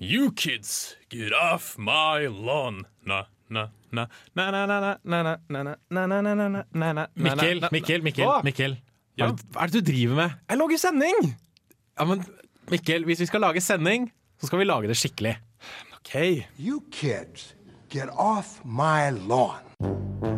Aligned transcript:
You 0.00 0.30
kids, 0.32 0.96
get 1.10 1.32
off 1.32 1.76
my 1.78 2.26
lawn. 2.26 2.84
Na, 3.04 3.24
na, 3.50 3.68
na, 3.90 4.06
na, 4.36 4.50
na, 4.50 4.64
na, 4.64 4.96
na, 5.04 5.20
na, 5.24 5.36
na, 5.48 5.76
na, 5.90 6.06
na, 6.06 6.20
na, 6.22 6.34
na, 6.34 6.48
na, 6.48 6.62
na, 6.72 6.92
na, 6.92 7.06
Mikkel, 7.16 7.60
na, 7.60 7.66
na. 7.66 7.68
Mikkel, 7.72 8.02
Mikkel. 8.02 8.26
Hva? 8.28 8.42
Mikkel. 8.44 8.76
Hva, 8.76 8.84
Ja? 9.18 9.26
er 9.26 9.32
det, 9.34 9.46
hva 9.50 9.62
er 9.64 9.72
det 9.72 9.80
du 9.80 9.90
driver 9.92 10.14
med? 10.14 10.34
Jeg 10.48 10.58
lager 10.60 10.78
sending! 10.78 11.24
Ja, 11.98 12.04
men 12.06 12.20
Mikkel, 12.70 13.04
hvis 13.08 13.20
vi 13.24 13.26
skal 13.26 13.40
lage 13.42 13.60
sending, 13.64 14.12
så 14.38 14.46
skal 14.46 14.60
vi 14.62 14.64
lage 14.68 14.86
det 14.92 14.96
skikkelig. 15.00 15.34
OK. 15.98 16.14
You 16.60 16.84
kids, 16.92 17.54
get 17.90 18.08
off 18.14 18.60
my 18.64 19.10
lawn. 19.10 20.37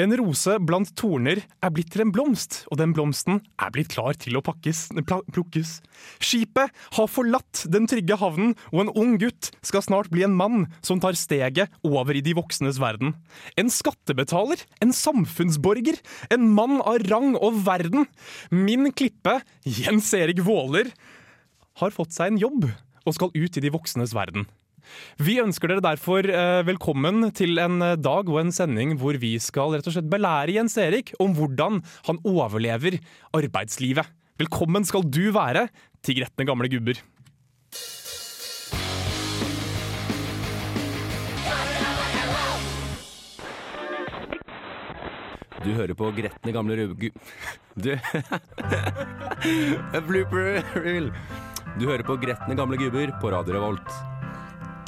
En 0.00 0.12
rose 0.16 0.54
blant 0.64 0.88
torner 0.96 1.42
er 1.60 1.72
blitt 1.74 1.90
til 1.92 2.06
en 2.06 2.12
blomst, 2.14 2.62
og 2.72 2.78
den 2.80 2.94
blomsten 2.96 3.42
er 3.60 3.72
blitt 3.74 3.90
klar 3.92 4.16
til 4.16 4.38
å 4.38 4.42
pakkes, 4.44 4.86
plukkes. 5.04 5.72
Skipet 6.24 6.72
har 6.96 7.10
forlatt 7.10 7.66
den 7.68 7.88
trygge 7.90 8.16
havnen, 8.16 8.54
og 8.72 8.86
en 8.86 8.92
ung 8.96 9.18
gutt 9.20 9.50
skal 9.66 9.84
snart 9.84 10.08
bli 10.12 10.24
en 10.24 10.38
mann 10.38 10.64
som 10.80 11.02
tar 11.04 11.18
steget 11.20 11.74
over 11.84 12.16
i 12.16 12.24
de 12.24 12.32
voksnes 12.38 12.80
verden. 12.80 13.12
En 13.60 13.68
skattebetaler, 13.68 14.62
en 14.80 14.94
samfunnsborger, 14.96 16.00
en 16.32 16.48
mann 16.48 16.78
av 16.80 17.04
rang 17.10 17.34
og 17.36 17.60
verden. 17.66 18.08
Min 18.48 18.94
klippe, 18.96 19.42
Jens 19.68 20.14
Erik 20.16 20.40
Våler, 20.46 20.94
har 21.82 21.92
fått 21.92 22.16
seg 22.16 22.32
en 22.32 22.40
jobb 22.40 22.70
og 23.04 23.16
skal 23.16 23.36
ut 23.36 23.60
i 23.60 23.64
de 23.64 23.74
voksnes 23.74 24.16
verden. 24.16 24.48
Vi 25.20 25.38
ønsker 25.42 25.72
dere 25.72 25.84
derfor 25.84 26.26
eh, 26.26 26.62
velkommen 26.68 27.28
til 27.36 27.60
en 27.62 27.80
eh, 27.84 27.98
dag 28.00 28.28
og 28.30 28.40
en 28.42 28.54
sending 28.54 28.96
hvor 29.00 29.18
vi 29.20 29.34
skal 29.42 29.76
rett 29.76 29.86
og 29.86 29.96
slett 29.96 30.10
belære 30.10 30.56
Jens 30.56 30.78
Erik 30.80 31.14
om 31.22 31.36
hvordan 31.38 31.80
han 32.08 32.20
overlever 32.26 32.98
arbeidslivet. 33.36 34.08
Velkommen 34.40 34.86
skal 34.88 35.04
du 35.04 35.26
være 35.36 35.68
til 36.04 36.22
Gretne 36.22 36.46
gamle 36.48 36.70
gubber. 36.72 37.00
Du 45.60 45.74
hører 45.76 45.92
på 45.92 46.08
Gretne 46.16 46.52
gamle 46.56 46.76
rugu... 46.80 47.10
Du 47.80 47.92
blooper 50.08 50.64
reel. 50.74 51.12
Du 51.78 51.86
hører 51.86 52.02
på 52.02 52.16
Gretne 52.20 52.56
gamle 52.58 52.80
gubber 52.80 53.12
på 53.20 53.30
Radio 53.30 53.54
Revolt. 53.54 54.19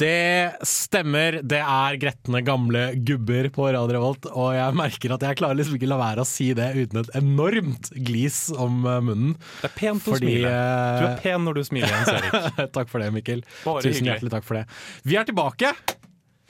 Det 0.01 0.53
stemmer. 0.67 1.39
Det 1.45 1.61
er 1.61 1.97
gretne 2.01 2.41
gamle 2.45 2.85
gubber 3.07 3.49
på 3.55 3.69
Radio 3.75 3.99
Revolt, 3.99 4.29
og 4.33 4.55
jeg 4.57 4.77
merker 4.79 5.15
at 5.15 5.27
jeg 5.27 5.39
klarer 5.39 5.59
liksom 5.59 5.77
ikke 5.79 5.91
la 5.91 5.99
være 6.01 6.25
å 6.25 6.29
si 6.29 6.49
det 6.57 6.71
uten 6.79 7.03
et 7.03 7.13
enormt 7.21 7.93
glis 8.09 8.45
om 8.57 8.83
eh, 8.89 9.01
munnen. 9.05 9.35
Det 9.61 9.71
er 9.71 9.75
pent 9.77 10.09
å 10.09 10.17
Fordi, 10.17 10.37
smile. 10.39 10.53
Du 10.53 11.05
eh, 11.05 11.09
er 11.11 11.19
pen 11.23 11.47
når 11.47 11.61
du 11.61 11.65
smiler, 11.69 11.93
Jens 11.93 12.15
Erik. 12.17 12.63
takk 12.77 12.91
for 12.93 13.05
det, 13.05 13.11
Mikkel. 13.15 13.45
Bare 13.67 13.85
Tusen 13.85 14.01
hyggelig. 14.01 14.15
hjertelig 14.15 14.35
takk 14.39 14.49
for 14.49 14.61
det. 14.61 14.65
Vi 15.07 15.21
er 15.21 15.29
tilbake 15.29 15.75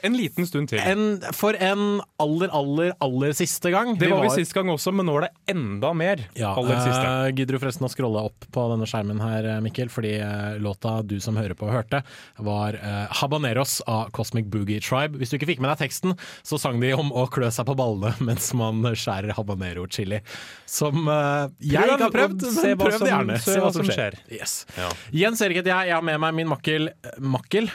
En 0.03 0.17
liten 0.17 0.47
stund 0.47 0.67
til. 0.69 0.81
en, 0.83 1.21
for 1.31 1.55
en 1.55 2.01
aller, 2.19 2.51
aller, 2.51 2.91
aller 3.03 3.31
siste 3.37 3.71
gang. 3.71 3.93
Det 3.99 4.09
var 4.11 4.25
vi 4.25 4.31
sist 4.35 4.55
gang 4.55 4.67
også, 4.73 4.91
men 4.91 5.07
nå 5.07 5.15
er 5.19 5.27
det 5.27 5.53
enda 5.53 5.93
mer. 5.95 6.25
Ja, 6.35 6.51
aller 6.59 6.81
siste. 6.83 7.03
Uh, 7.07 7.29
Gidder 7.31 7.55
du 7.55 7.61
forresten 7.61 7.87
å 7.87 7.91
scrolle 7.91 8.23
opp 8.27 8.47
på 8.51 8.65
denne 8.73 8.87
skjermen 8.89 9.21
her, 9.23 9.47
eh, 9.47 9.61
Mikkel? 9.63 9.91
Fordi 9.93 10.17
uh, 10.19 10.57
låta 10.59 10.97
du 11.07 11.15
som 11.23 11.39
hører 11.39 11.55
på 11.55 11.69
hørte, 11.71 12.03
var 12.43 12.75
uh, 12.81 13.05
Habaneros 13.21 13.77
av 13.87 14.11
Cosmic 14.15 14.49
Boogie 14.51 14.83
Tribe. 14.83 15.19
Hvis 15.21 15.31
du 15.31 15.37
ikke 15.39 15.53
fikk 15.53 15.63
med 15.63 15.71
deg 15.71 15.85
teksten, 15.85 16.17
så 16.43 16.59
sang 16.59 16.83
de 16.83 16.91
om 16.97 17.13
å 17.15 17.23
klø 17.31 17.47
seg 17.53 17.67
på 17.69 17.77
ballene 17.79 18.11
mens 18.27 18.51
man 18.59 18.83
skjærer 18.91 19.37
habanero-chili. 19.39 20.19
Som 20.67 21.07
uh, 21.07 21.47
jeg 21.63 21.79
ikke 21.79 22.09
har 22.09 22.15
prøvd, 22.17 22.47
men 22.49 22.77
prøv 22.83 22.99
det 22.99 23.13
gjerne. 23.13 23.39
se 23.47 23.57
hva 23.63 23.71
som 23.79 23.87
skjer. 23.87 24.19
Yes. 24.33 24.59
Ja. 24.75 24.91
Jens 25.23 25.47
Erik 25.47 25.63
jeg. 25.63 25.71
Jeg 25.71 25.95
har 25.95 26.03
med 26.03 26.19
meg 26.19 26.35
min 26.35 26.49
makkel 26.49 26.89
Makkel? 27.23 27.69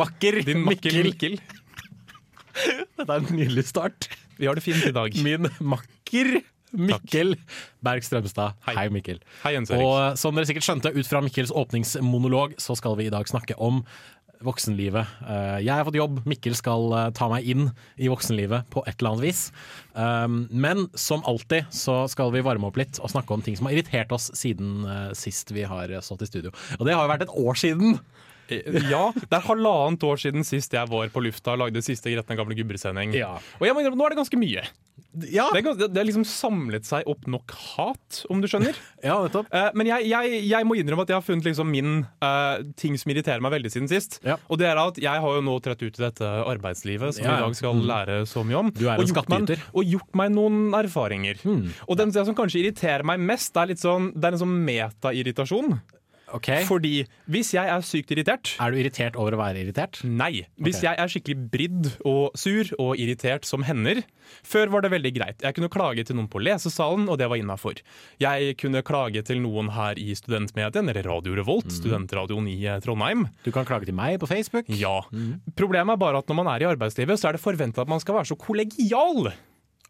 Makker 0.00 0.40
Din 0.46 0.64
makkel 0.66 1.02
Mikkel. 1.06 1.38
Dette 2.98 3.08
er 3.10 3.18
en 3.22 3.30
nydelig 3.36 3.66
start. 3.70 4.08
Vi 4.40 4.48
har 4.48 4.56
det 4.58 4.64
fint 4.64 4.84
i 4.88 4.94
dag. 4.96 5.16
Min 5.24 5.48
makker 5.60 6.40
Mikkel 6.70 7.34
Berg 7.82 8.04
Strømstad. 8.06 8.54
Hei. 8.68 8.76
Hei, 8.78 8.86
Mikkel. 8.94 9.18
Hei, 9.42 9.56
Jens 9.56 9.72
Erik. 9.74 9.82
Og 9.82 10.18
som 10.20 10.36
dere 10.38 10.46
sikkert 10.48 10.68
skjønte 10.68 10.92
ut 10.94 11.08
fra 11.08 11.22
Mikkels 11.24 11.50
åpningsmonolog, 11.50 12.54
så 12.62 12.76
skal 12.78 12.94
vi 13.00 13.08
i 13.08 13.12
dag 13.12 13.26
snakke 13.30 13.56
om 13.58 13.82
voksenlivet. 14.40 15.04
Eh, 15.26 15.58
Jeg 15.66 15.74
har 15.74 15.84
fått 15.84 15.98
jobb, 15.98 16.22
Mikkel 16.30 16.54
skal 16.56 16.86
eh, 16.96 17.08
ta 17.16 17.26
meg 17.28 17.44
inn 17.44 17.66
i 18.00 18.08
voksenlivet 18.08 18.70
på 18.72 18.80
et 18.88 18.96
eller 19.00 19.10
annet 19.16 19.26
vis. 19.26 19.42
Um, 19.92 20.46
Men 20.50 20.86
som 20.96 21.24
alltid 21.28 21.68
så 21.74 22.04
skal 22.08 22.32
vi 22.32 22.40
varme 22.46 22.70
opp 22.70 22.78
litt 22.80 23.02
og 23.02 23.12
snakke 23.12 23.34
om 23.36 23.42
ting 23.44 23.58
som 23.58 23.68
har 23.68 23.76
irritert 23.76 24.14
oss 24.16 24.30
siden 24.38 24.86
eh, 24.88 25.10
sist 25.18 25.52
vi 25.52 25.66
har 25.68 25.92
stått 26.00 26.24
i 26.24 26.30
studio. 26.30 26.54
Og 26.78 26.86
det 26.88 26.96
har 26.96 27.04
jo 27.04 27.12
vært 27.12 27.26
et 27.26 27.36
år 27.42 27.60
siden! 27.66 27.98
Ja, 28.90 29.04
det 29.16 29.38
er 29.38 29.46
halvannet 29.46 30.04
år 30.06 30.20
siden 30.20 30.46
sist 30.46 30.74
jeg 30.76 30.90
var 30.90 31.10
på 31.12 31.24
lufta 31.24 31.54
og 31.54 31.64
lagde 31.64 31.82
siste 31.84 32.12
Gretne 32.12 32.38
gamle 32.38 32.56
gubber-sending. 32.58 33.14
Ja. 33.18 33.36
Og 33.58 33.66
jeg 33.66 33.76
innrømme, 33.76 33.98
nå 33.98 34.08
er 34.08 34.14
det 34.14 34.22
ganske 34.22 34.40
mye. 34.40 34.64
Ja, 35.26 35.48
Det 35.52 35.62
det 35.90 35.98
har 35.98 36.06
liksom 36.06 36.24
samlet 36.28 36.86
seg 36.86 37.08
opp 37.10 37.26
nok 37.30 37.50
hat, 37.50 38.20
om 38.30 38.42
du 38.42 38.46
skjønner. 38.50 38.76
ja 39.06 39.16
nettopp. 39.24 39.48
Eh, 39.50 39.70
men 39.74 39.88
jeg, 39.90 40.06
jeg, 40.10 40.42
jeg 40.46 40.68
må 40.68 40.76
innrømme 40.78 41.06
at 41.06 41.10
jeg 41.10 41.18
har 41.18 41.26
funnet 41.26 41.48
liksom 41.48 41.70
min 41.72 42.04
uh, 42.22 42.62
ting 42.78 42.98
som 43.00 43.10
irriterer 43.10 43.42
meg 43.42 43.54
veldig 43.56 43.72
siden 43.74 43.90
sist. 43.90 44.20
Ja. 44.26 44.38
Og 44.48 44.60
det 44.62 44.68
er 44.70 44.78
at 44.80 45.00
jeg 45.02 45.24
har 45.24 45.38
jo 45.38 45.42
nå 45.44 45.56
trett 45.64 45.82
ut 45.82 45.98
i 45.98 46.04
dette 46.04 46.30
arbeidslivet 46.44 47.16
som 47.16 47.26
Ja, 47.26 47.34
vi 47.34 47.42
i 47.42 47.46
dag 47.48 47.58
skal 47.58 47.82
lære 47.90 48.20
så 48.30 48.44
mye 48.46 48.60
om. 48.60 48.74
Du 48.76 48.84
er 48.86 48.94
en 48.94 49.02
og 49.02 49.10
gjort 49.10 49.32
meg-. 49.32 49.54
Hmm. 49.56 49.70
Og 49.74 49.94
gjort 49.96 50.20
meg 50.20 50.34
noen 50.36 50.60
erfaringer. 50.78 51.40
Og 51.88 51.98
den 51.98 52.14
som 52.14 52.36
kanskje 52.36 52.62
irriterer 52.62 53.06
meg 53.06 53.22
mest, 53.22 53.52
det 53.54 53.64
er, 53.64 53.72
litt 53.72 53.82
sånn, 53.82 54.12
det 54.14 54.30
er 54.30 54.36
en 54.36 54.44
sånn 54.44 54.60
metairritasjon. 54.68 55.80
Ok. 56.36 56.48
Fordi 56.68 57.04
hvis 57.30 57.52
jeg 57.54 57.70
er 57.70 57.84
sykt 57.86 58.12
irritert 58.14 58.54
Er 58.62 58.72
du 58.72 58.78
irritert 58.80 59.16
over 59.18 59.34
å 59.34 59.40
være 59.40 59.62
irritert? 59.64 60.00
Nei. 60.06 60.46
Hvis 60.60 60.80
okay. 60.80 60.86
jeg 60.86 61.02
er 61.02 61.12
skikkelig 61.12 61.50
brydd 61.52 61.90
og 62.08 62.38
sur 62.38 62.70
og 62.78 63.00
irritert 63.00 63.48
som 63.48 63.64
hender 63.66 64.02
Før 64.46 64.70
var 64.74 64.84
det 64.84 64.92
veldig 64.94 65.12
greit. 65.16 65.42
Jeg 65.42 65.56
kunne 65.56 65.70
klage 65.72 66.04
til 66.06 66.18
noen 66.18 66.28
på 66.30 66.42
lesesalen, 66.42 67.08
og 67.10 67.18
det 67.18 67.26
var 67.30 67.40
innafor. 67.40 67.80
Jeg 68.22 68.54
kunne 68.60 68.84
klage 68.86 69.24
til 69.26 69.40
noen 69.42 69.72
her 69.74 69.98
i 69.98 70.14
studentmedien, 70.14 70.86
eller 70.86 71.08
Radio 71.08 71.34
Revolt, 71.34 71.66
mm. 71.66 71.74
studentradioen 71.80 72.46
i 72.52 72.60
Trondheim. 72.84 73.26
Du 73.42 73.50
kan 73.54 73.66
klage 73.66 73.88
til 73.90 73.98
meg 73.98 74.20
på 74.22 74.30
Facebook. 74.30 74.70
Ja. 74.70 75.00
Mm. 75.10 75.40
Problemet 75.58 75.96
er 75.96 76.02
bare 76.04 76.22
at 76.22 76.30
når 76.30 76.38
man 76.38 76.52
er 76.54 76.62
i 76.62 76.70
arbeidslivet, 76.70 77.18
så 77.18 77.32
er 77.32 77.36
det 77.36 77.42
forventa 77.42 77.82
at 77.82 77.90
man 77.90 78.02
skal 78.02 78.20
være 78.20 78.30
så 78.30 78.38
kollegial. 78.38 79.32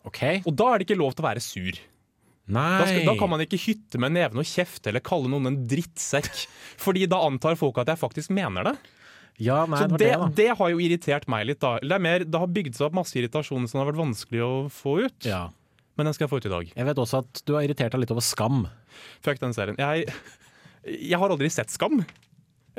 Okay. 0.08 0.40
Og 0.48 0.56
da 0.56 0.72
er 0.72 0.80
det 0.80 0.88
ikke 0.88 1.02
lov 1.02 1.12
til 1.12 1.26
å 1.26 1.28
være 1.28 1.44
sur. 1.44 1.84
Da, 2.54 2.86
skal, 2.88 3.04
da 3.06 3.14
kan 3.20 3.30
man 3.32 3.42
ikke 3.44 3.60
hytte 3.62 4.00
med 4.02 4.14
neven 4.16 4.40
og 4.42 4.48
kjefte 4.48 4.90
eller 4.90 5.04
kalle 5.06 5.30
noen 5.30 5.50
en 5.52 5.60
drittsekk. 5.70 6.32
Fordi 6.84 7.06
da 7.10 7.20
antar 7.26 7.58
folk 7.60 7.78
at 7.82 7.92
jeg 7.92 8.00
faktisk 8.00 8.32
mener 8.34 8.70
det. 8.70 8.74
Ja, 9.40 9.62
nei, 9.64 9.78
Så 9.80 9.88
det 9.94 10.00
det, 10.02 10.10
det, 10.12 10.28
det 10.36 10.48
har 10.58 10.72
jo 10.72 10.80
irritert 10.84 11.24
meg 11.30 11.46
litt. 11.48 11.60
da 11.62 11.78
Det, 11.80 11.94
er 11.96 12.02
mer, 12.04 12.26
det 12.28 12.40
har 12.42 12.50
bygd 12.52 12.76
seg 12.76 12.90
opp 12.90 12.98
masse 12.98 13.16
irritasjon 13.16 13.64
som 13.70 13.80
har 13.80 13.88
vært 13.88 14.00
vanskelig 14.02 14.42
å 14.44 14.52
få 14.74 14.98
ut. 15.06 15.28
Ja. 15.28 15.46
Men 15.96 16.08
den 16.08 16.16
skal 16.16 16.26
jeg 16.26 16.32
få 16.32 16.40
ut 16.42 16.48
i 16.48 16.52
dag. 16.52 16.72
Jeg 16.76 16.88
vet 16.90 17.00
også 17.00 17.22
at 17.24 17.40
du 17.48 17.54
har 17.56 17.64
irritert 17.66 17.94
deg 17.94 18.04
litt 18.04 18.12
over 18.14 18.24
Skam. 18.24 18.66
Fuck 19.24 19.40
den 19.40 19.56
serien. 19.56 19.78
Jeg, 19.80 20.10
jeg 20.84 21.20
har 21.20 21.32
aldri 21.32 21.48
sett 21.52 21.72
Skam. 21.72 22.02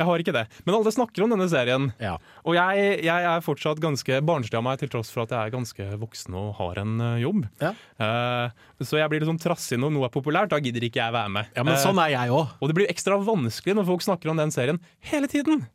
Jeg 0.01 0.07
har 0.09 0.23
ikke 0.23 0.33
det. 0.35 0.43
Men 0.65 0.77
alle 0.79 0.93
snakker 0.95 1.23
om 1.25 1.33
denne 1.35 1.45
serien. 1.51 1.87
Ja. 2.01 2.15
Og 2.43 2.57
jeg, 2.57 2.87
jeg 3.05 3.27
er 3.31 3.43
fortsatt 3.45 3.81
ganske 3.83 4.17
barnslig 4.25 4.57
av 4.57 4.65
meg, 4.65 4.79
til 4.81 4.89
tross 4.91 5.11
for 5.13 5.23
at 5.27 5.33
jeg 5.35 5.39
er 5.51 5.53
ganske 5.53 5.87
voksen 6.01 6.37
og 6.41 6.55
har 6.57 6.81
en 6.81 6.95
eh, 7.05 7.19
jobb. 7.21 7.45
Ja. 7.61 7.71
Uh, 8.01 8.83
så 8.83 8.97
jeg 8.97 9.11
blir 9.13 9.27
sånn 9.29 9.39
trassig 9.41 9.77
når 9.81 9.93
noe 9.93 10.09
er 10.09 10.13
populært. 10.13 10.51
Da 10.51 10.59
gidder 10.63 10.83
ikke 10.89 11.03
jeg 11.03 11.13
være 11.15 11.31
med. 11.37 11.53
ja, 11.55 11.63
men 11.63 11.77
Eh, 11.77 11.83
sånn 11.85 12.01
er 12.01 12.11
jeg 12.15 12.33
også. 12.33 12.57
og 12.59 12.71
det 12.71 12.77
blir 12.81 12.89
ekstra 12.91 13.21
vanskelig 13.21 13.77
når 13.77 13.87
folk 13.93 14.03
snakker 14.09 14.33
om 14.33 14.41
den 14.41 14.51
serien 14.51 14.81
hele 15.11 15.29
tiden. 15.31 15.65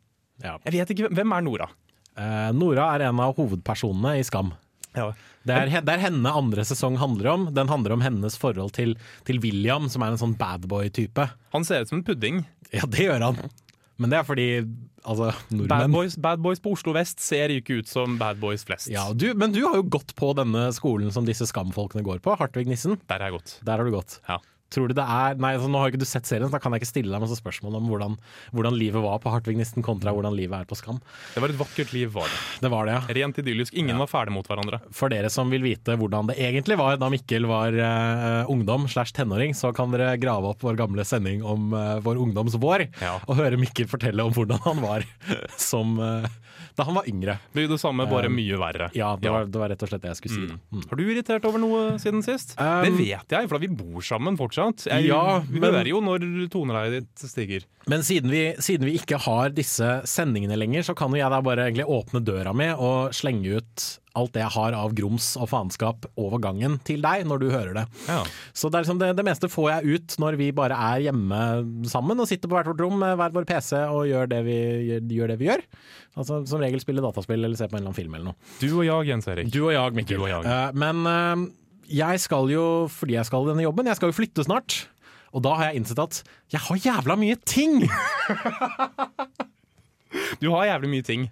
Ja. 0.43 0.57
Jeg 0.67 0.75
vet 0.75 0.91
ikke, 0.93 1.09
Hvem 1.15 1.33
er 1.33 1.45
Nora? 1.47 1.71
Eh, 2.17 2.51
Nora 2.53 2.91
er 2.95 3.07
en 3.07 3.19
av 3.23 3.35
hovedpersonene 3.39 4.17
i 4.19 4.25
Skam. 4.27 4.51
Ja. 4.97 5.11
Det 5.47 5.55
er, 5.55 5.69
det 5.85 5.93
er 5.93 6.01
henne 6.01 6.31
andre 6.33 6.63
sesong 6.67 6.97
handler 6.99 7.29
om. 7.31 7.47
Den 7.55 7.69
handler 7.71 7.93
om 7.95 8.01
hennes 8.03 8.35
forhold 8.41 8.73
til, 8.75 8.95
til 9.27 9.39
William, 9.43 9.85
som 9.93 10.03
er 10.03 10.11
en 10.15 10.19
sånn 10.19 10.35
badboy-type. 10.39 11.27
Han 11.55 11.63
ser 11.67 11.85
ut 11.85 11.91
som 11.93 12.01
en 12.01 12.05
pudding. 12.07 12.41
Ja, 12.75 12.83
det 12.89 13.05
gjør 13.05 13.23
han. 13.29 13.37
Men 13.97 14.13
det 14.13 14.19
er 14.19 14.25
fordi 14.27 14.47
altså, 15.03 15.31
Bad 15.69 15.89
boys, 15.93 16.17
bad 16.21 16.41
boys 16.43 16.61
på 16.61 16.75
Oslo 16.75 16.93
vest 16.97 17.21
ser 17.23 17.53
ikke 17.53 17.79
ut 17.81 17.89
som 17.89 18.17
bad 18.21 18.41
boys 18.41 18.65
flest. 18.67 18.91
ja, 18.93 19.07
du, 19.13 19.31
Men 19.33 19.55
du 19.55 19.63
har 19.65 19.79
jo 19.79 19.87
gått 19.97 20.13
på 20.17 20.33
denne 20.37 20.67
skolen 20.75 21.13
som 21.13 21.25
disse 21.27 21.47
Skam-folkene 21.49 22.05
går 22.05 22.21
på. 22.25 22.35
Hartvig 22.37 22.67
Nissen. 22.69 22.99
Der 23.09 23.23
har 23.23 23.31
jeg 23.31 23.39
gått. 23.39 23.57
Der 23.65 23.81
har 23.81 23.89
du 23.89 23.95
gått. 23.95 24.19
Ja. 24.29 24.39
Tror 24.73 24.89
du 24.91 24.95
det 24.97 25.03
er 25.05 25.37
Nei, 25.39 25.53
altså, 25.55 25.69
nå 25.71 25.79
har 25.79 25.91
ikke 25.93 26.01
du 26.01 26.07
sett 26.09 26.27
serien, 26.27 26.47
så 26.49 26.57
da 26.57 26.59
kan 26.63 26.73
jeg 26.75 26.81
ikke 26.83 26.89
stille 26.89 27.13
deg 27.13 27.21
masse 27.23 27.37
spørsmål 27.39 27.77
om 27.79 27.85
hvordan, 27.91 28.17
hvordan 28.51 28.75
livet 28.75 29.03
var 29.03 29.21
på 29.23 29.31
Hartvig-nissen 29.31 29.85
kontra 29.85 30.11
hvordan 30.15 30.35
livet 30.35 30.57
er 30.59 30.67
på 30.67 30.75
Skam. 30.75 30.97
Det 31.35 31.43
var 31.43 31.53
et 31.53 31.59
vakkert 31.59 31.93
liv, 31.95 32.09
var 32.15 32.27
det. 32.27 32.39
Det 32.65 32.71
var 32.73 32.89
det, 32.89 32.97
ja. 32.97 33.15
Rent 33.21 33.39
idyllisk. 33.43 33.77
Ingen 33.79 33.99
var 34.01 34.09
ferdig 34.11 34.33
mot 34.35 34.47
hverandre. 34.49 34.81
For 34.91 35.13
dere 35.13 35.31
som 35.31 35.51
vil 35.53 35.63
vite 35.63 35.95
hvordan 35.99 36.27
det 36.31 36.37
egentlig 36.43 36.77
var 36.81 36.99
da 36.99 37.09
Mikkel 37.13 37.47
var 37.49 37.75
uh, 37.79 38.49
ungdom 38.51 38.89
slash 38.91 39.15
tenåring, 39.15 39.55
så 39.55 39.71
kan 39.77 39.93
dere 39.95 40.17
grave 40.19 40.51
opp 40.51 40.65
vår 40.67 40.75
gamle 40.79 41.05
sending 41.07 41.45
om 41.47 41.71
uh, 41.75 41.97
vår 42.03 42.19
ungdomsvår, 42.27 42.87
Ja. 43.01 43.15
og 43.27 43.39
høre 43.39 43.59
Mikkel 43.61 43.87
fortelle 43.87 44.25
om 44.27 44.35
hvordan 44.35 44.59
han 44.67 44.83
var 44.83 45.05
som 45.69 45.95
eh, 46.03 46.27
da 46.77 46.85
han 46.85 46.97
var 46.99 47.07
yngre. 47.09 47.37
Det 47.53 47.63
er 47.63 47.65
jo 47.65 47.71
det 47.73 47.79
samme, 47.81 48.05
bare 48.09 48.29
mye 48.29 48.57
verre. 48.61 48.91
Ja, 48.93 49.15
det, 49.17 49.31
Var, 49.33 49.47
det 49.49 49.61
var 49.61 49.71
rett 49.73 49.81
og 49.81 49.89
slett 49.89 50.03
det 50.03 50.11
jeg 50.11 50.19
skulle 50.19 50.35
si. 50.35 50.45
Mm. 50.45 50.59
Mm. 50.77 50.83
Har 50.91 50.99
du 50.99 51.03
irritert 51.07 51.47
over 51.49 51.63
noe 51.63 51.79
siden 52.01 52.21
sist? 52.25 52.53
Um, 52.59 52.83
det 52.85 52.91
vet 52.99 53.33
jeg, 53.37 53.49
for 53.49 53.57
da 53.57 53.63
vi 53.65 53.71
bor 53.79 54.05
sammen 54.05 54.37
fortsatt. 54.37 54.85
Jeg, 54.91 55.07
Ja, 55.09 55.39
vi 55.49 55.63
hører 55.63 55.89
jo 55.89 56.03
når 56.05 56.27
toneleiet 56.53 56.99
ditt 56.99 57.25
stiger. 57.31 57.65
Men 57.89 58.03
siden 58.05 58.29
vi, 58.29 58.43
siden 58.61 58.85
vi 58.89 58.97
ikke 58.99 59.17
har 59.25 59.55
disse 59.57 59.89
sendingene 60.07 60.57
lenger, 60.59 60.85
så 60.85 60.93
kan 60.97 61.13
jo 61.15 61.21
jeg 61.21 61.33
da 61.33 61.41
bare 61.41 61.65
egentlig 61.69 61.87
åpne 61.89 62.21
døra 62.27 62.53
mi 62.53 62.69
og 62.75 63.15
slenge 63.15 63.57
ut 63.57 63.87
alt 64.17 64.33
det 64.35 64.43
jeg 64.43 64.53
har 64.55 64.75
av 64.77 64.95
grums 64.97 65.29
og 65.39 65.49
faenskap 65.51 66.07
over 66.19 66.41
gangen 66.43 66.77
til 66.87 67.03
deg 67.03 67.27
når 67.29 67.41
du 67.43 67.47
hører 67.51 67.73
det. 67.77 67.85
Ja. 68.07 68.21
Så 68.57 68.71
det, 68.71 68.79
er 68.79 68.87
liksom 68.87 69.01
det, 69.01 69.11
det 69.19 69.25
meste 69.27 69.49
får 69.51 69.69
jeg 69.71 69.97
ut 69.97 70.17
når 70.23 70.39
vi 70.39 70.49
bare 70.55 70.77
er 70.89 71.05
hjemme 71.07 71.41
sammen 71.89 72.19
og 72.19 72.29
sitter 72.29 72.49
på 72.49 72.57
hvert 72.57 72.71
vårt 72.71 72.83
rom 72.83 72.97
med 73.01 73.15
hver 73.19 73.35
vår 73.35 73.47
PC 73.49 73.71
og 73.85 74.07
gjør 74.09 74.31
det 74.33 74.41
vi 74.47 74.57
gjør. 74.57 75.07
gjør, 75.17 75.31
det 75.33 75.39
vi 75.41 75.49
gjør. 75.51 75.63
Altså, 76.17 76.41
som 76.49 76.63
regel 76.63 76.81
spiller 76.83 77.05
dataspill 77.05 77.43
eller 77.43 77.59
se 77.59 77.69
på 77.69 77.77
en 77.77 77.81
eller 77.83 77.91
annen 77.91 78.01
film 78.01 78.17
eller 78.17 78.31
noe. 78.31 78.51
Du 78.61 78.67
og 78.71 78.85
jeg, 78.87 79.09
Jens 79.11 79.29
Erik. 79.31 79.53
Du 79.53 79.61
og 79.67 79.73
jeg, 79.75 79.97
Mikkel. 79.97 80.21
Og 80.25 80.31
jeg. 80.31 80.43
Uh, 80.45 80.69
men 80.77 81.03
uh, 81.05 81.47
jeg 81.87 82.23
skal 82.23 82.51
jo, 82.51 82.65
fordi 82.91 83.17
jeg 83.19 83.29
skal 83.29 83.47
denne 83.47 83.65
jobben, 83.65 83.89
jeg 83.89 83.99
skal 83.99 84.11
jo 84.11 84.17
flytte 84.17 84.47
snart. 84.47 84.81
Og 85.35 85.43
da 85.45 85.53
har 85.59 85.69
jeg 85.69 85.81
innsett 85.81 85.99
at 86.01 86.21
jeg 86.53 86.63
har 86.63 86.85
jævla 86.87 87.19
mye 87.19 87.37
ting! 87.45 87.83
Du 90.41 90.49
har 90.53 90.67
jævlig 90.69 90.89
mye 90.91 91.05
ting. 91.05 91.27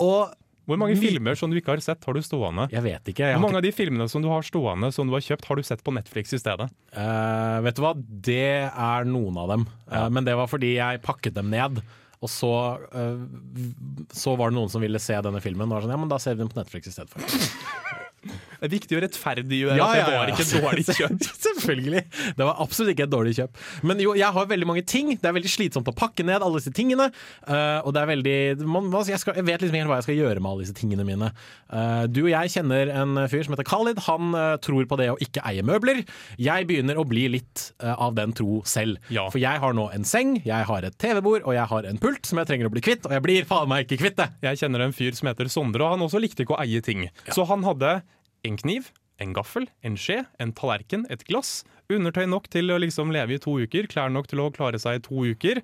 Og 0.00 0.30
Hvor 0.70 0.80
mange 0.80 0.96
filmer 1.00 1.36
som 1.36 1.52
du 1.52 1.58
ikke 1.60 1.74
har 1.74 1.84
sett, 1.84 2.04
har 2.06 2.16
du 2.16 2.24
stående? 2.24 2.70
jeg 2.72 2.86
vet 2.86 3.12
ikke. 3.12 3.26
Jeg 3.28 3.36
Hvor 3.36 3.50
mange 3.50 3.50
mange 3.50 3.60
av 3.60 3.66
de 3.66 3.74
filmene 3.74 4.08
som 4.08 4.22
du 4.22 4.28
har 4.30 4.46
stående, 4.46 4.92
som 4.94 5.08
du 5.08 5.16
har 5.16 5.24
kjøpt, 5.24 5.48
har 5.48 5.58
du 5.58 5.66
sett 5.66 5.82
på 5.84 5.94
Netflix 5.94 6.34
i 6.36 6.40
stedet? 6.40 6.70
Uh, 6.94 7.58
vet 7.66 7.76
du 7.76 7.82
hva, 7.82 7.94
det 7.98 8.70
er 8.70 9.08
noen 9.08 9.40
av 9.40 9.50
dem. 9.54 9.66
Uh, 9.90 10.06
men 10.12 10.26
det 10.26 10.36
var 10.38 10.50
fordi 10.50 10.76
jeg 10.76 11.02
pakket 11.04 11.36
dem 11.36 11.50
ned. 11.52 11.82
Og 12.20 12.30
så, 12.30 12.52
uh, 12.94 14.06
så 14.14 14.36
var 14.38 14.52
det 14.52 14.60
noen 14.60 14.72
som 14.72 14.84
ville 14.84 15.00
se 15.02 15.18
denne 15.24 15.42
filmen. 15.42 15.66
Og 15.68 15.78
var 15.78 15.86
sånn, 15.86 15.96
ja, 15.96 16.00
men 16.00 16.12
da 16.12 16.20
ser 16.22 16.36
vi 16.36 16.44
den 16.44 16.52
på 16.52 16.60
Netflix 16.60 16.90
i 16.90 16.94
stedet 16.94 17.10
for. 17.14 17.26
Det 18.20 18.66
er 18.66 18.72
viktig 18.74 18.96
å 18.98 19.00
rettferdiggjøre 19.00 19.76
at 19.80 19.96
det 19.96 20.16
var 20.18 20.30
ikke 20.32 20.44
et 20.44 20.52
dårlig 20.60 20.84
kjøp. 20.98 21.26
Selvfølgelig. 21.46 22.02
Det 22.36 22.46
var 22.46 22.58
absolutt 22.60 22.92
ikke 22.92 23.06
et 23.06 23.12
dårlig 23.12 23.32
kjøp. 23.38 23.60
Men 23.88 24.02
jo, 24.04 24.12
jeg 24.18 24.36
har 24.36 24.50
veldig 24.50 24.68
mange 24.68 24.84
ting. 24.84 25.14
Det 25.16 25.30
er 25.30 25.36
veldig 25.36 25.52
slitsomt 25.52 25.88
å 25.88 25.94
pakke 25.96 26.26
ned 26.28 26.44
alle 26.44 26.60
disse 26.60 26.72
tingene. 26.76 27.08
Uh, 27.46 27.80
og 27.80 27.94
det 27.96 28.02
er 28.02 28.10
veldig 28.10 28.36
man, 28.68 28.90
jeg, 29.08 29.22
skal, 29.22 29.38
jeg 29.40 29.48
vet 29.48 29.64
liksom 29.64 29.78
ikke 29.78 29.84
helt 29.86 29.92
hva 29.94 30.00
jeg 30.02 30.08
skal 30.10 30.18
gjøre 30.20 30.42
med 30.44 30.50
alle 30.52 30.66
disse 30.66 30.76
tingene 30.76 31.06
mine. 31.08 31.30
Uh, 31.72 32.04
du 32.12 32.22
og 32.26 32.30
jeg 32.34 32.52
kjenner 32.56 32.92
en 33.00 33.22
fyr 33.32 33.46
som 33.46 33.56
heter 33.56 33.68
Khalid. 33.70 34.02
Han 34.10 34.36
uh, 34.36 34.58
tror 34.60 34.84
på 34.90 35.00
det 35.00 35.08
å 35.14 35.18
ikke 35.24 35.44
eie 35.48 35.64
møbler. 35.64 36.04
Jeg 36.36 36.68
begynner 36.68 37.00
å 37.00 37.06
bli 37.08 37.24
litt 37.32 37.70
av 37.80 38.12
den 38.16 38.34
tro 38.36 38.60
selv. 38.68 39.00
Ja. 39.12 39.26
For 39.32 39.40
jeg 39.40 39.60
har 39.62 39.74
nå 39.76 39.86
en 39.94 40.04
seng, 40.08 40.36
jeg 40.44 40.68
har 40.68 40.84
et 40.84 40.96
TV-bord 41.00 41.46
og 41.46 41.56
jeg 41.56 41.66
har 41.72 41.88
en 41.88 42.00
pult 42.00 42.28
som 42.28 42.40
jeg 42.40 42.50
trenger 42.50 42.68
å 42.68 42.72
bli 42.72 42.82
kvitt, 42.84 43.06
og 43.08 43.14
jeg 43.16 43.24
blir 43.24 43.48
faen 43.48 43.70
meg 43.70 43.86
ikke 43.86 44.00
kvitt 44.02 44.18
det! 44.20 44.28
Jeg 44.44 44.60
kjenner 44.62 44.84
en 44.84 44.94
fyr 44.96 45.16
som 45.16 45.30
heter 45.30 45.50
Sondre, 45.52 45.84
og 45.86 45.96
han 45.96 46.04
også 46.04 46.20
likte 46.22 46.44
ikke 46.44 46.56
å 46.56 46.62
eie 46.62 46.82
ting. 46.84 47.06
Så 47.32 47.46
han 47.48 47.64
hadde 47.66 48.00
en 48.46 48.58
kniv, 48.60 48.90
en 49.20 49.34
gaffel, 49.36 49.68
en 49.84 49.96
skje, 50.00 50.22
en 50.40 50.52
tallerken, 50.56 51.06
et 51.12 51.24
glass. 51.28 51.62
Undertøy 51.92 52.26
nok 52.30 52.48
til 52.52 52.72
å 52.72 52.78
liksom 52.80 53.12
leve 53.14 53.36
i 53.36 53.42
to 53.42 53.58
uker, 53.60 53.88
klær 53.90 54.12
nok 54.12 54.30
til 54.30 54.42
å 54.42 54.50
klare 54.54 54.80
seg 54.80 55.00
i 55.00 55.04
to 55.04 55.26
uker. 55.32 55.62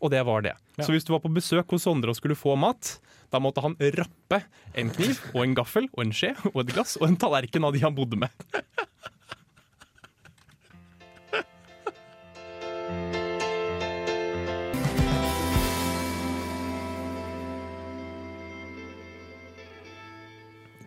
Og 0.00 0.12
det 0.12 0.20
var 0.24 0.44
det. 0.44 0.54
Så 0.80 0.92
hvis 0.94 1.04
du 1.04 1.12
var 1.12 1.22
på 1.24 1.32
besøk 1.32 1.72
hos 1.74 1.84
Sondre 1.84 2.12
og 2.12 2.16
skulle 2.16 2.38
få 2.38 2.56
mat, 2.60 2.96
da 3.30 3.40
måtte 3.42 3.62
han 3.64 3.76
rappe 3.98 4.40
en 4.78 4.90
kniv 4.94 5.20
og 5.34 5.42
en 5.44 5.56
gaffel 5.58 5.86
og 5.92 6.02
en 6.06 6.14
skje 6.16 6.32
og 6.50 6.62
et 6.64 6.72
glass 6.74 6.96
og 7.00 7.06
en 7.10 7.18
tallerken 7.20 7.66
av 7.68 7.76
de 7.76 7.84
han 7.84 7.96
bodde 7.96 8.18
med. 8.20 8.32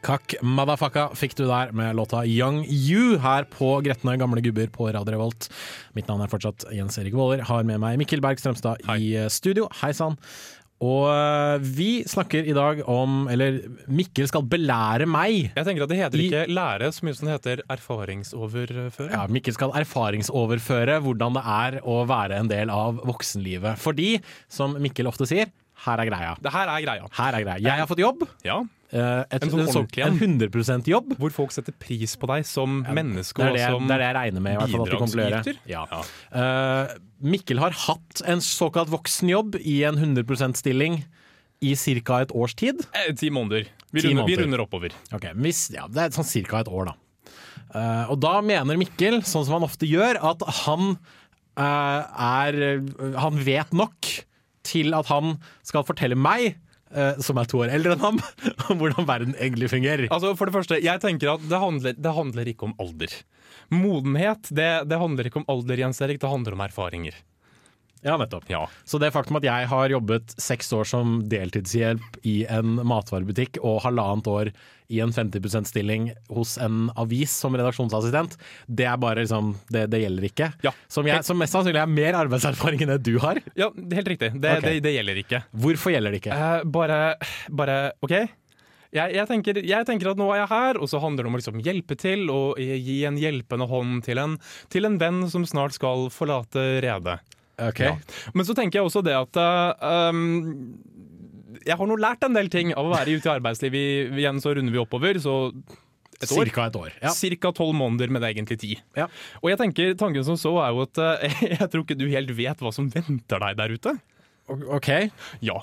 Kakk 0.03 0.33
madafaka 0.44 1.05
fikk 1.15 1.38
du 1.39 1.45
der 1.47 1.69
med 1.71 1.95
låta 1.95 2.25
Young 2.27 2.65
You 2.67 3.15
her 3.23 3.45
på 3.47 3.77
Gretne 3.85 4.17
gamle 4.19 4.41
gubber 4.44 4.67
på 4.67 4.89
Radio 4.91 5.15
Revolt. 5.15 5.47
Mitt 5.95 6.09
navn 6.11 6.25
er 6.25 6.31
fortsatt 6.31 6.65
Jens 6.75 7.00
Erik 7.00 7.15
Våler. 7.15 7.45
Har 7.47 7.63
med 7.63 7.79
meg 7.79 8.01
Mikkel 8.01 8.19
Berg 8.23 8.41
Strømstad 8.41 8.83
i 8.97 9.13
eh, 9.15 9.29
studio. 9.31 9.69
Hei 9.79 9.94
sann. 9.95 10.17
Og 10.83 11.07
eh, 11.07 11.63
vi 11.63 11.88
snakker 12.09 12.44
i 12.44 12.55
dag 12.57 12.81
om 12.91 13.29
Eller 13.31 13.61
Mikkel 13.88 14.27
skal 14.27 14.44
belære 14.44 15.07
meg. 15.07 15.53
Jeg 15.55 15.69
tenker 15.69 15.88
at 15.88 15.94
Det 15.94 16.01
heter 16.01 16.25
ikke 16.25 16.44
lære 16.51 16.91
så 16.91 17.07
mye 17.07 17.15
som 17.15 17.29
det 17.31 17.38
heter 17.38 17.63
erfaringsoverføre. 17.71 19.09
Ja, 19.15 19.23
Mikkel 19.31 19.55
skal 19.55 19.71
erfaringsoverføre 19.85 21.00
hvordan 21.07 21.39
det 21.39 21.47
er 21.55 21.79
å 21.88 22.01
være 22.11 22.44
en 22.44 22.51
del 22.51 22.75
av 22.75 23.00
voksenlivet. 23.07 23.79
Fordi, 23.79 24.17
som 24.51 24.75
Mikkel 24.83 25.07
ofte 25.07 25.31
sier, 25.31 25.55
her 25.88 26.03
er 26.03 26.11
greia. 26.11 26.38
Det 26.44 26.51
her 26.51 26.75
er 26.75 26.83
greia. 26.83 27.11
Her 27.23 27.39
er 27.39 27.47
greia. 27.47 27.61
Jeg 27.71 27.79
har 27.85 27.88
fått 27.88 28.03
jobb. 28.03 28.27
Ja, 28.44 28.59
Et, 28.94 29.42
En 29.42 29.50
sånn 29.50 29.63
en, 29.63 29.72
sånn- 29.74 29.88
en. 30.06 30.19
en 30.22 30.38
100% 30.38 30.86
jobb. 30.92 31.16
Hvor 31.18 31.34
folk 31.34 31.54
setter 31.56 31.74
pris 31.81 32.13
på 32.19 32.28
deg 32.30 32.45
som 32.45 32.84
menneske 32.86 33.42
Det 33.42 33.48
er 33.48 33.50
og 33.50 33.57
det, 33.57 33.66
som 33.74 33.88
det 33.90 33.95
er 33.95 34.04
det 34.04 34.10
jeg 34.10 34.18
regner 34.19 34.44
med 34.45 34.54
i 34.54 34.60
hvert 34.60 35.10
fall 35.10 35.40
at 35.40 35.48
de. 35.50 35.56
Ja. 35.72 35.84
Uh, 36.30 36.94
Mikkel 37.24 37.62
har 37.63 37.74
hatt 37.88 38.22
en 38.30 38.44
såkalt 38.44 38.92
voksenjobb 38.94 39.57
i 39.62 39.80
en 39.88 39.98
100% 39.98 40.60
stilling 40.62 41.01
i 41.63 41.74
ca. 42.04 42.19
et 42.22 42.34
års 42.36 42.54
tid. 42.60 42.84
Eh, 42.94 43.13
Ti 43.16 43.31
måneder. 43.34 43.66
Vi 43.94 44.01
Ti 44.04 44.10
runder, 44.12 44.28
vi 44.28 44.38
runder 44.42 44.62
oppover. 44.66 44.94
Okay, 45.13 45.34
hvis, 45.34 45.72
ja, 45.74 45.88
Det 45.88 46.01
er 46.04 46.10
sånn 46.13 46.28
ca. 46.46 46.60
et 46.60 46.68
år, 46.68 46.92
da. 46.92 46.96
Uh, 47.74 48.12
og 48.13 48.19
da 48.22 48.36
mener 48.46 48.78
Mikkel, 48.78 49.22
sånn 49.25 49.48
som 49.48 49.56
han 49.57 49.66
ofte 49.66 49.88
gjør, 49.89 50.19
at 50.22 50.44
han 50.66 50.98
uh, 51.57 52.01
er 52.13 52.81
Han 53.18 53.39
vet 53.42 53.74
nok 53.74 54.12
til 54.63 54.94
at 54.94 55.10
han 55.10 55.38
skal 55.66 55.86
fortelle 55.88 56.16
meg, 56.16 56.60
eh, 56.94 57.19
som 57.24 57.40
er 57.42 57.50
to 57.50 57.63
år 57.66 57.74
eldre 57.74 57.98
enn 57.98 58.04
ham, 58.04 58.22
om 58.69 58.81
hvordan 58.81 59.10
verden 59.10 59.36
egentlig 59.38 59.72
fungerer. 59.74 60.07
Altså, 60.10 60.34
for 60.40 60.50
det 60.50 60.56
første, 60.57 60.80
jeg 60.84 61.04
tenker 61.04 61.36
at 61.36 61.45
det 61.50 61.62
handler, 61.62 61.98
det 61.98 62.16
handler 62.18 62.54
ikke 62.54 62.69
om 62.69 62.75
alder. 62.81 63.19
Modenhet 63.74 64.50
det, 64.54 64.72
det 64.90 65.00
handler 65.01 65.30
ikke 65.30 65.42
om 65.44 65.50
alder, 65.51 65.86
Jens 65.86 66.01
Erik, 66.04 66.22
det 66.22 66.31
handler 66.31 66.57
om 66.57 66.66
erfaringer. 66.66 67.18
Ja, 68.03 68.17
nettopp. 68.19 68.50
Ja. 68.51 68.65
Så 68.83 69.00
det 69.00 69.13
faktum 69.15 69.39
at 69.39 69.47
jeg 69.47 69.67
har 69.71 69.94
jobbet 69.95 70.35
seks 70.41 70.71
år 70.75 70.88
som 70.88 71.21
deltidshjelp 71.31 72.19
i 72.27 72.44
en 72.51 72.75
matvarebutikk 72.83 73.62
og 73.63 73.81
halvannet 73.86 74.27
år 74.27 74.51
i 74.93 75.00
en 75.00 75.13
50% 75.15 75.69
stilling 75.72 76.10
hos 76.29 76.57
en 76.62 76.91
avis 77.00 77.31
som 77.31 77.55
redaksjonsassistent, 77.57 78.36
det 78.67 78.86
er 78.86 79.00
bare 79.01 79.24
liksom 79.24 79.55
Det, 79.72 79.88
det 79.89 80.03
gjelder 80.03 80.27
ikke. 80.27 80.51
Ja. 80.65 80.74
Som, 80.91 81.07
jeg, 81.07 81.24
som 81.25 81.39
mest 81.39 81.55
sannsynlig 81.55 81.81
er 81.81 81.89
mer 81.89 82.19
arbeidserfaring 82.19 82.83
enn 82.83 82.93
det 82.98 83.01
du 83.07 83.17
har. 83.24 83.39
Ja, 83.57 83.72
helt 83.72 84.12
riktig. 84.12 84.33
Det, 84.36 84.60
okay. 84.60 84.77
det, 84.77 84.86
det 84.86 84.95
gjelder 84.98 85.19
ikke. 85.24 85.43
Hvorfor 85.65 85.95
gjelder 85.95 86.13
det 86.13 86.22
ikke? 86.22 86.38
Uh, 86.38 86.63
bare, 86.75 87.01
bare 87.50 87.77
OK. 88.03 88.15
Jeg, 88.93 89.15
jeg, 89.15 89.25
tenker, 89.25 89.57
jeg 89.65 89.88
tenker 89.89 90.12
at 90.12 90.19
nå 90.19 90.27
er 90.36 90.43
jeg 90.43 90.51
her, 90.51 90.77
og 90.77 90.89
så 90.91 91.00
handler 91.01 91.25
det 91.25 91.31
om 91.31 91.38
å 91.38 91.39
liksom 91.41 91.62
hjelpe 91.65 91.98
til 91.98 92.27
og 92.29 92.60
gi 92.62 93.00
en 93.10 93.17
hjelpende 93.17 93.65
hånd 93.72 94.03
til 94.05 94.22
en, 94.22 94.36
til 94.74 94.86
en 94.86 95.00
venn 95.01 95.24
som 95.33 95.48
snart 95.50 95.74
skal 95.79 96.12
forlate 96.13 96.83
redet. 96.86 97.17
Ok. 97.70 97.84
Ja. 97.86 97.96
Men 98.34 98.48
så 98.48 98.55
tenker 98.58 98.79
jeg 98.79 98.89
også 98.89 99.03
det 99.05 99.15
at 99.17 99.39
eh, 99.39 100.12
um, 100.12 100.75
jeg 101.63 101.79
har 101.79 101.89
nå 101.89 101.98
lært 102.01 102.25
en 102.27 102.36
del 102.36 102.50
ting 102.51 102.74
av 102.75 102.89
å 102.89 102.93
være 102.93 103.15
ute 103.15 103.29
i 103.29 103.34
arbeidslivet. 103.38 104.13
Igjen 104.20 104.41
så 104.43 104.55
runder 104.58 104.74
vi 104.74 104.82
oppover, 104.82 105.20
så 105.22 105.38
et 106.24 106.32
år. 106.32 106.48
Cirka 106.48 106.67
et 106.70 106.79
år. 106.79 106.96
Ja. 107.01 107.12
Cirka 107.15 107.51
tolv 107.55 107.75
måneder, 107.77 108.12
men 108.12 108.24
det 108.24 108.32
egentlig 108.34 108.60
ti. 108.62 108.72
Ja. 108.98 109.10
Og 109.41 109.51
jeg 109.51 109.60
tenker, 109.62 109.93
tanken 110.00 110.25
som 110.27 110.39
så 110.39 110.55
er 110.63 110.74
jo 110.74 110.86
at 110.86 111.03
eh, 111.03 111.38
jeg 111.58 111.70
tror 111.70 111.86
ikke 111.86 112.00
du 112.00 112.08
helt 112.12 112.34
vet 112.38 112.63
hva 112.63 112.74
som 112.75 112.89
venter 112.93 113.43
deg 113.43 113.60
der 113.60 113.77
ute. 113.77 113.96
OK. 114.50 114.89
Ja. 115.46 115.62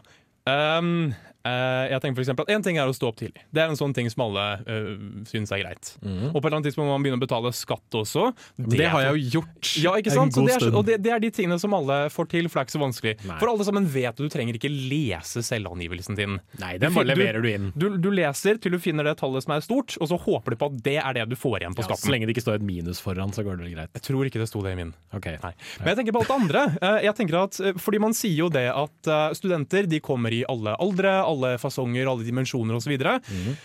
Um, 0.48 1.12
jeg 1.44 2.00
tenker 2.02 2.18
for 2.18 2.24
eksempel 2.24 2.46
at 2.46 2.50
En 2.54 2.64
ting 2.64 2.76
er 2.80 2.90
å 2.90 2.94
stå 2.94 3.08
opp 3.10 3.18
tidlig. 3.20 3.42
Det 3.54 3.62
er 3.62 3.70
en 3.72 3.78
sånn 3.78 3.94
ting 3.96 4.08
som 4.12 4.26
alle 4.26 4.44
uh, 4.66 5.24
syns 5.28 5.52
er 5.54 5.62
greit. 5.62 5.92
Og 6.02 6.36
på 6.36 6.42
et 6.42 6.48
eller 6.50 6.58
annet 6.58 6.68
tidspunkt 6.70 6.88
må 6.88 6.96
man 6.96 7.04
begynne 7.06 7.20
å 7.20 7.24
betale 7.24 7.52
skatt 7.56 7.96
også. 7.96 8.30
Det, 8.56 8.76
Det, 8.76 8.88
har 8.92 9.06
jeg 9.06 9.16
jo 9.16 9.38
gjort 9.38 9.70
ja, 9.80 9.94
ikke 10.00 10.14
sant? 10.14 10.34
Så 10.36 10.44
det 10.46 10.56
er, 10.58 10.66
og 10.76 10.84
det, 10.88 10.98
det 11.04 11.14
er 11.14 11.22
de 11.22 11.30
tingene 11.34 11.58
som 11.62 11.74
alle 11.76 12.02
får 12.12 12.30
til, 12.34 12.48
for 12.50 12.60
det 12.60 12.62
er 12.62 12.68
ikke 12.68 12.76
så 12.76 12.82
vanskelig. 12.84 13.14
Nei. 13.28 13.38
For 13.42 13.52
alle 13.52 13.66
sammen 13.68 13.88
vet 13.90 14.10
at 14.12 14.20
du 14.20 14.28
trenger 14.32 14.58
ikke 14.58 14.70
lese 14.72 15.42
selvangivelsen 15.46 16.18
din. 16.18 16.38
Nei, 16.60 16.74
den 16.82 16.94
bare 16.96 17.10
leverer 17.12 17.44
du 17.44 17.48
inn. 17.50 17.70
Du, 17.78 17.88
du 17.96 18.10
leser 18.14 18.60
til 18.60 18.74
du 18.76 18.80
finner 18.82 19.06
det 19.08 19.16
tallet 19.20 19.44
som 19.44 19.54
er 19.56 19.64
stort, 19.64 19.96
og 20.00 20.10
så 20.10 20.18
håper 20.20 20.54
du 20.54 20.60
på 20.60 20.70
at 20.70 20.78
det 20.86 20.98
er 21.00 21.16
det 21.16 21.26
du 21.30 21.36
får 21.38 21.60
igjen 21.62 21.76
på 21.76 21.86
skatten. 21.86 22.04
Ja, 22.04 22.08
så 22.10 22.14
lenge 22.14 22.28
det 22.28 22.36
ikke 22.36 22.44
står 22.46 22.60
et 22.60 22.66
minus 22.66 23.00
foran, 23.02 23.32
så 23.36 23.44
går 23.46 23.58
det 23.58 23.66
vel 23.66 23.74
greit. 23.78 23.92
Jeg 23.96 24.06
tror 24.06 24.28
ikke 24.28 24.42
det 24.42 24.48
sto 24.50 24.62
det 24.64 24.74
i 24.74 24.80
min. 24.80 24.92
Ok. 25.16 25.30
Nei. 25.42 25.52
Men 25.80 25.92
jeg 25.92 26.00
tenker 26.00 26.16
på 26.16 26.22
alt 26.24 26.30
det 26.32 26.38
andre. 26.40 26.64
Eh, 26.80 26.98
Jeg 27.08 27.16
tenker 27.18 27.38
at, 27.42 27.60
eh, 27.60 27.76
fordi 27.80 28.00
Man 28.00 28.14
sier 28.16 28.36
jo 28.44 28.48
det 28.52 28.66
at 28.72 29.10
eh, 29.10 29.34
studenter 29.36 29.86
de 29.90 30.00
kommer 30.04 30.32
i 30.32 30.42
alle 30.48 30.72
aldre, 30.80 31.12
alle 31.30 31.54
fasonger, 31.62 32.10
alle 32.10 32.26
dimensjoner 32.26 32.78
osv. 32.78 32.96
Mhm. 32.98 33.60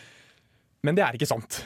Men 0.85 0.97
det 0.97 1.03
er 1.05 1.17
ikke 1.17 1.29
sant. 1.29 1.63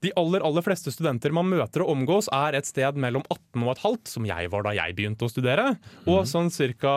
De 0.00 0.08
aller 0.16 0.40
aller 0.46 0.64
fleste 0.64 0.92
studenter 0.94 1.32
man 1.36 1.48
møter 1.50 1.82
og 1.84 1.90
omgås, 1.92 2.30
er 2.32 2.56
et 2.56 2.68
sted 2.68 2.96
mellom 3.00 3.24
18 3.28 3.64
og 3.66 3.72
et 3.74 3.82
halvt, 3.82 4.08
som 4.08 4.24
jeg 4.28 4.48
var 4.52 4.64
da 4.64 4.72
jeg 4.78 4.96
begynte 4.96 5.26
å 5.26 5.32
studere, 5.32 5.74
og 6.08 6.22
sånn 6.28 6.48
ca. 6.80 6.94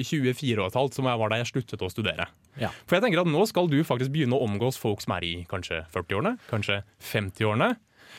24 0.00 0.62
og 0.62 0.70
et 0.70 0.78
halvt, 0.80 0.96
som 0.96 1.10
jeg 1.10 1.20
var 1.20 1.32
da 1.32 1.40
jeg 1.42 1.50
sluttet 1.50 1.84
å 1.84 1.90
studere. 1.92 2.28
Ja. 2.56 2.70
For 2.88 2.96
jeg 2.96 3.04
tenker 3.04 3.20
at 3.20 3.28
nå 3.28 3.42
skal 3.50 3.68
du 3.68 3.82
faktisk 3.84 4.14
begynne 4.14 4.38
å 4.38 4.46
omgås 4.46 4.80
folk 4.80 5.04
som 5.04 5.12
er 5.18 5.26
i 5.28 5.34
kanskje 5.50 5.82
40-årene, 5.92 6.38
kanskje 6.48 6.80
50-årne. 7.04 7.74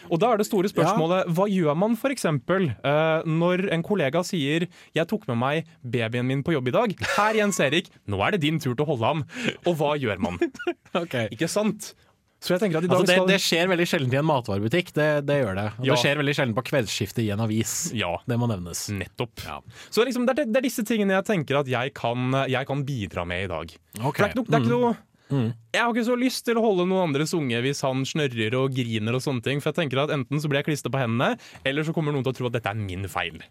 Og 0.10 0.22
da 0.22 0.32
er 0.34 0.42
det 0.42 0.48
store 0.50 0.72
spørsmålet, 0.72 1.30
hva 1.36 1.48
gjør 1.52 1.78
man 1.78 1.98
f.eks. 1.98 2.26
Uh, 2.28 3.26
når 3.28 3.68
en 3.76 3.86
kollega 3.86 4.24
sier 4.28 4.68
'jeg 4.96 5.08
tok 5.08 5.28
med 5.28 5.38
meg 5.38 5.72
babyen 5.84 6.28
min 6.28 6.44
på 6.44 6.56
jobb 6.56 6.68
i 6.68 6.76
dag'. 6.76 6.98
Her, 7.18 7.34
Jens 7.42 7.60
Erik, 7.60 7.90
nå 8.08 8.22
er 8.26 8.32
det 8.36 8.42
din 8.42 8.60
tur 8.60 8.76
til 8.76 8.86
å 8.86 8.92
holde 8.96 9.06
ham. 9.06 9.24
Og 9.66 9.78
hva 9.78 9.96
gjør 10.00 10.20
man? 10.20 10.40
Ikke 11.34 11.50
sant? 11.52 11.94
Så 12.38 12.54
jeg 12.54 12.70
at 12.70 12.86
i 12.86 12.88
dag 12.88 12.94
Altså 12.94 13.26
det, 13.26 13.32
det 13.32 13.38
skjer 13.42 13.70
veldig 13.72 13.86
sjelden 13.90 14.14
i 14.14 14.18
en 14.20 14.28
matvarebutikk. 14.28 14.92
Det, 14.94 15.08
det 15.26 15.40
gjør 15.42 15.56
det. 15.58 15.66
Og 15.80 15.88
Ja. 15.88 15.96
det 15.96 16.02
skjer 16.04 16.20
veldig 16.22 16.36
sjelden 16.38 16.56
på 16.58 16.64
kveldsskiftet 16.70 17.24
i 17.26 17.32
en 17.34 17.42
avis. 17.42 17.74
Ja. 17.98 18.12
Det 18.30 18.38
må 18.38 18.50
nevnes. 18.52 18.84
Nettopp. 18.94 19.42
Ja. 19.48 19.58
Så 19.90 20.06
liksom, 20.06 20.28
det, 20.30 20.38
er, 20.38 20.46
det 20.46 20.62
er 20.62 20.68
disse 20.68 20.86
tingene 20.86 21.18
jeg 21.18 21.26
tenker 21.32 21.64
at 21.64 21.72
jeg 21.72 21.96
kan, 21.98 22.30
jeg 22.46 22.70
kan 22.70 22.86
bidra 22.86 23.26
med 23.26 23.48
i 23.48 23.50
dag. 23.50 23.74
Okay. 23.98 24.22
Det 24.22 24.28
er 24.28 24.30
ikke 24.30 24.42
noe, 24.44 24.52
det 24.52 24.60
er 24.60 24.68
ikke 24.68 24.76
noe 24.76 24.94
Jeg 25.32 25.82
har 25.82 25.92
ikke 25.92 26.08
så 26.08 26.18
lyst 26.20 26.46
til 26.48 26.60
å 26.60 26.64
holde 26.64 26.88
noen 26.88 27.10
andres 27.10 27.36
unge 27.38 27.60
hvis 27.66 27.84
han 27.86 28.06
snørrer 28.08 28.56
og 28.60 28.76
griner 28.76 29.18
og 29.18 29.24
sånne 29.24 29.44
ting. 29.46 29.62
For 29.64 29.74
jeg 29.74 29.82
tenker 29.84 30.06
at 30.06 30.14
enten 30.16 30.42
så 30.42 30.50
blir 30.50 30.62
jeg 30.62 30.72
klistra 30.72 30.94
på 30.94 31.02
hendene, 31.02 31.36
eller 31.68 31.88
så 31.88 31.96
kommer 31.96 32.16
noen 32.16 32.26
til 32.26 32.36
å 32.36 32.40
tro 32.40 32.52
at 32.52 32.60
dette 32.60 32.72
er 32.72 32.80
min 32.80 33.08
feil. 33.12 33.42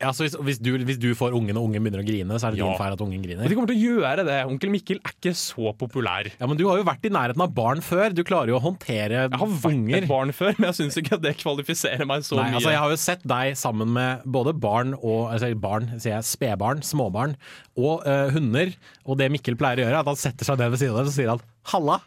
Ja, 0.00 0.14
så 0.16 0.24
hvis, 0.24 0.32
hvis, 0.40 0.58
du, 0.64 0.70
hvis 0.88 0.96
du 0.96 1.10
får 1.12 1.34
ungen, 1.36 1.58
og 1.60 1.66
ungen 1.68 1.84
begynner 1.84 2.00
å 2.00 2.06
grine, 2.06 2.38
så 2.40 2.48
er 2.48 2.54
det 2.54 2.60
Ja. 2.62 2.70
din 2.70 2.78
feil 2.80 2.94
at 2.94 3.02
ungen 3.04 3.20
Og 3.20 3.28
Men 3.42 3.48
de 3.50 3.54
kommer 3.58 3.68
til 3.68 3.76
å 3.76 3.84
gjøre 3.84 4.24
det. 4.24 4.36
Onkel 4.48 4.70
Mikkel 4.72 4.96
er 5.04 5.12
ikke 5.12 5.34
så 5.36 5.74
populær. 5.76 6.30
Ja, 6.40 6.46
Men 6.48 6.56
du 6.56 6.64
har 6.70 6.78
jo 6.80 6.84
vært 6.88 7.04
i 7.04 7.10
nærheten 7.12 7.42
av 7.44 7.52
barn 7.52 7.82
før. 7.84 8.14
Du 8.16 8.22
klarer 8.24 8.48
jo 8.48 8.56
å 8.56 8.62
håndtere 8.64 9.28
unger. 9.28 9.36
Jeg 9.36 9.40
har 9.42 9.52
vært 9.60 9.74
unger. 9.76 9.96
et 9.98 10.08
barn 10.08 10.32
før, 10.32 10.54
men 10.58 10.70
jeg 10.72 10.78
syns 10.80 10.96
ikke 11.02 11.18
at 11.18 11.22
det 11.26 11.36
kvalifiserer 11.42 12.06
meg 12.08 12.24
så 12.24 12.36
Nei, 12.40 12.48
mye. 12.48 12.54
altså 12.62 12.70
Jeg 12.72 12.80
har 12.80 12.90
jo 12.90 12.96
sett 12.96 13.26
deg 13.28 13.56
sammen 13.60 13.92
med 13.92 14.24
både 14.24 14.56
barn 14.58 14.94
og 15.02 15.30
altså 15.34 15.52
barn, 15.60 15.92
sier 16.00 16.16
jeg, 16.16 16.24
spedbarn, 16.24 16.80
småbarn 16.80 17.36
og 17.76 18.06
eh, 18.08 18.30
hunder. 18.32 18.72
Og 19.04 19.18
det 19.20 19.28
Mikkel 19.30 19.56
pleier 19.60 19.84
å 19.84 19.84
gjøre, 19.84 19.96
er 20.00 20.00
at 20.00 20.06
han 20.14 20.16
setter 20.16 20.48
seg 20.48 20.56
ned 20.58 20.72
ved 20.72 20.80
siden 20.80 20.96
av 20.96 21.04
dem 21.04 21.12
og 21.12 21.16
sier 21.18 21.28
han 21.28 21.44
'halla'. 21.68 22.00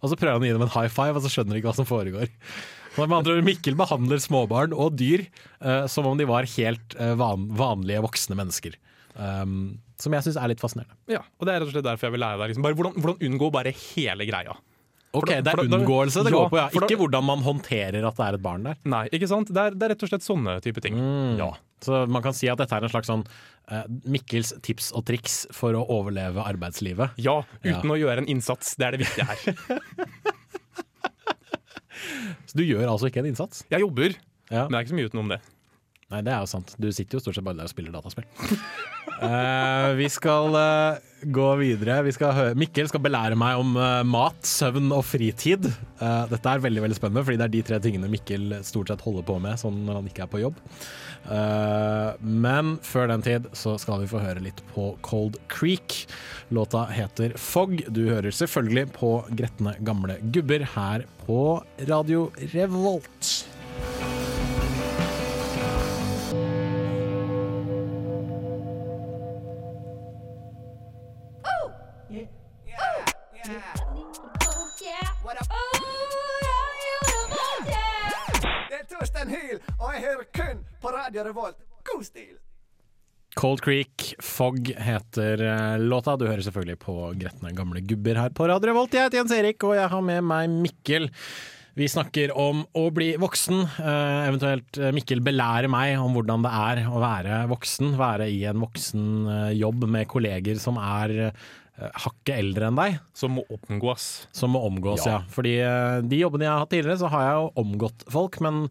Og 0.00 0.08
så 0.08 0.16
prøver 0.16 0.32
han 0.32 0.40
å 0.42 0.48
gi 0.48 0.52
dem 0.56 0.62
en 0.64 0.72
high 0.80 0.88
five, 0.88 1.12
og 1.12 1.20
så 1.22 1.28
skjønner 1.28 1.52
de 1.52 1.60
ikke 1.60 1.68
hva 1.68 1.76
som 1.76 1.84
foregår. 1.84 2.28
Med 3.06 3.16
andre 3.20 3.36
ord, 3.38 3.44
Mikkel 3.46 3.76
behandler 3.78 4.20
småbarn 4.22 4.74
og 4.76 4.96
dyr 5.00 5.24
uh, 5.64 5.86
som 5.90 6.06
om 6.10 6.18
de 6.20 6.26
var 6.28 6.44
helt 6.56 6.96
uh, 7.00 7.14
van, 7.20 7.46
vanlige 7.56 8.02
voksne 8.04 8.36
mennesker. 8.38 8.76
Um, 9.16 9.78
som 10.00 10.12
jeg 10.16 10.22
syns 10.24 10.38
er 10.40 10.48
litt 10.52 10.60
fascinerende. 10.62 10.96
ja, 11.12 11.20
og 11.38 11.44
Det 11.46 11.52
er 11.54 11.58
rett 11.60 11.68
og 11.68 11.74
slett 11.74 11.84
derfor 11.88 12.04
jeg 12.08 12.14
vil 12.16 12.22
lære 12.24 12.38
deg 12.40 12.48
liksom, 12.52 12.64
bare 12.64 12.74
hvordan, 12.78 12.94
hvordan 13.04 13.24
unngå 13.30 13.46
bare 13.52 13.72
hele 13.76 14.24
greia. 14.28 14.54
Ok, 15.12 15.26
da- 15.26 15.40
Det 15.42 15.50
er 15.58 15.64
unngåelse 15.66 16.22
det 16.22 16.30
Ja, 16.30 16.36
går 16.38 16.48
på, 16.52 16.56
ja. 16.60 16.68
da- 16.70 16.86
Ikke 16.86 16.96
hvordan 17.00 17.24
man 17.26 17.40
håndterer 17.42 18.04
at 18.06 18.14
det 18.16 18.24
er 18.28 18.34
et 18.38 18.42
barn 18.44 18.62
der. 18.62 18.76
Nei, 18.84 19.08
ikke 19.10 19.26
sant? 19.28 19.48
Det 19.50 19.58
er, 19.58 19.70
det 19.74 19.82
er 19.82 19.88
rett 19.96 20.02
og 20.06 20.10
slett 20.12 20.22
sånne 20.22 20.60
type 20.62 20.78
ting. 20.80 20.94
Ja. 21.36 21.50
Så 21.82 22.04
man 22.08 22.22
kan 22.22 22.32
si 22.36 22.46
at 22.48 22.58
dette 22.62 22.76
er 22.78 22.84
en 22.86 22.92
slags 22.92 23.08
sånn 23.10 23.24
eh, 23.72 23.82
Mikkels 24.06 24.52
tips 24.62 24.92
og 24.94 25.04
triks 25.08 25.46
for 25.56 25.72
å 25.74 25.82
overleve 25.90 26.38
arbeidslivet. 26.46 27.10
ja, 27.18 27.40
uten 27.64 27.74
Ja. 27.74 27.82
å 27.82 27.98
gjøre 27.98 28.18
en 28.22 28.28
innsats. 28.30 28.76
Det 28.76 28.86
er 28.86 28.90
det 28.96 29.00
viktige 29.08 29.26
her. 29.26 29.38
Så 32.46 32.58
du 32.58 32.64
gjør 32.64 32.86
altså 32.90 33.06
ikke 33.10 33.22
en 33.24 33.30
innsats? 33.32 33.64
Jeg 33.70 33.80
jobber, 33.80 34.14
Ja. 34.50 34.64
men 34.66 34.72
det 34.72 34.76
er 34.78 34.84
ikke 34.84 34.92
så 34.94 34.98
mye 35.00 35.10
utenom 35.10 35.28
det. 35.34 35.40
Nei, 36.10 36.24
det 36.26 36.32
er 36.34 36.42
jo 36.42 36.50
sant. 36.50 36.72
Du 36.74 36.88
sitter 36.90 37.16
jo 37.16 37.22
stort 37.22 37.36
sett 37.38 37.46
bare 37.46 37.60
der 37.60 37.68
og 37.68 37.70
spiller 37.70 37.94
dataspill. 37.94 38.26
uh, 39.22 39.92
vi 40.00 40.08
skal 40.10 40.56
uh, 40.58 41.20
gå 41.22 41.46
videre. 41.60 42.00
Vi 42.02 42.14
skal 42.16 42.34
høre, 42.34 42.56
Mikkel 42.58 42.90
skal 42.90 43.04
belære 43.04 43.38
meg 43.38 43.60
om 43.62 43.76
uh, 43.78 44.00
mat, 44.02 44.40
søvn 44.46 44.90
og 44.96 45.04
fritid. 45.06 45.68
Dette 46.00 46.48
er 46.48 46.64
veldig 46.64 46.82
veldig 46.82 46.96
spennende, 46.96 47.22
fordi 47.26 47.38
det 47.38 47.46
er 47.46 47.52
de 47.52 47.62
tre 47.68 47.78
tingene 47.84 48.10
Mikkel 48.10 48.56
stort 48.66 48.90
sett 48.90 49.04
holder 49.04 49.26
på 49.28 49.36
med 49.42 49.60
sånn 49.60 49.82
når 49.84 50.00
han 50.00 50.08
ikke 50.08 50.24
er 50.24 50.30
på 50.32 50.40
jobb. 50.40 50.58
Men 52.24 52.72
før 52.80 53.10
den 53.12 53.26
tid 53.26 53.50
så 53.52 53.74
skal 53.82 54.00
vi 54.00 54.08
få 54.08 54.22
høre 54.24 54.40
litt 54.40 54.64
på 54.72 54.86
Cold 55.04 55.36
Creek. 55.52 55.98
Låta 56.56 56.86
heter 56.88 57.36
Fog. 57.36 57.76
Du 57.92 58.06
hører 58.08 58.32
selvfølgelig 58.32 58.88
på 58.96 59.12
Gretne 59.36 59.76
gamle 59.84 60.16
gubber 60.32 60.64
her 60.72 61.04
på 61.28 61.40
Radio 61.84 62.30
Revolt. 62.56 63.34
På 81.28 81.42
valgt 81.42 81.60
God 81.84 82.04
stil! 82.06 82.38
Cold 83.38 83.60
Creek 83.62 84.14
Fog 84.18 84.72
heter 84.76 85.42
eh, 85.44 85.78
låta. 85.78 86.16
Du 86.18 86.26
hører 86.26 86.42
selvfølgelig 86.42 86.80
på 86.82 86.96
Gretne 87.20 87.52
gamle 87.54 87.82
gubber 87.86 88.18
her 88.18 88.34
på 88.34 88.48
Radio 88.50 88.72
Revolt. 88.72 88.96
Jeg 88.96 89.06
heter 89.06 89.20
Jens 89.20 89.34
Erik, 89.36 89.62
og 89.68 89.76
jeg 89.78 89.86
har 89.92 90.02
med 90.02 90.26
meg 90.26 90.50
Mikkel. 90.50 91.06
Vi 91.78 91.86
snakker 91.86 92.32
om 92.34 92.64
å 92.76 92.88
bli 92.94 93.12
voksen. 93.22 93.62
eh, 93.84 94.26
eventuelt 94.26 94.80
eh, 94.82 94.90
Mikkel 94.96 95.22
belærer 95.22 95.70
meg 95.70 95.94
om 96.02 96.18
hvordan 96.18 96.42
det 96.42 96.52
er 96.58 96.82
å 96.90 96.98
være 97.02 97.44
voksen. 97.54 97.94
Være 98.00 98.26
i 98.34 98.42
en 98.50 98.66
voksen 98.66 99.08
jobb 99.54 99.86
med 99.86 100.10
kolleger 100.10 100.58
som 100.60 100.80
er 100.82 101.30
hakket 101.80 102.34
eldre 102.34 102.66
enn 102.68 102.76
deg. 102.76 102.98
Som 103.16 103.38
må 103.38 103.46
omgås. 103.56 104.26
Som 104.36 104.52
må 104.52 104.60
omgås, 104.66 105.06
ja. 105.06 105.20
Ja. 105.22 105.32
Fordi 105.32 105.54
de 106.10 106.18
jobbene 106.18 106.44
jeg 106.44 106.52
har 106.52 106.64
hatt 106.66 106.74
tidligere, 106.74 106.98
så 107.00 107.08
har 107.14 107.22
jeg 107.24 107.38
jo 107.38 107.46
omgått 107.62 108.04
folk, 108.12 108.36
men 108.44 108.66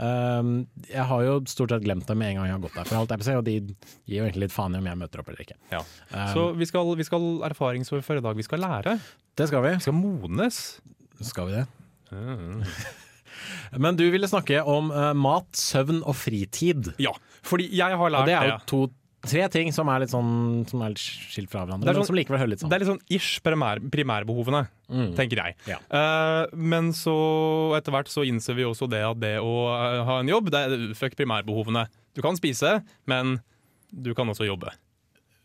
eh, 0.00 0.50
jeg 0.90 1.06
har 1.10 1.24
jo 1.26 1.36
stort 1.50 1.74
sett 1.74 1.84
glemt 1.84 2.08
det 2.08 2.16
med 2.18 2.32
en 2.32 2.40
gang 2.40 2.50
jeg 2.50 2.56
har 2.56 2.64
gått 2.64 2.78
der. 2.78 2.88
For 2.90 3.00
alt 3.00 3.14
er 3.14 3.22
å 3.22 3.28
si, 3.28 3.36
og 3.38 3.44
de 3.46 3.56
gir 3.60 4.18
jo 4.18 4.24
egentlig 4.26 4.46
litt 4.48 4.56
faen 4.56 4.74
i 4.74 4.82
om 4.82 4.90
jeg 4.90 5.00
møter 5.04 5.22
opp 5.22 5.30
eller 5.32 5.44
ikke. 5.46 5.58
Ja. 5.72 5.84
Um, 6.10 6.26
Så 6.34 6.48
vi 6.58 6.68
skal, 6.70 6.92
vi 6.98 7.06
skal 7.06 7.30
erfaringsoverføre 7.50 8.22
i 8.22 8.26
dag. 8.26 8.36
Vi 8.38 8.46
skal 8.46 8.64
lære. 8.64 8.98
Det 9.38 9.48
skal 9.50 9.64
vi. 9.66 9.76
Vi 9.78 9.86
skal 9.86 9.98
modnes. 9.98 10.60
Skal 11.24 11.50
vi 11.50 11.60
det? 11.60 11.66
Men 13.82 13.96
du 13.98 14.04
ville 14.12 14.28
snakke 14.30 14.60
om 14.70 14.90
uh, 14.94 15.12
mat, 15.18 15.48
søvn 15.58 16.02
og 16.02 16.14
fritid. 16.18 16.92
Ja, 17.02 17.14
fordi 17.44 17.66
jeg 17.74 17.98
har 17.98 18.12
lært 18.14 18.30
det 18.30 18.36
er 18.38 18.52
jo 18.52 18.58
to, 18.70 18.82
tre 19.26 19.48
ting 19.52 19.72
som 19.74 19.88
er 19.92 20.04
litt 20.04 20.12
sånn 20.12 20.62
Som 20.70 20.82
er 20.84 20.92
litt 20.94 21.02
skilt 21.02 21.50
fra 21.52 21.64
hverandre, 21.64 21.84
sånn, 21.86 21.94
men 21.94 22.02
sånn- 22.02 22.06
som 22.10 22.18
likevel 22.18 22.40
hører 22.42 22.52
litt 22.54 22.62
Det 22.64 22.72
er 22.76 22.82
litt 22.84 22.90
sånn 22.92 23.02
ish 23.10 23.40
primær, 23.44 23.80
primærbehovene, 23.94 24.62
tenker 25.16 25.40
jeg. 25.42 25.56
Ja. 25.70 25.78
Uh, 25.90 26.46
men 26.54 26.92
så 26.96 27.14
etter 27.78 27.92
hvert 27.94 28.08
så 28.12 28.24
innser 28.28 28.54
vi 28.58 28.64
også 28.68 28.88
det 28.90 29.02
at 29.02 29.18
det 29.20 29.34
å 29.42 29.54
uh, 29.72 30.04
ha 30.04 30.20
en 30.20 30.28
jobb, 30.30 30.50
det 30.54 30.62
er 30.68 30.94
fuck 30.94 31.16
primærbehovene. 31.18 31.86
Du 32.14 32.22
kan 32.22 32.36
spise, 32.38 32.82
men 33.10 33.38
du 33.90 34.12
kan 34.14 34.28
også 34.28 34.46
jobbe. 34.46 34.70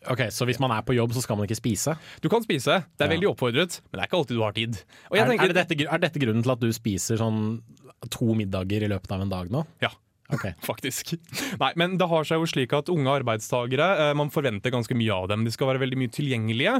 Ok, 0.07 0.29
Så 0.31 0.45
hvis 0.47 0.59
man 0.63 0.71
er 0.71 0.81
på 0.87 0.95
jobb, 0.95 1.11
så 1.11 1.21
skal 1.21 1.35
man 1.35 1.45
ikke 1.45 1.57
spise? 1.59 1.97
Du 2.23 2.29
kan 2.31 2.41
spise, 2.41 2.85
det 2.97 3.03
er 3.03 3.09
Ja. 3.11 3.15
veldig 3.17 3.29
oppfordret, 3.35 3.81
men 3.91 3.99
det 3.99 4.03
er 4.05 4.07
ikke 4.07 4.19
alltid 4.21 4.37
du 4.37 4.43
har 4.45 4.53
tid. 4.55 4.77
Er, 5.11 5.25
tenker, 5.27 5.43
er, 5.43 5.53
det 5.53 5.67
dette, 5.67 5.87
er 5.91 5.97
dette 5.99 6.19
grunnen 6.23 6.41
til 6.45 6.51
at 6.53 6.59
du 6.61 6.69
spiser 6.71 7.17
sånn 7.19 7.61
to 8.09 8.33
middager 8.33 8.85
i 8.85 8.87
løpet 8.87 9.11
av 9.11 9.21
en 9.25 9.29
dag 9.33 9.49
nå? 9.51 9.65
Ja. 9.83 9.89
Ok. 10.33 10.45
Faktisk. 10.69 11.15
Nei, 11.59 11.71
men 11.79 11.95
det 11.99 12.07
har 12.11 12.27
seg 12.27 12.41
jo 12.41 12.49
slik 12.49 12.73
at 12.77 12.91
unge 12.93 13.11
arbeidstagere 13.19 13.87
eh, 14.03 14.11
Man 14.17 14.31
forventer 14.33 14.73
ganske 14.73 14.97
mye 14.97 15.15
av 15.15 15.29
dem. 15.31 15.45
De 15.47 15.53
skal 15.53 15.71
være 15.71 15.81
veldig 15.83 15.99
mye 15.99 16.13
tilgjengelige. 16.13 16.75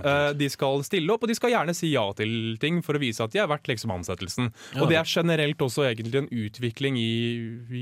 Eh, 0.00 0.30
de 0.38 0.48
skal 0.52 0.84
stille 0.86 1.12
opp, 1.12 1.26
og 1.26 1.32
de 1.32 1.36
skal 1.36 1.52
gjerne 1.54 1.76
si 1.76 1.92
ja 1.92 2.04
til 2.16 2.56
ting 2.62 2.80
for 2.84 2.96
å 2.96 3.02
vise 3.02 3.24
at 3.24 3.34
de 3.34 3.42
er 3.42 3.50
verdt 3.50 3.68
liksom 3.70 3.92
ansettelsen. 3.94 4.50
Og 4.80 4.88
det 4.90 4.98
er 5.00 5.08
generelt 5.08 5.60
også 5.64 5.86
egentlig 5.90 6.22
en 6.22 6.30
utvikling 6.46 6.98
i, 7.00 7.12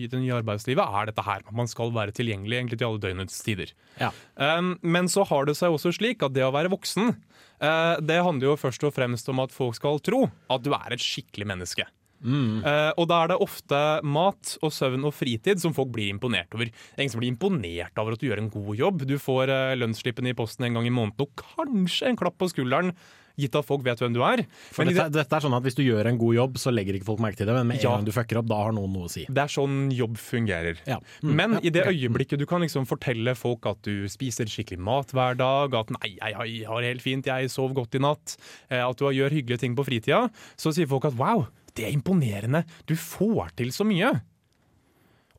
i 0.03 0.05
det 0.11 0.23
nye 0.23 0.41
arbeidslivet. 0.41 0.83
Er 0.83 1.11
dette 1.11 1.27
her 1.27 1.47
Man 1.55 1.71
skal 1.71 1.95
være 1.95 2.15
tilgjengelig 2.17 2.59
egentlig 2.59 2.81
til 2.81 2.91
alle 2.91 3.03
døgnets 3.03 3.39
tider. 3.47 3.73
Ja. 4.01 4.11
Um, 4.37 4.75
men 4.83 5.11
så 5.13 5.27
har 5.29 5.47
det 5.47 5.57
seg 5.59 5.75
også 5.75 5.95
slik 5.95 6.25
at 6.25 6.35
det 6.35 6.45
å 6.47 6.53
være 6.55 6.73
voksen, 6.73 7.15
eh, 7.63 7.97
det 8.03 8.21
handler 8.25 8.53
jo 8.53 8.61
først 8.61 8.87
og 8.89 8.95
fremst 8.97 9.29
om 9.33 9.43
at 9.45 9.55
folk 9.55 9.77
skal 9.79 10.01
tro 10.05 10.25
at 10.53 10.65
du 10.65 10.73
er 10.77 10.95
et 10.97 11.03
skikkelig 11.03 11.49
menneske. 11.55 11.87
Eh, 12.25 12.93
og 12.97 13.09
da 13.09 13.23
er 13.25 13.29
det 13.33 13.39
ofte 13.43 14.03
mat 14.05 14.57
og 14.63 14.71
søvn 14.73 15.05
og 15.09 15.15
fritid 15.15 15.61
som 15.61 15.75
folk 15.75 15.91
blir 15.93 16.09
imponert 16.13 16.53
over. 16.55 16.67
Det 16.67 16.99
er 16.99 17.03
ingen 17.07 17.11
som 17.17 17.21
blir 17.21 17.33
imponert 17.35 17.99
over 17.99 18.13
at 18.13 18.21
du 18.23 18.29
gjør 18.29 18.39
en 18.45 18.51
god 18.51 18.77
jobb. 18.77 19.07
Du 19.07 19.19
får 19.19 19.49
uh, 19.51 19.75
lønnsslippen 19.77 20.27
i 20.31 20.35
posten 20.39 20.65
en 20.65 20.75
gang 20.75 20.87
i 20.87 20.91
måneden 20.95 21.21
og 21.27 21.35
kanskje 21.37 22.09
en 22.13 22.17
klapp 22.17 22.39
på 22.39 22.49
skulderen, 22.53 22.93
gitt 23.41 23.55
at 23.57 23.65
folk 23.65 23.81
vet 23.83 23.97
hvem 23.99 24.13
du 24.13 24.21
er. 24.21 24.43
For 24.77 24.85
Men 24.85 24.93
dette, 24.93 25.07
det, 25.09 25.23
dette 25.23 25.37
er 25.39 25.41
sånn 25.41 25.55
at 25.57 25.63
Hvis 25.65 25.75
du 25.79 25.81
gjør 25.83 26.05
en 26.11 26.19
god 26.21 26.35
jobb, 26.37 26.59
så 26.61 26.69
legger 26.71 26.99
ikke 26.99 27.07
folk 27.09 27.23
merke 27.25 27.39
til 27.41 27.47
det, 27.49 27.55
men 27.57 27.67
med 27.71 27.79
en 27.79 27.83
Ja. 27.83 27.95
gang 27.97 28.05
du 28.05 28.13
fucker 28.13 28.37
opp, 28.43 28.47
da 28.47 28.59
har 28.61 28.73
noen 28.77 28.93
noe 28.93 29.09
å 29.09 29.11
si. 29.11 29.25
det 29.25 29.39
er 29.41 29.49
sånn 29.49 29.89
jobb 29.91 30.19
fungerer. 30.21 30.77
Ja. 30.87 30.99
Mm. 31.25 31.33
Men 31.35 31.53
Ja, 31.55 31.61
i 31.65 31.71
det 31.71 31.87
øyeblikket 31.89 32.39
du 32.39 32.45
kan 32.47 32.61
liksom 32.61 32.85
fortelle 32.87 33.35
folk 33.35 33.65
at 33.67 33.81
du 33.83 34.05
spiser 34.13 34.45
skikkelig 34.45 34.79
mat 34.79 35.09
hver 35.17 35.35
dag, 35.41 35.73
at 35.75 35.89
'nei, 35.91 36.19
jeg 36.21 36.35
har- 36.67 36.81
det 36.83 36.93
helt 36.93 37.03
fint, 37.03 37.25
jeg 37.25 37.49
sov 37.51 37.73
godt 37.73 37.95
i 37.95 37.99
natt', 38.05 38.37
eh, 38.71 38.87
at 38.87 38.97
du 38.99 39.05
gjør 39.07 39.31
hyggelige 39.33 39.59
ting 39.61 39.75
på 39.75 39.85
fritida, 39.85 40.31
så 40.59 40.73
sier 40.75 40.87
folk 40.87 41.07
at 41.07 41.15
'wow, 41.17 41.47
det 41.79 41.89
er 41.89 41.95
imponerende, 41.95 42.65
du 42.87 42.95
får 42.99 43.57
til 43.59 43.73
så 43.75 43.87
mye'. 43.89 44.21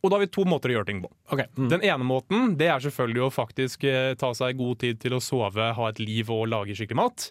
Og 0.04 0.12
da 0.12 0.18
har 0.18 0.26
vi 0.26 0.34
to 0.36 0.44
måter 0.44 0.72
å 0.72 0.76
gjøre 0.78 0.90
ting 0.90 1.00
på. 1.00 1.10
Ok, 1.32 1.46
mm. 1.56 1.68
Den 1.72 1.84
ene 1.88 2.04
måten 2.04 2.58
det 2.60 2.68
er 2.68 2.84
selvfølgelig 2.84 3.24
å 3.24 3.32
faktisk 3.32 3.86
eh, 3.88 4.16
ta 4.20 4.34
seg 4.36 4.58
god 4.60 4.82
tid 4.82 5.00
til 5.00 5.16
å 5.16 5.22
sove, 5.24 5.70
ha 5.78 5.90
et 5.90 6.02
liv 6.04 6.28
og 6.34 6.50
lage 6.52 6.76
skikkelig 6.76 7.00
mat. 7.00 7.30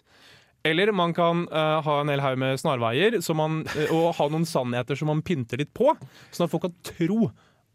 Eller 0.65 0.93
man 0.95 1.13
kan 1.13 1.43
uh, 1.51 1.83
ha 1.83 1.99
en 1.99 2.09
hel 2.09 2.23
haug 2.23 2.39
med 2.39 2.57
snarveier 2.57 3.19
man, 3.35 3.61
uh, 3.67 3.93
og 3.93 4.13
ha 4.17 4.27
noen 4.31 4.47
sannheter 4.47 4.97
som 4.97 5.11
man 5.11 5.21
pynter 5.21 5.59
litt 5.59 5.73
på, 5.75 5.91
sånn 6.31 6.47
at 6.47 6.53
folk 6.53 6.65
kan 6.65 6.77
tro 6.87 7.27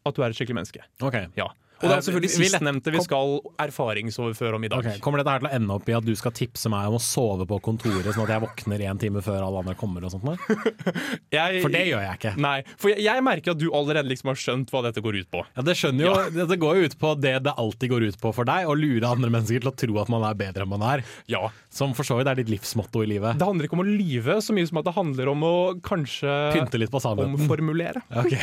at 0.08 0.16
du 0.16 0.22
er 0.24 0.32
et 0.32 0.38
skikkelig 0.38 0.56
menneske. 0.62 0.86
Ok. 1.04 1.20
Ja. 1.38 1.50
Og 1.78 1.84
det 1.86 1.90
Eh, 1.92 1.96
er 1.98 2.02
selvfølgelig 2.02 2.32
vil- 2.38 2.50
sistnevnte 2.50 2.90
vi 2.92 3.00
skal 3.04 3.40
erfaringsoverføre 3.62 4.54
om 4.58 4.64
i 4.64 4.68
dag. 4.68 4.78
Okay. 4.82 4.98
Kommer 4.98 5.18
dette 5.22 5.30
her 5.30 5.38
til 5.44 5.48
å 5.48 5.54
ende 5.54 5.74
opp 5.76 5.88
i 5.88 5.94
at 5.94 6.04
du 6.04 6.14
skal 6.18 6.32
tipse 6.34 6.68
meg 6.72 6.88
om 6.90 6.96
å 6.98 7.00
sove 7.02 7.46
på 7.46 7.60
kontoret, 7.62 8.02
sånn 8.14 8.24
at 8.26 8.32
jeg 8.34 8.42
våkner 8.42 8.82
en 8.90 8.98
time 8.98 9.22
før 9.22 9.44
alle 9.46 9.58
andre 9.62 9.74
kommer? 9.78 10.02
og 10.04 10.10
sånt? 10.10 10.24
Jeg, 11.32 11.62
For 11.62 11.70
det 11.70 11.84
gjør 11.86 12.02
jeg 12.02 12.18
ikke. 12.18 12.32
Nei, 12.40 12.62
for 12.76 12.88
jeg, 12.90 13.02
jeg 13.04 13.22
merker 13.22 13.52
at 13.52 13.58
du 13.60 13.68
allerede 13.70 14.08
liksom 14.10 14.30
har 14.32 14.38
skjønt 14.40 14.70
hva 14.72 14.82
dette 14.88 15.02
går 15.04 15.20
ut 15.20 15.30
på. 15.30 15.42
Ja, 15.56 15.62
Det 15.62 15.76
skjønner 15.78 16.04
jo, 16.06 16.12
Ja. 16.40 16.46
det 16.52 16.58
går 16.58 16.76
jo 16.80 16.88
ut 16.88 16.98
på 16.98 17.14
det 17.20 17.34
det 17.44 17.54
alltid 17.54 17.90
går 17.90 18.06
ut 18.08 18.18
på 18.20 18.32
for 18.34 18.44
deg, 18.48 18.66
å 18.66 18.74
lure 18.78 19.06
andre 19.06 19.30
mennesker 19.30 19.60
til 19.62 19.70
å 19.70 19.76
tro 19.76 19.98
at 20.02 20.08
man 20.12 20.24
er 20.24 20.34
bedre 20.34 20.62
enn 20.66 20.68
man 20.72 20.82
er. 20.82 21.04
Ja. 21.30 21.48
Som 21.70 21.94
for 21.94 22.02
så 22.08 22.18
vidt 22.18 22.26
er 22.30 22.34
ditt 22.40 22.48
livsmotto 22.50 23.02
i 23.04 23.10
livet. 23.10 23.38
Det 23.38 23.46
handler 23.46 23.68
ikke 23.68 23.78
om 23.78 23.84
å 23.84 23.90
lyve 23.90 24.38
så 24.42 24.54
mye 24.56 24.66
som 24.68 24.78
at 24.82 24.88
det 24.90 24.94
handler 24.98 25.28
om 25.30 25.40
å 25.46 25.54
kanskje 25.80 26.32
Pynte 26.56 26.78
litt 26.80 26.90
på 26.90 27.00
sannheten. 27.00 27.38
omformulere. 27.38 28.02
Ok. 28.24 28.34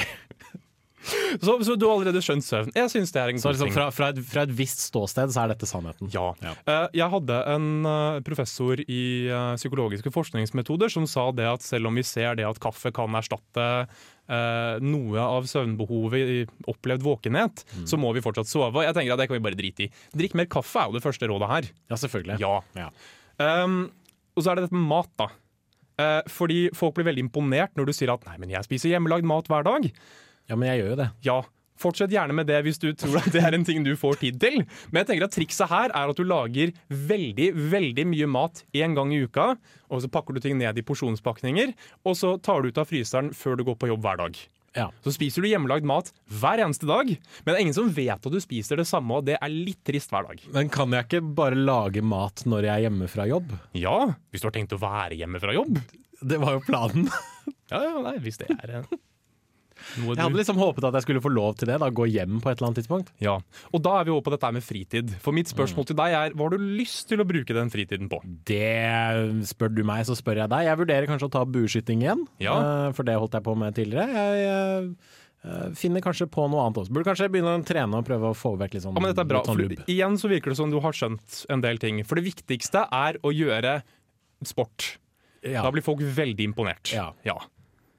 Så, 1.41 1.53
så 1.67 1.75
du 1.77 1.85
har 1.87 1.95
allerede 1.99 2.21
skjønt 2.23 2.45
søvn. 2.45 2.71
Jeg 2.75 2.89
synes 2.89 3.11
det 3.13 3.21
er 3.21 3.29
en 3.33 3.37
Så 3.41 3.49
god 3.49 3.55
liksom 3.55 3.67
ting. 3.69 3.75
fra, 3.75 3.85
fra, 3.93 4.07
et, 4.13 4.19
fra 4.25 4.43
et 4.47 4.53
visst 4.57 4.79
ståsted 4.87 5.33
så 5.35 5.43
er 5.43 5.51
dette 5.53 5.67
sannheten. 5.69 6.09
Ja. 6.13 6.31
Ja. 6.41 6.53
Uh, 6.65 6.87
jeg 6.97 7.09
hadde 7.13 7.37
en 7.53 7.67
uh, 7.85 8.19
professor 8.25 8.79
i 8.81 9.01
uh, 9.29 9.53
psykologiske 9.59 10.09
forskningsmetoder 10.15 10.89
som 10.93 11.05
sa 11.09 11.27
det 11.35 11.45
at 11.49 11.61
selv 11.65 11.91
om 11.91 11.95
vi 11.99 12.03
ser 12.07 12.35
det 12.39 12.47
at 12.47 12.59
kaffe 12.63 12.91
kan 12.95 13.13
erstatte 13.19 13.67
noe 14.81 15.21
av 15.21 15.45
søvnbehovet 15.45 16.29
i 16.33 16.37
opplevd 16.71 17.03
våkenhet, 17.05 17.61
Mm. 17.75 17.83
så 17.85 17.97
må 18.01 18.09
vi 18.15 18.23
fortsatt 18.25 18.49
sove. 18.49 18.73
Og 18.73 18.81
jeg 18.87 18.95
tenker 18.97 19.13
at 19.13 19.19
Det 19.21 19.27
kan 19.29 19.37
vi 19.37 19.43
bare 19.45 19.59
drite 19.59 19.83
i. 19.85 19.91
Drikk 20.17 20.33
mer 20.33 20.47
kaffe 20.49 20.79
er 20.81 20.87
jo 20.89 20.97
det 20.97 21.03
første 21.05 21.29
rådet 21.29 21.47
her. 21.51 21.67
Ja, 21.91 21.95
selvfølgelig. 22.01 22.39
Ja. 22.41 22.55
Ja. 22.73 22.89
Um, 23.37 23.91
og 24.33 24.41
så 24.41 24.49
er 24.51 24.55
det 24.57 24.63
dette 24.65 24.73
med 24.79 24.89
mat, 24.89 25.11
da. 25.21 25.27
Fordi 26.27 26.69
folk 26.73 26.95
blir 26.97 27.05
veldig 27.07 27.23
imponert 27.29 27.77
når 27.77 27.85
du 27.85 27.93
sier 27.93 28.11
at 28.11 28.25
'nei, 28.25 28.37
men 28.41 28.49
jeg 28.49 28.65
spiser 28.65 28.89
hjemmelagd 28.97 29.23
mat 29.23 29.45
hver 29.47 29.63
dag'. 29.63 29.91
Ja, 30.49 30.55
men 30.55 30.69
jeg 30.69 30.81
gjør 30.81 30.91
jo 30.93 30.97
det. 31.01 31.09
Ja, 31.25 31.37
fortsett 31.81 32.13
gjerne 32.13 32.35
med 32.37 32.47
det 32.49 32.61
hvis 32.65 32.79
du 32.81 32.89
tror 32.97 33.19
at 33.19 33.29
det 33.33 33.43
er 33.43 33.55
en 33.57 33.65
ting 33.67 33.83
du 33.85 33.93
får 33.99 34.19
tid 34.23 34.39
til. 34.41 34.61
Men 34.89 35.01
jeg 35.01 35.11
tenker 35.11 35.27
at 35.27 35.35
trikset 35.35 35.71
her 35.71 35.91
er 35.91 36.11
at 36.11 36.19
du 36.19 36.25
lager 36.27 36.73
veldig, 36.89 37.51
veldig 37.73 38.07
mye 38.13 38.31
mat 38.31 38.63
én 38.75 38.95
gang 38.97 39.13
i 39.13 39.23
uka. 39.25 39.53
Og 39.91 40.03
så 40.03 40.11
pakker 40.11 40.35
du 40.35 40.43
ting 40.43 40.59
ned 40.59 40.77
i 40.79 40.85
porsjonspakninger, 40.85 41.73
og 42.05 42.17
så 42.17 42.35
tar 42.41 42.61
du 42.61 42.71
ut 42.71 42.81
av 42.81 42.89
fryseren 42.89 43.33
før 43.35 43.59
du 43.59 43.65
går 43.67 43.79
på 43.81 43.91
jobb 43.91 44.05
hver 44.05 44.21
dag. 44.23 44.39
Ja. 44.75 44.89
Så 45.05 45.13
spiser 45.15 45.39
du 45.39 45.47
hjemmelagd 45.47 45.87
mat 45.87 46.09
hver 46.27 46.59
eneste 46.59 46.87
dag, 46.89 47.07
men 47.07 47.47
det 47.47 47.53
er 47.55 47.63
ingen 47.63 47.77
som 47.77 47.91
vet 47.95 48.19
at 48.27 48.33
du 48.33 48.41
spiser 48.43 48.81
det 48.81 48.87
samme, 48.89 49.21
og 49.21 49.27
det 49.29 49.37
er 49.39 49.53
litt 49.53 49.79
trist 49.87 50.11
hver 50.11 50.27
dag. 50.27 50.41
Men 50.51 50.71
kan 50.73 50.91
jeg 50.91 51.07
ikke 51.07 51.21
bare 51.37 51.55
lage 51.55 52.03
mat 52.03 52.43
når 52.43 52.67
jeg 52.67 52.73
er 52.73 52.85
hjemme 52.89 53.07
fra 53.11 53.27
jobb? 53.29 53.55
Ja, 53.77 53.97
hvis 54.31 54.43
du 54.43 54.49
har 54.49 54.57
tenkt 54.57 54.75
å 54.75 54.81
være 54.81 55.15
hjemme 55.21 55.39
fra 55.39 55.55
jobb. 55.55 55.79
Det 56.19 56.41
var 56.43 56.57
jo 56.57 56.65
planen. 56.67 57.07
Ja, 57.71 57.79
ja, 57.81 57.95
nei, 58.03 58.17
hvis 58.23 58.41
det 58.41 58.51
er 58.51 58.81
Jeg 60.07 60.17
hadde 60.17 60.39
liksom 60.39 60.57
håpet 60.59 60.85
at 60.87 60.95
jeg 60.99 61.05
skulle 61.05 61.21
få 61.23 61.31
lov 61.33 61.55
til 61.59 61.67
det, 61.69 61.79
da, 61.83 61.89
gå 61.91 62.05
hjem 62.07 62.39
på 62.43 62.49
et 62.51 62.57
eller 62.59 62.69
annet 62.71 62.79
tidspunkt. 62.81 63.11
Ja, 63.23 63.35
og 63.71 63.83
da 63.85 63.97
er 63.99 64.07
vi 64.07 64.13
over 64.15 64.23
på 64.27 64.33
dette 64.35 64.51
med 64.55 64.63
fritid. 64.65 65.11
For 65.23 65.35
mitt 65.35 65.51
spørsmål 65.51 65.89
til 65.89 65.97
deg 65.99 66.15
er 66.15 66.35
hva 66.37 66.47
har 66.47 66.55
du 66.55 66.63
lyst 66.79 67.07
til 67.11 67.19
å 67.23 67.27
bruke 67.27 67.53
den 67.57 67.69
fritiden 67.73 68.09
på? 68.11 68.21
Det 68.47 69.45
spør 69.51 69.73
du 69.75 69.83
meg, 69.87 70.05
så 70.07 70.15
spør 70.17 70.43
jeg 70.45 70.51
deg. 70.53 70.65
Jeg 70.69 70.79
vurderer 70.81 71.09
kanskje 71.11 71.29
å 71.29 71.33
ta 71.35 71.43
bueskyting 71.45 72.01
igjen, 72.05 72.25
Ja. 72.43 72.55
eh, 72.87 72.91
for 72.95 73.03
det 73.07 73.17
holdt 73.19 73.35
jeg 73.37 73.43
på 73.45 73.55
med 73.57 73.75
tidligere. 73.75 74.25
Jeg 74.41 74.95
eh, 75.45 75.69
finner 75.77 76.01
kanskje 76.01 76.27
på 76.31 76.47
noe 76.49 76.63
annet 76.65 76.79
også. 76.81 76.93
Burde 76.95 77.05
kanskje 77.11 77.29
begynne 77.29 77.57
å 77.59 77.65
trene 77.67 77.99
og 77.99 78.07
prøve 78.07 78.31
å 78.31 78.35
få 78.37 78.55
vekk 78.57 78.73
litt 78.77 78.83
sånn, 78.87 78.95
Ja, 78.95 79.03
men 79.03 79.11
dette 79.13 79.25
er 79.27 79.29
bra. 79.29 79.43
sånn 79.45 79.59
For 79.59 79.91
igjen 79.91 80.17
så 80.17 80.31
virker 80.31 80.49
det 80.55 80.57
som 80.57 80.71
du 80.71 80.79
har 80.79 80.95
skjønt 80.95 81.45
en 81.49 81.61
del 81.61 81.77
ting. 81.77 82.03
For 82.03 82.15
det 82.15 82.25
viktigste 82.31 82.87
er 82.91 83.19
å 83.21 83.33
gjøre 83.35 83.81
sport. 84.43 84.97
Ja. 85.45 85.61
Da 85.61 85.69
blir 85.71 85.83
folk 85.85 85.99
veldig 86.01 86.41
imponert. 86.47 86.89
Ja. 86.93 87.11
ja. 87.23 87.37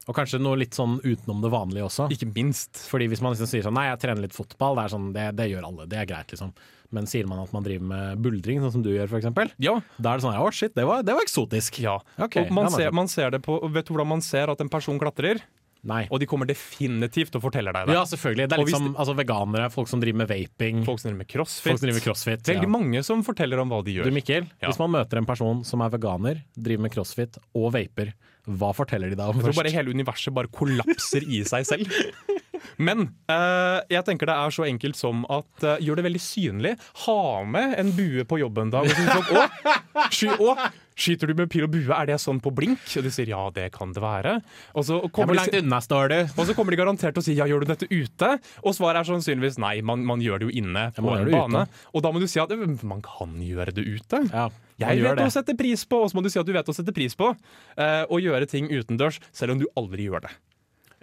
Og 0.06 0.14
kanskje 0.14 0.38
noe 0.38 0.54
litt 0.60 0.76
sånn 0.76 1.00
utenom 1.02 1.40
det 1.42 1.50
vanlige 1.50 1.88
også. 1.88 2.06
Ikke 2.14 2.28
minst. 2.30 2.78
Fordi 2.90 3.08
hvis 3.10 3.22
man 3.24 3.34
liksom 3.34 3.48
sier 3.50 3.64
sånn 3.66 3.74
Nei, 3.74 3.88
jeg 3.88 3.98
trener 4.04 4.22
litt 4.22 4.36
fotball, 4.36 4.78
det, 4.78 4.84
er 4.86 4.92
sånn, 4.94 5.08
det, 5.16 5.24
det 5.40 5.48
gjør 5.50 5.66
alle. 5.66 5.86
Det 5.90 5.98
er 5.98 6.06
greit, 6.06 6.30
liksom. 6.30 6.52
Men 6.94 7.08
sier 7.10 7.26
man 7.26 7.40
at 7.42 7.50
man 7.52 7.64
driver 7.66 7.88
med 7.90 8.22
buldring, 8.22 8.60
sånn 8.62 8.76
som 8.76 8.84
du 8.86 8.92
gjør, 8.92 9.10
f.eks., 9.10 9.56
Ja. 9.58 9.74
da 9.98 10.12
er 10.12 10.20
det 10.20 10.26
sånn 10.28 10.38
Å, 10.38 10.46
shit, 10.54 10.74
det 10.78 10.84
var, 10.86 11.02
det 11.02 11.16
var 11.18 11.26
eksotisk. 11.26 11.80
ja. 11.82 11.96
Ok, 12.22 12.38
og 12.44 12.54
man 12.54 12.70
ser, 12.70 12.94
man 12.94 13.10
ser 13.10 13.34
det 13.34 13.42
på 13.42 13.58
Vet 13.74 13.88
du 13.88 13.94
hvordan 13.96 14.12
man 14.14 14.22
ser 14.22 14.52
at 14.54 14.62
en 14.62 14.70
person 14.70 14.98
klatrer? 15.02 15.42
Nei. 15.86 16.04
Og 16.10 16.18
de 16.18 16.26
kommer 16.26 16.48
definitivt 16.48 17.34
og 17.38 17.44
forteller 17.44 17.74
deg 17.74 17.86
det. 17.90 17.94
Ja, 17.94 18.02
selvfølgelig. 18.10 18.48
Det 18.50 18.56
er 18.56 18.62
liksom, 18.64 18.86
altså, 18.98 19.14
veganere, 19.18 19.68
folk 19.70 19.90
som 19.90 20.00
driver 20.02 20.22
med 20.24 20.30
vaping, 20.32 20.80
Folk 20.86 20.98
som 21.02 21.10
driver 21.12 21.20
med 21.20 21.28
crossfit. 21.30 21.68
folk 21.68 21.78
som 21.78 21.86
driver 21.86 21.98
med 22.00 22.06
crossfit. 22.06 22.46
Veldig 22.48 22.66
ja. 22.66 22.72
mange 22.72 23.02
som 23.06 23.22
forteller 23.26 23.62
om 23.62 23.70
hva 23.70 23.82
de 23.86 23.94
gjør. 23.98 24.08
Du 24.08 24.16
Mikkel, 24.16 24.48
Ja. 24.62 24.70
hvis 24.70 24.80
man 24.82 24.90
møter 24.96 25.20
en 25.20 25.28
person 25.28 25.62
som 25.68 25.84
er 25.86 25.92
veganer, 25.94 26.42
driver 26.58 26.82
med 26.88 26.94
crossfit 26.96 27.38
og 27.54 27.70
vaper, 27.76 28.14
hva 28.46 28.72
forteller 28.76 29.10
de 29.10 29.18
deg 29.18 29.26
om 29.26 29.38
først? 29.40 29.46
Jeg 29.46 29.54
tror 29.54 29.62
bare 29.64 29.74
hele 29.74 29.94
universet 29.96 30.34
bare 30.36 30.50
kollapser 30.54 31.26
i 31.26 31.42
seg 31.48 31.66
selv. 31.66 31.90
Men 32.82 33.08
eh, 33.32 33.78
jeg 33.92 34.04
tenker 34.06 34.28
det 34.30 34.36
er 34.36 34.54
så 34.54 34.66
enkelt 34.68 34.98
som 34.98 35.24
at 35.32 35.66
eh, 35.66 35.82
gjør 35.86 36.00
det 36.00 36.06
veldig 36.08 36.22
synlig. 36.22 36.74
Ha 37.06 37.20
med 37.48 37.76
en 37.80 37.92
bue 37.96 38.26
på 38.28 38.40
jobben 38.42 38.68
en 38.68 38.74
dag. 38.74 38.90
Og 39.36 40.12
så 40.14 40.56
skyter 40.96 41.30
du 41.30 41.34
med 41.38 41.50
pil 41.52 41.66
og 41.66 41.72
bue? 41.74 41.92
Er 41.92 42.08
det 42.08 42.16
sånn 42.22 42.40
på 42.42 42.50
blink? 42.56 42.80
Og 42.96 43.04
de 43.06 43.12
sier 43.12 43.28
ja, 43.30 43.42
det 43.54 43.68
kan 43.76 43.92
det 43.96 44.02
være. 44.02 44.38
Og 44.74 44.86
så 44.88 44.98
Ja, 45.02 45.10
kommer 45.12 45.36
Hvor 45.36 45.52
de, 45.52 45.60
unna 45.62 45.80
og 46.26 46.46
så 46.48 46.54
kommer 46.56 46.72
de 46.74 46.80
garantert 46.80 47.14
til 47.16 47.22
å 47.22 47.26
si 47.26 47.36
ja, 47.36 47.46
gjør 47.46 47.64
du 47.64 47.70
dette 47.72 47.88
ute? 47.92 48.30
Og 48.64 48.74
svaret 48.76 49.02
er 49.02 49.10
sannsynligvis 49.10 49.60
nei, 49.62 49.76
man, 49.86 50.04
man 50.08 50.24
gjør 50.24 50.40
det 50.42 50.48
jo 50.48 50.56
inne 50.62 50.88
på 50.96 51.04
en 51.12 51.30
bane. 51.30 51.66
ute. 51.66 51.84
Og 51.92 52.02
da 52.06 52.12
må 52.14 52.22
du 52.22 52.26
si 52.30 52.40
at 52.42 52.52
man 52.82 53.04
kan 53.04 53.36
gjøre 53.44 53.76
det 53.76 53.84
ute. 53.86 54.22
Ja, 54.32 54.48
Jeg 54.80 55.04
vet 55.04 55.20
det. 55.20 55.28
å 55.28 55.32
sette 55.32 55.56
pris 55.56 55.84
på, 55.88 56.02
og 56.04 56.10
så 56.10 56.18
må 56.18 56.24
du 56.24 56.30
si 56.32 56.40
at 56.40 56.48
du 56.48 56.52
vet 56.56 56.68
å 56.68 56.74
sette 56.76 56.92
pris 56.96 57.14
på, 57.16 57.30
uh, 57.32 58.04
å 58.08 58.20
gjøre 58.20 58.48
ting 58.50 58.68
utendørs, 58.72 59.20
selv 59.36 59.56
om 59.56 59.62
du 59.62 59.68
aldri 59.76 60.08
gjør 60.08 60.26
det. 60.26 60.34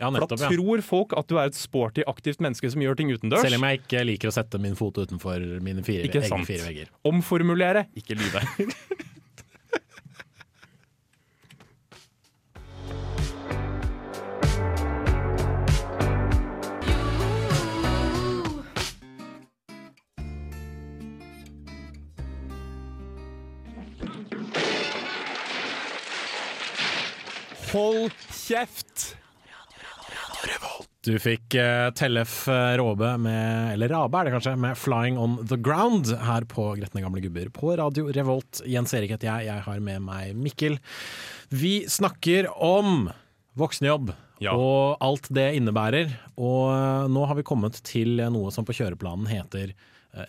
Ja, 0.02 0.10
For 0.10 0.18
da 0.18 0.26
nettopp, 0.26 0.42
ja. 0.42 0.50
tror 0.58 0.82
folk 0.82 1.14
at 1.18 1.30
du 1.30 1.38
er 1.38 1.52
et 1.52 1.58
sporty, 1.58 2.02
aktivt 2.10 2.42
menneske 2.42 2.70
som 2.74 2.82
gjør 2.82 2.98
ting 2.98 3.12
utendørs. 3.14 3.46
Selv 3.46 3.60
om 3.62 3.68
jeg 3.70 3.84
ikke 3.84 4.02
liker 4.10 4.32
å 4.32 4.36
sette 4.36 4.60
min 4.62 4.76
fot 4.78 4.98
utenfor 4.98 5.44
mine 5.64 5.86
fire, 5.86 6.10
egne 6.10 6.46
fire 6.48 6.66
vegger. 6.66 6.90
Omformulere, 7.08 7.86
ikke 8.02 8.18
lyve. 8.18 8.42
Hold 27.74 28.12
kjeft! 28.30 29.16
Du 31.04 31.16
fikk 31.20 31.56
uh, 31.58 31.90
Tellef 31.98 32.46
eh, 32.48 32.76
Råbe 32.80 33.10
med, 33.20 33.74
eller 33.74 33.90
Rabe 33.92 34.20
er 34.20 34.28
det 34.28 34.34
kanskje, 34.36 34.54
med 34.62 34.78
'Flying 34.78 35.18
On 35.20 35.40
The 35.42 35.58
Ground' 35.60 36.12
her 36.28 36.46
på 36.48 36.68
Gretne 36.78 37.02
gamle 37.04 37.24
gubber 37.24 37.50
på 37.52 37.74
Radio 37.80 38.12
Revolt. 38.14 38.62
Jens 38.70 38.94
Erik 38.94 39.12
heter 39.16 39.28
jeg, 39.32 39.48
jeg 39.50 39.66
har 39.66 39.82
med 39.84 40.06
meg 40.06 40.38
Mikkel. 40.38 40.78
Vi 41.50 41.84
snakker 41.90 42.48
om 42.54 43.10
voksenjobb 43.60 44.14
Ja. 44.40 44.54
og 44.54 45.02
alt 45.02 45.28
det 45.34 45.50
innebærer. 45.58 46.14
Og 46.38 46.70
eh, 46.72 47.10
nå 47.10 47.26
har 47.26 47.42
vi 47.42 47.48
kommet 47.48 47.82
til 47.84 48.22
noe 48.30 48.54
som 48.54 48.64
på 48.70 48.78
kjøreplanen 48.78 49.28
heter 49.34 49.74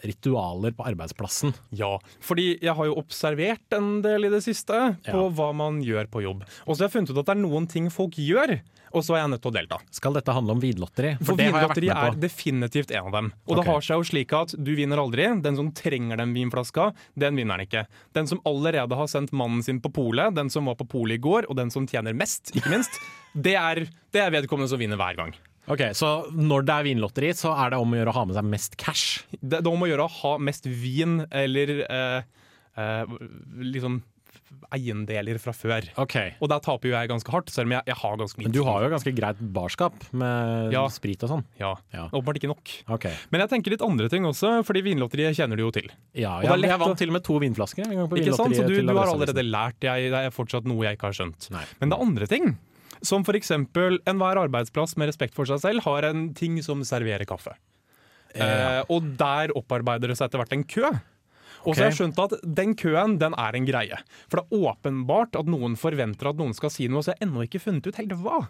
ritualer 0.03 0.73
på 0.77 0.87
arbeidsplassen. 0.89 1.55
Ja, 1.77 1.99
fordi 2.25 2.55
jeg 2.63 2.75
har 2.77 2.89
jo 2.89 2.97
observert 3.01 3.77
en 3.77 3.99
del 4.05 4.29
i 4.29 4.33
det 4.33 4.43
siste 4.45 4.97
på 5.05 5.19
Ja. 5.27 5.29
hva 5.29 5.53
man 5.55 5.83
gjør 5.85 6.09
på 6.11 6.23
jobb. 6.25 6.45
Og 6.67 6.77
så 6.77 6.85
har 6.85 6.89
jeg 6.89 6.97
funnet 6.99 7.11
ut 7.11 7.19
at 7.19 7.27
det 7.27 7.37
er 7.37 7.43
noen 7.43 7.69
ting 7.69 7.91
folk 7.93 8.17
gjør, 8.17 8.61
og 8.95 9.03
så 9.03 9.17
er 9.17 9.25
jeg 9.25 9.31
nødt 9.33 9.43
til 9.43 9.51
å 9.51 9.55
delta. 9.55 9.79
Skal 9.91 10.15
dette 10.15 10.33
handle 10.33 10.55
om 10.55 10.61
vinlotteri? 10.63 11.17
For 11.19 11.37
det 11.37 11.51
har 11.51 11.65
jeg 11.65 11.69
vært 11.69 11.81
vinlotteri 11.83 11.89
på. 11.91 12.15
er 12.15 12.21
definitivt 12.23 12.91
en 12.95 13.09
av 13.11 13.17
dem. 13.17 13.33
Og 13.45 13.57
okay. 13.57 13.59
det 13.59 13.73
har 13.73 13.87
seg 13.89 13.97
jo 13.99 14.09
slik 14.11 14.35
at 14.39 14.55
du 14.55 14.75
vinner 14.79 15.03
aldri. 15.03 15.27
Den 15.43 15.59
som 15.59 15.73
trenger 15.75 16.21
den 16.23 16.35
vinflaska, 16.37 16.93
den 17.19 17.41
vinner 17.41 17.59
den 17.59 17.67
ikke. 17.67 17.87
Den 18.15 18.31
som 18.31 18.41
allerede 18.47 18.95
har 18.95 19.11
sendt 19.11 19.35
mannen 19.35 19.65
sin 19.67 19.81
på 19.83 19.91
polet, 19.93 20.35
den 20.35 20.49
som 20.49 20.71
var 20.71 20.79
på 20.79 20.87
polet 20.87 21.19
i 21.19 21.25
går, 21.27 21.51
og 21.51 21.59
den 21.59 21.75
som 21.75 21.89
tjener 21.91 22.15
mest, 22.15 22.55
ikke 22.55 22.71
minst, 22.71 23.03
det 23.35 23.57
er, 23.59 23.83
det 24.15 24.23
er 24.23 24.31
vedkommende 24.31 24.71
som 24.71 24.79
vinner 24.79 25.01
hver 25.01 25.19
gang. 25.19 25.35
Ok, 25.71 25.81
Så 25.97 26.09
når 26.37 26.67
det 26.69 26.75
er 26.75 26.89
vinlotteri, 26.91 27.31
så 27.37 27.55
er 27.57 27.73
det 27.73 27.79
om 27.81 27.95
å 27.95 28.01
gjøre 28.01 28.13
å 28.13 28.19
ha 28.19 28.25
med 28.29 28.37
seg 28.37 28.49
mest 28.53 28.77
cash? 28.81 29.05
Det, 29.41 29.61
det 29.61 29.65
er 29.65 29.71
om 29.73 29.85
å 29.87 29.89
gjøre 29.89 30.05
å 30.09 30.15
ha 30.21 30.33
mest 30.39 30.67
vin 30.69 31.23
eller 31.33 31.79
eh, 31.87 32.27
eh, 32.77 33.15
liksom 33.65 34.03
eiendeler 34.75 35.39
fra 35.43 35.53
før. 35.55 35.87
Okay. 36.01 36.35
Og 36.43 36.51
der 36.51 36.63
taper 36.65 36.91
jo 36.91 36.95
jeg 36.95 37.11
ganske 37.11 37.33
hardt, 37.33 37.51
selv 37.53 37.69
om 37.69 37.75
jeg, 37.77 37.87
jeg 37.91 37.99
har 38.01 38.17
ganske 38.21 38.41
mye 38.41 38.49
Men 38.49 38.55
du 38.55 38.61
har 38.67 38.85
jo 38.85 38.91
ganske 38.93 39.13
greit 39.17 39.41
barskap 39.55 40.07
med 40.13 40.75
Ja. 40.75 40.85
sprit 40.93 41.23
og 41.27 41.31
sånn. 41.31 41.45
Ja, 41.61 41.75
Ja. 41.95 42.09
åpenbart 42.11 42.41
ikke 42.41 42.51
nok. 42.53 42.75
Okay. 42.99 43.15
Men 43.31 43.45
jeg 43.45 43.51
tenker 43.51 43.71
litt 43.75 43.83
andre 43.83 44.09
ting 44.09 44.25
også, 44.25 44.65
fordi 44.67 44.83
vinlotteriet 44.83 45.37
kjenner 45.37 45.57
du 45.57 45.65
jo 45.65 45.71
til. 45.71 45.89
Ja, 46.15 46.41
er 46.41 46.59
jeg, 46.59 46.79
vant 46.79 46.99
til 46.99 47.09
og 47.09 47.17
med 47.19 47.25
to 47.25 47.39
vinflasker 47.39 47.87
en 47.87 47.97
gang 47.97 48.09
på 48.11 48.19
Ikke 48.21 48.37
sant? 48.37 48.55
Så 48.55 48.67
du, 48.67 48.81
du 48.83 48.95
har 48.95 49.07
allerede 49.07 49.45
lært, 49.47 49.81
jeg, 49.81 50.11
det 50.11 50.21
er 50.27 50.31
fortsatt 50.31 50.65
noe 50.65 50.85
jeg 50.85 50.99
ikke 50.99 51.11
har 51.11 51.19
skjønt. 51.19 51.51
Nei. 51.51 51.65
Men 51.81 51.89
det 51.91 51.99
er 51.99 52.03
andre 52.05 52.27
ting. 52.27 52.59
Som 53.05 53.25
for 53.27 53.37
eksempel 53.37 54.01
enhver 54.09 54.41
arbeidsplass 54.47 54.97
med 55.01 55.11
respekt 55.13 55.37
for 55.37 55.49
seg 55.49 55.61
selv 55.63 55.85
har 55.87 56.07
en 56.09 56.31
ting 56.37 56.57
som 56.65 56.83
serverer 56.87 57.27
kaffe. 57.29 57.55
Eh, 58.35 58.81
og 58.91 59.13
der 59.21 59.53
opparbeider 59.55 60.11
det 60.11 60.17
seg 60.19 60.27
etter 60.31 60.41
hvert 60.43 60.57
en 60.57 60.65
kø. 60.67 60.89
Og 61.65 61.73
så 61.73 61.85
har 61.85 61.93
jeg 61.93 61.99
skjønt 62.01 62.19
at 62.21 62.35
den 62.45 62.75
køen 62.77 63.15
den 63.21 63.37
er 63.41 63.57
en 63.57 63.69
greie. 63.69 64.01
For 64.29 64.41
det 64.41 64.45
er 64.45 64.67
åpenbart 64.73 65.39
at 65.39 65.49
noen 65.49 65.79
forventer 65.81 66.29
at 66.33 66.41
noen 66.41 66.53
skal 66.57 66.73
si 66.73 66.91
noe, 66.93 67.01
så 67.05 67.13
jeg 67.15 67.23
har 67.23 67.29
ennå 67.29 67.47
ikke 67.47 67.63
funnet 67.63 67.87
ut 67.89 68.01
helt 68.01 68.17
hva. 68.21 68.43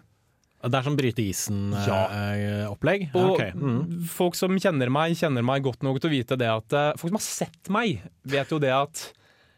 Det 0.65 0.79
er 0.79 0.85
sånn 0.87 0.97
bryte 0.97 1.21
isen-opplegg? 1.21 3.09
Og 3.13 3.35
Okay. 3.35 3.51
mm. 3.53 4.07
folk 4.09 4.35
som 4.35 4.55
kjenner 4.57 4.89
meg, 4.89 5.13
kjenner 5.19 5.45
meg 5.45 5.63
godt 5.63 5.85
nok 5.85 5.99
til 6.01 6.09
å 6.09 6.15
vite 6.15 6.37
det 6.39 6.49
at 6.49 6.73
eh, 6.73 6.91
Folk 6.97 7.13
som 7.13 7.19
har 7.19 7.25
sett 7.27 7.69
meg, 7.73 8.01
vet 8.25 8.51
jo 8.51 8.59
det 8.63 8.73
at 8.73 9.03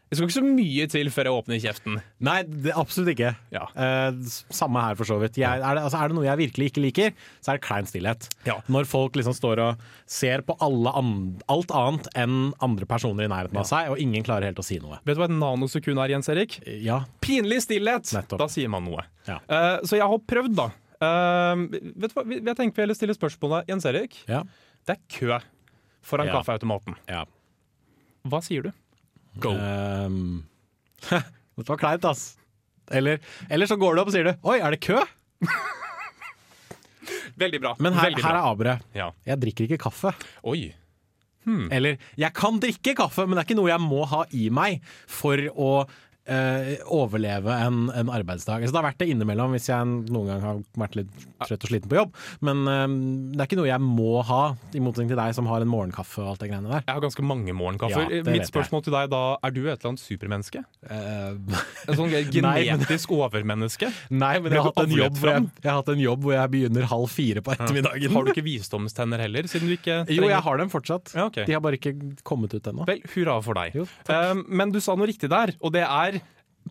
det 0.08 0.16
skal 0.16 0.24
ikke 0.28 0.36
så 0.38 0.42
mye 0.44 0.84
til 0.88 1.10
før 1.12 1.28
jeg 1.28 1.36
åpner 1.36 1.58
kjeften. 1.60 1.98
Nei, 2.24 2.38
det, 2.48 2.72
absolutt 2.80 3.10
ikke. 3.12 3.34
Ja. 3.52 3.66
Eh, 3.76 4.20
samme 4.56 4.80
her, 4.80 4.94
for 4.96 5.04
så 5.04 5.18
vidt. 5.20 5.36
Jeg, 5.36 5.60
er, 5.60 5.74
det, 5.76 5.82
altså, 5.84 5.98
er 6.00 6.08
det 6.08 6.16
noe 6.16 6.24
jeg 6.24 6.40
virkelig 6.40 6.70
ikke 6.70 6.82
liker, 6.86 7.12
så 7.44 7.52
er 7.52 7.58
det 7.58 7.64
klein 7.66 7.88
stillhet. 7.90 8.28
Ja. 8.48 8.56
Når 8.72 8.88
folk 8.88 9.18
liksom 9.20 9.36
står 9.36 9.60
og 9.66 9.84
ser 10.08 10.40
på 10.48 10.56
alle 10.64 10.94
an 10.96 11.12
alt 11.52 11.70
annet 11.76 12.08
enn 12.16 12.38
andre 12.64 12.88
personer 12.88 13.28
i 13.28 13.32
nærheten 13.32 13.60
av 13.60 13.68
seg, 13.68 13.92
og 13.92 14.00
ingen 14.00 14.24
klarer 14.24 14.48
helt 14.48 14.58
å 14.62 14.64
si 14.66 14.80
noe. 14.80 14.98
Vet 15.04 15.18
du 15.18 15.22
hva 15.22 15.28
et 15.28 15.36
nanosekund 15.36 16.00
er, 16.00 16.14
Jens 16.16 16.32
Erik? 16.32 16.58
Ja. 16.82 17.02
Pinlig 17.24 17.60
stillhet! 17.68 18.08
Nettopp. 18.16 18.40
Da 18.40 18.48
sier 18.52 18.72
man 18.72 18.88
noe. 18.88 19.04
Ja. 19.28 19.38
Eh, 19.44 19.70
så 19.84 20.00
jeg 20.00 20.08
har 20.08 20.24
prøvd, 20.32 20.56
da. 20.58 20.70
Eh, 20.98 21.66
vet 22.00 22.10
du 22.10 22.16
hva? 22.16 22.24
Jeg 22.32 22.56
tenker 22.58 22.74
vi 22.80 22.86
heller 22.86 22.96
stiller 22.98 23.14
spørsmålet. 23.20 23.68
Jens 23.70 23.84
Erik, 23.92 24.16
Ja. 24.26 24.40
det 24.88 24.96
er 24.96 25.04
kø 25.12 25.36
foran 26.02 26.26
Ja. 26.32 26.38
kaffeautomaten. 26.40 26.96
ja. 27.06 27.26
Hva 28.28 28.40
sier 28.42 28.62
du? 28.66 28.72
Go. 29.42 29.54
Um, 30.08 30.42
dette 31.08 31.68
var 31.70 31.78
kleint, 31.78 32.04
ass. 32.08 32.32
Eller, 32.90 33.20
eller 33.48 33.68
så 33.70 33.76
går 33.78 33.94
du 33.94 34.00
opp 34.02 34.08
og 34.10 34.14
sier 34.16 34.26
du 34.26 34.32
'oi, 34.42 34.58
er 34.58 34.74
det 34.74 34.80
kø?' 34.82 35.04
Veldig 37.38 37.60
bra. 37.62 37.76
Men 37.78 37.94
her, 37.94 38.08
Veldig 38.10 38.24
her 38.24 38.34
er 38.34 38.48
aberet. 38.50 38.82
Ja. 38.96 39.12
Jeg 39.28 39.38
drikker 39.44 39.68
ikke 39.68 39.78
kaffe. 39.86 40.10
Oi. 40.48 40.72
Eller 41.48 41.96
jeg 42.18 42.32
kan 42.36 42.58
drikke 42.60 42.92
kaffe, 42.98 43.24
men 43.24 43.36
det 43.36 43.40
er 43.42 43.46
ikke 43.48 43.56
noe 43.60 43.70
jeg 43.70 43.80
må 43.80 44.02
ha 44.10 44.24
i 44.36 44.48
meg 44.52 44.82
for 45.08 45.40
å 45.54 45.70
eh, 46.28 46.74
overleve 46.94 47.54
en, 47.66 47.88
en 47.94 48.10
arbeidsdag. 48.12 48.62
Altså, 48.62 48.74
det 48.74 48.80
har 48.80 48.86
vært 48.90 49.00
det 49.02 49.08
innimellom 49.12 49.54
hvis 49.56 49.68
jeg 49.70 49.88
noen 50.12 50.28
gang 50.30 50.44
har 50.44 50.60
vært 50.78 50.98
litt 51.00 51.14
trøtt 51.46 51.64
og 51.66 51.70
sliten 51.72 51.90
på 51.90 51.98
jobb. 52.00 52.14
Men 52.44 52.62
eh, 52.68 52.84
det 53.34 53.42
er 53.44 53.48
ikke 53.50 53.60
noe 53.60 53.70
jeg 53.70 53.84
må 53.84 54.20
ha, 54.28 54.42
i 54.76 54.82
motsetning 54.84 55.12
til 55.12 55.20
deg 55.20 55.34
som 55.36 55.48
har 55.50 55.64
en 55.64 55.70
morgenkaffe 55.72 56.22
og 56.24 56.32
alt 56.34 56.44
det 56.44 56.50
greiene 56.52 56.70
der. 56.72 56.84
Jeg 56.86 56.94
har 56.98 57.04
ganske 57.04 57.24
mange 57.26 57.54
morgenkaffer. 57.56 58.12
Ja, 58.18 58.22
Mitt 58.28 58.48
spørsmål 58.50 58.82
jeg. 58.82 58.88
til 58.90 58.96
deg 58.98 59.12
da, 59.14 59.22
er 59.48 59.54
du 59.56 59.60
et 59.64 59.72
eller 59.78 59.90
annet 59.92 60.04
supermenneske? 60.04 60.64
Eh, 60.88 61.58
En 61.88 61.98
sånn 61.98 62.12
genetisk 62.34 63.12
overmenneske? 63.16 63.88
nei, 64.12 64.34
men 64.42 64.52
jeg 64.52 64.60
har, 64.62 64.70
hatt 64.72 64.84
en 64.84 64.94
jobb 64.98 65.18
hvor 65.20 65.32
jeg, 65.32 65.46
jeg 65.62 65.70
har 65.70 65.78
hatt 65.80 65.92
en 65.92 66.02
jobb 66.02 66.24
hvor 66.26 66.34
jeg 66.36 66.52
begynner 66.54 66.88
halv 66.90 67.08
fire 67.12 67.42
på 67.44 67.54
ettermiddagen. 67.54 68.12
Har 68.14 68.26
du 68.26 68.32
ikke 68.34 68.44
visdomstenner 68.46 69.22
heller, 69.24 69.48
siden 69.50 69.70
du 69.70 69.74
ikke 69.76 70.00
Jo, 70.12 70.26
jeg 70.28 70.42
har 70.44 70.60
dem 70.60 70.70
fortsatt. 70.72 71.12
Ja, 71.16 71.28
okay. 71.30 71.46
De 71.48 71.54
har 71.56 71.62
bare 71.64 71.78
ikke 71.80 71.94
kommet 72.26 72.52
ut 72.56 72.66
ennå. 72.70 72.86
Vel, 72.88 73.00
hurra 73.14 73.38
for 73.44 73.58
deg. 73.58 73.76
Jo. 73.78 73.86
Um, 74.10 74.44
men 74.60 74.72
du 74.74 74.80
sa 74.84 74.96
noe 74.98 75.08
riktig 75.08 75.30
der, 75.32 75.54
og 75.60 75.72
det 75.76 75.84
er 75.86 76.17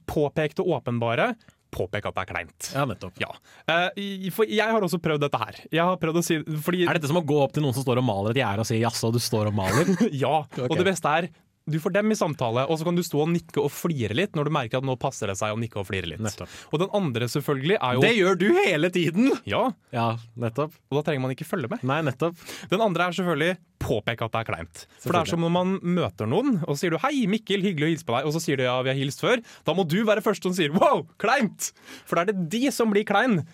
påpek 0.09 0.57
det 0.57 0.65
åpenbare. 0.65 1.31
Påpek 1.73 2.05
at 2.07 2.15
det 2.15 2.23
er 2.23 2.29
kleint. 2.29 2.69
Ja, 2.73 2.85
nettopp. 2.87 3.17
Ja. 3.19 3.33
Eh, 3.67 4.29
for 4.33 4.47
jeg 4.47 4.71
har 4.71 4.83
også 4.83 5.01
prøvd 5.03 5.25
dette 5.25 5.41
her. 5.41 5.59
Jeg 5.67 5.83
har 5.83 5.99
prøvd 5.99 6.21
å 6.21 6.23
si 6.23 6.39
fordi, 6.63 6.85
Er 6.87 6.95
dette 6.95 7.09
som 7.11 7.19
å 7.19 7.25
gå 7.27 7.41
opp 7.43 7.55
til 7.57 7.65
noen 7.65 7.75
som 7.75 7.83
står 7.83 7.99
og 7.99 8.07
maler 8.07 8.31
et 8.31 8.41
gjerde 8.41 8.63
og 8.63 8.69
si 8.69 8.79
'jaså, 8.79 9.11
du 9.11 9.19
står 9.19 9.51
og 9.51 9.57
maler'? 9.59 9.91
Ja. 10.23 10.45
Okay. 10.47 10.69
Og 10.69 10.77
det 10.79 10.87
beste 10.87 11.11
er 11.11 11.29
du 11.67 11.77
får 11.83 11.93
dem 11.97 12.11
i 12.11 12.15
samtale, 12.17 12.63
og 12.67 12.79
så 12.79 12.87
kan 12.87 12.95
du 12.97 13.03
stå 13.03 13.21
og 13.25 13.31
nikke 13.33 13.59
og 13.61 13.71
flire 13.73 14.15
litt 14.15 14.37
når 14.37 14.47
du 14.47 14.53
merker 14.55 14.79
at 14.79 14.87
nå 14.87 14.95
passer 14.99 15.27
det 15.27 15.35
seg 15.39 15.51
å 15.51 15.59
nikke 15.59 15.81
og 15.81 15.87
flire 15.89 16.07
litt. 16.13 16.21
Nettopp. 16.23 16.49
Og 16.71 16.79
den 16.83 16.93
andre 16.95 17.27
selvfølgelig 17.31 17.77
er 17.77 17.97
jo 17.97 18.03
Det 18.05 18.13
gjør 18.15 18.39
du 18.39 18.47
hele 18.63 18.91
tiden! 18.95 19.31
Ja, 19.45 19.65
Ja, 19.91 20.07
nettopp. 20.39 20.73
og 20.89 20.99
da 20.99 21.03
trenger 21.09 21.25
man 21.27 21.35
ikke 21.35 21.47
følge 21.47 21.69
med. 21.71 21.83
Nei, 21.87 21.99
nettopp. 22.07 22.39
Den 22.71 22.83
andre 22.83 23.09
er 23.09 23.17
selvfølgelig 23.19 23.57
påpeke 23.83 24.25
at 24.25 24.33
det 24.33 24.39
er 24.41 24.47
kleint. 24.47 24.85
For 25.03 25.13
det 25.13 25.21
er 25.21 25.31
som 25.35 25.43
når 25.43 25.53
man 25.53 25.75
møter 25.83 26.29
noen, 26.29 26.57
og 26.65 26.73
så 26.73 26.79
sier 26.85 26.95
du 26.95 26.97
'hei, 26.97 27.27
Mikkel, 27.29 27.61
hyggelig 27.61 27.85
å 27.85 27.91
hilse 27.93 28.07
på 28.07 28.15
deg', 28.17 28.25
og 28.25 28.33
så 28.33 28.41
sier 28.41 28.57
du 28.57 28.63
'ja, 28.63 28.81
vi 28.81 28.89
har 28.89 28.97
hilst 28.97 29.21
før'. 29.21 29.43
Da 29.65 29.73
må 29.73 29.87
du 29.87 30.03
være 30.03 30.23
første 30.23 30.43
som 30.43 30.53
sier 30.53 30.71
'wow, 30.73 31.05
kleint'! 31.19 31.71
For 32.05 32.15
da 32.15 32.21
er 32.21 32.33
det 32.33 32.49
de 32.49 32.71
som 32.71 32.89
blir 32.91 33.05
klein. 33.05 33.45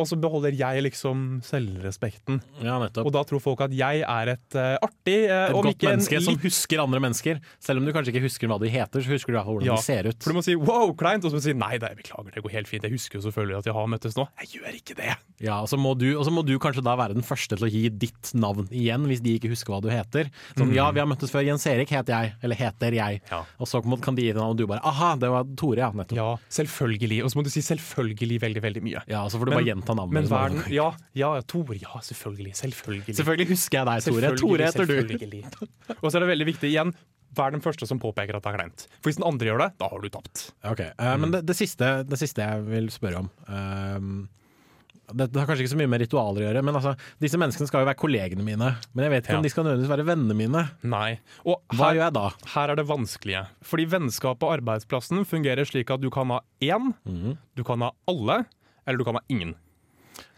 Og 0.00 0.08
så 0.08 0.16
beholder 0.18 0.54
jeg 0.56 0.84
liksom 0.86 1.42
selvrespekten. 1.44 2.40
Ja, 2.64 2.78
nettopp. 2.80 3.06
Og 3.08 3.14
da 3.14 3.22
tror 3.28 3.42
folk 3.44 3.60
at 3.66 3.74
jeg 3.76 4.02
er 4.06 4.32
et 4.34 4.56
uh, 4.56 4.76
artig, 4.80 5.18
uh, 5.28 5.50
Et 5.50 5.56
godt 5.56 5.70
ikke 5.74 5.90
en 5.90 5.98
menneske 5.98 6.22
som 6.24 6.38
husker 6.42 6.82
andre 6.82 7.02
mennesker. 7.04 7.42
Selv 7.62 7.82
om 7.82 7.86
du 7.86 7.92
kanskje 7.94 8.14
ikke 8.14 8.24
husker 8.24 8.50
hva 8.50 8.58
de 8.62 8.72
heter, 8.72 9.04
så 9.04 9.12
husker 9.12 9.36
du 9.36 9.40
hvordan 9.40 9.68
Ja, 9.68 9.76
de 9.76 9.84
ser 9.84 10.08
ut. 10.08 10.18
For 10.22 10.32
du 10.32 10.40
må 10.40 10.44
si 10.46 10.56
'wow, 10.56 10.94
kleint', 10.96 11.26
og 11.26 11.30
så 11.30 11.36
må 11.36 11.42
du 11.42 11.48
si 11.48 11.56
'nei, 11.56 11.76
det, 11.78 11.90
er 11.90 11.98
beklager, 11.98 12.32
det 12.32 12.42
går 12.42 12.56
helt 12.56 12.70
fint'. 12.70 12.88
Jeg 12.88 12.96
husker 12.96 13.20
jo 13.20 13.26
selvfølgelig 13.28 13.58
at 13.60 13.68
jeg 13.68 13.76
har 13.76 13.86
møttes 13.86 14.16
nå. 14.16 14.26
Jeg 14.42 14.48
gjør 14.56 14.80
ikke 14.80 14.96
det. 14.96 15.16
Ja, 15.42 15.58
og 15.62 15.68
så 15.70 15.78
må, 15.80 15.94
du, 15.98 16.06
og 16.14 16.24
så 16.26 16.32
må 16.34 16.44
du 16.46 16.54
kanskje 16.62 16.84
da 16.86 16.94
være 16.98 17.16
den 17.16 17.26
første 17.26 17.58
til 17.58 17.66
å 17.66 17.70
gi 17.70 17.88
ditt 17.90 18.30
navn 18.38 18.68
igjen, 18.70 19.06
hvis 19.10 19.22
de 19.24 19.36
ikke 19.38 19.50
husker 19.52 19.74
hva 19.74 19.80
du 19.82 19.90
heter. 19.92 20.30
Sånn, 20.54 20.72
ja, 20.76 20.86
vi 20.94 21.02
har 21.02 21.08
møttes 21.10 21.32
før, 21.34 21.44
Jens 21.46 21.66
Erik 21.70 21.90
heter 21.92 22.14
jeg, 22.14 22.34
eller 22.46 22.58
heter 22.58 22.96
jeg. 22.96 23.20
Mm. 23.24 23.32
Ja. 23.34 23.40
Og 23.58 23.70
så 23.70 23.82
kan 23.82 24.18
de 24.18 24.26
gi 24.26 24.32
deg 24.32 24.40
navn, 24.40 24.54
og 24.54 24.60
du 24.60 24.68
bare 24.70 24.84
aha, 24.86 25.12
det 25.20 25.32
var 25.32 25.48
Tore, 25.58 25.82
ja, 25.82 25.90
nettopp. 25.98 26.18
Ja, 26.20 26.28
selvfølgelig. 26.60 27.22
Og 27.26 27.32
så 27.32 27.40
må 27.40 27.46
du 27.46 27.52
si 27.52 27.62
'selvfølgelig' 27.64 28.42
veldig, 28.46 28.62
veldig 28.62 28.82
mye. 28.86 29.02
Ja, 29.10 29.24
så 29.28 29.40
får 29.40 29.50
du 29.50 29.56
bare 29.56 29.66
gjenta 29.66 29.96
navnet. 29.98 30.14
Men 30.20 30.30
verden, 30.30 30.62
ja, 30.72 30.92
ja, 31.18 31.32
Tore, 31.42 31.78
ja, 31.80 31.94
selvfølgelig. 32.00 32.54
Selvfølgelig. 32.62 33.16
Selvfølgelig 33.18 33.48
husker 33.54 33.82
jeg 33.82 33.90
deg, 33.90 34.06
Tore. 34.06 34.36
Tore 34.38 34.70
heter 34.70 34.86
du. 34.86 35.66
Og 36.00 36.06
så 36.10 36.16
er 36.16 36.24
det 36.24 36.30
veldig 36.32 36.48
viktig 36.52 36.70
igjen, 36.70 36.94
vær 37.36 37.54
den 37.54 37.64
første 37.64 37.88
som 37.88 38.00
påpeker 38.02 38.36
at 38.36 38.44
det 38.44 38.52
er 38.52 38.58
kleint. 38.60 38.86
For 39.00 39.10
hvis 39.10 39.18
den 39.20 39.26
andre 39.28 39.48
gjør 39.50 39.64
det, 39.64 39.70
da 39.80 39.88
har 39.92 40.02
du 40.02 40.08
tapt. 40.12 40.44
Ok, 40.68 40.84
eh, 40.84 41.16
Men 41.22 41.34
det, 41.34 41.42
det, 41.48 41.56
siste, 41.58 41.90
det 42.08 42.18
siste 42.20 42.44
jeg 42.44 42.66
vil 42.68 42.90
spørre 42.92 43.24
om 43.24 43.30
ehm, 43.48 44.14
det, 45.14 45.28
har 45.36 45.48
kanskje 45.48 45.66
ikke 45.66 45.72
så 45.74 45.78
mye 45.80 45.90
med 45.92 46.02
ritualer 46.04 46.42
å 46.42 46.46
gjøre, 46.48 46.62
men 46.66 46.78
altså, 46.78 46.92
disse 47.22 47.40
menneskene 47.40 47.68
skal 47.70 47.84
jo 47.84 47.88
være 47.90 48.00
kollegene 48.00 48.44
mine. 48.46 48.70
Men 48.92 49.06
jeg 49.06 49.12
vet 49.14 49.24
ikke 49.26 49.36
Ja. 49.36 49.40
om 49.40 49.46
de 49.46 49.52
skal 49.52 49.66
nødvendigvis 49.66 49.92
være 49.92 50.06
vennene 50.08 50.36
mine. 50.38 50.62
Nei. 50.82 51.20
Og 51.44 51.60
Hva 51.72 51.90
her, 51.90 51.94
gjør 51.98 52.04
jeg 52.06 52.16
da? 52.18 52.26
her 52.54 52.68
er 52.70 52.76
det 52.76 52.86
vanskelige. 52.88 53.42
Fordi 53.62 53.86
vennskap 53.96 54.38
på 54.42 54.52
arbeidsplassen 54.58 55.24
fungerer 55.28 55.68
slik 55.68 55.90
at 55.90 56.00
du 56.00 56.10
kan 56.10 56.30
ha 56.34 56.40
én, 56.60 56.94
mm. 57.04 57.36
du 57.56 57.64
kan 57.64 57.80
ha 57.80 57.92
alle, 58.08 58.44
eller 58.86 58.98
du 58.98 59.04
kan 59.04 59.20
ha 59.20 59.24
ingen. 59.28 59.54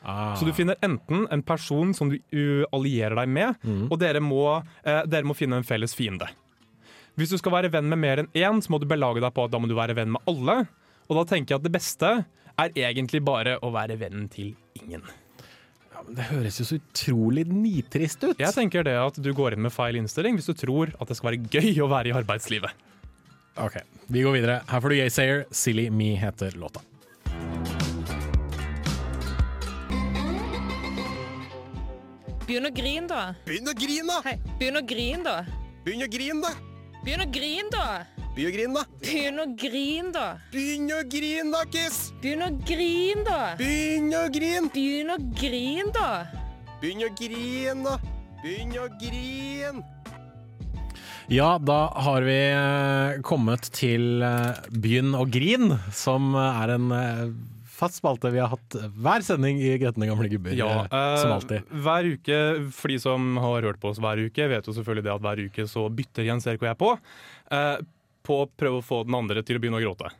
Ah. 0.04 0.34
Så 0.36 0.44
du 0.44 0.52
finner 0.52 0.76
enten 0.84 1.26
en 1.32 1.42
person 1.42 1.94
som 1.96 2.10
du 2.12 2.66
allierer 2.72 3.16
deg 3.16 3.28
med, 3.28 3.60
mm. 3.64 3.86
og 3.90 3.98
dere 3.98 4.20
må, 4.20 4.62
eh, 4.84 5.02
dere 5.08 5.24
må 5.24 5.34
finne 5.36 5.56
en 5.56 5.64
felles 5.66 5.94
fiende. 5.96 6.28
Hvis 7.16 7.30
du 7.30 7.38
skal 7.38 7.54
være 7.54 7.70
venn 7.72 7.88
med 7.88 8.00
mer 8.02 8.20
enn 8.24 8.30
én, 8.34 8.60
så 8.60 8.72
må 8.74 8.80
du 8.82 8.88
belage 8.90 9.22
deg 9.22 9.32
på 9.34 9.44
at 9.46 9.52
da 9.52 9.60
må 9.62 9.70
du 9.70 9.76
være 9.78 9.94
venn 9.96 10.12
med 10.16 10.22
alle. 10.30 10.66
Og 11.08 11.16
da 11.20 11.24
tenker 11.30 11.54
jeg 11.54 11.60
at 11.62 11.66
det 11.66 11.74
beste 11.74 12.10
er 12.58 12.74
egentlig 12.74 13.22
bare 13.24 13.56
å 13.62 13.70
være 13.74 13.96
vennen 14.00 14.28
til 14.32 14.54
ingen. 14.82 15.02
Det 16.14 16.26
høres 16.28 16.58
jo 16.60 16.66
så 16.66 16.76
utrolig 16.80 17.46
nitrist 17.48 18.24
ut. 18.26 18.40
Jeg 18.40 18.52
tenker 18.56 18.84
det 18.84 18.96
at 18.98 19.20
du 19.22 19.30
går 19.36 19.54
inn 19.54 19.62
med 19.64 19.72
feil 19.72 19.96
innstilling 20.00 20.36
hvis 20.36 20.50
du 20.50 20.56
tror 20.58 20.92
at 20.98 21.08
det 21.08 21.16
skal 21.16 21.30
være 21.30 21.52
gøy 21.54 21.78
å 21.84 21.88
være 21.90 22.10
i 22.10 22.16
arbeidslivet. 22.18 22.74
Ok, 23.62 23.78
Vi 24.10 24.24
går 24.26 24.34
videre. 24.34 24.56
Her 24.68 24.80
får 24.82 24.90
du 24.90 24.96
Yaysayer. 24.98 25.44
'Silly 25.50 25.88
Me' 25.90 26.16
heter 26.18 26.58
låta. 26.58 26.82
Begynn 32.44 32.66
å 32.68 32.72
grine, 32.74 33.06
da. 33.08 33.22
Begynn 33.46 33.70
å 33.70 33.72
grine, 33.78 34.04
da! 34.10 34.18
Hei, 34.26 34.34
begynn 34.58 34.76
å 34.76 34.82
grine, 34.84 35.22
da. 35.24 35.36
Begynn 35.86 36.04
å 36.04 36.10
grine, 36.12 36.42
da! 36.42 36.50
Begynn 37.04 37.24
å 37.24 37.30
grine, 37.32 37.70
da. 37.72 37.86
Begynn 38.34 38.50
å 38.50 38.54
grine, 38.56 38.74
da! 38.74 38.82
Begynn 38.98 39.36
å 39.38 39.44
grine, 39.54 40.10
da. 40.10 40.24
Begynn 40.50 40.88
å 40.90 40.96
grine, 41.06 41.50
da, 41.54 41.60
Kiss! 41.70 41.98
Begynn 42.18 42.42
å 42.42 42.48
grine, 42.66 43.22
da. 43.22 43.36
Begynn 43.60 44.08
å 44.10 44.24
grine! 44.34 44.70
Begynn 44.74 45.12
å 45.14 45.18
grine, 45.38 45.92
da. 45.94 46.08
Begynn 46.80 47.04
å 47.06 47.10
grine, 47.14 47.84
da! 47.86 47.94
Begynn 48.42 48.74
å 48.82 48.88
grine! 48.98 49.84
Ja, 51.30 51.52
da 51.62 51.78
har 52.08 52.26
vi 52.26 52.36
eh, 52.50 53.22
kommet 53.24 53.70
til 53.72 54.26
eh, 54.26 54.66
Begynn 54.82 55.14
å 55.16 55.22
grin, 55.30 55.78
som 55.94 56.34
eh, 56.34 56.58
er 56.66 56.74
en 56.74 56.90
fast 57.74 58.02
spalte 58.02 58.34
vi 58.34 58.42
har 58.42 58.50
hatt 58.52 58.76
hver 58.98 59.22
sending 59.24 59.62
i 59.62 59.72
Gretne 59.78 60.10
gamle 60.10 60.28
gubber. 60.34 60.58
Ja, 60.58 60.84
eh, 60.90 61.16
som 61.22 61.38
alltid. 61.38 61.70
Hver 61.86 62.10
uke, 62.18 62.42
for 62.74 62.90
de 62.90 62.98
som 63.06 63.38
har 63.46 63.70
hørt 63.70 63.78
på 63.82 63.94
oss 63.94 64.02
hver 64.02 64.26
uke, 64.26 64.50
vet 64.50 64.66
jo 64.66 64.74
selvfølgelig 64.74 65.06
det 65.06 65.14
at 65.14 65.24
hver 65.30 65.46
uke 65.46 65.70
så 65.70 65.86
bytter 66.02 66.32
Jens 66.32 66.50
Erik 66.50 66.66
og 66.66 66.72
jeg 66.72 66.82
på. 66.82 66.96
eh, 67.54 67.76
på 68.24 68.42
å 68.42 68.50
prøve 68.50 68.80
å 68.80 68.84
få 68.84 69.04
den 69.06 69.16
andre 69.18 69.44
til 69.46 69.58
å 69.58 69.62
begynne 69.62 69.80
å 69.80 69.84
gråte. 69.84 70.12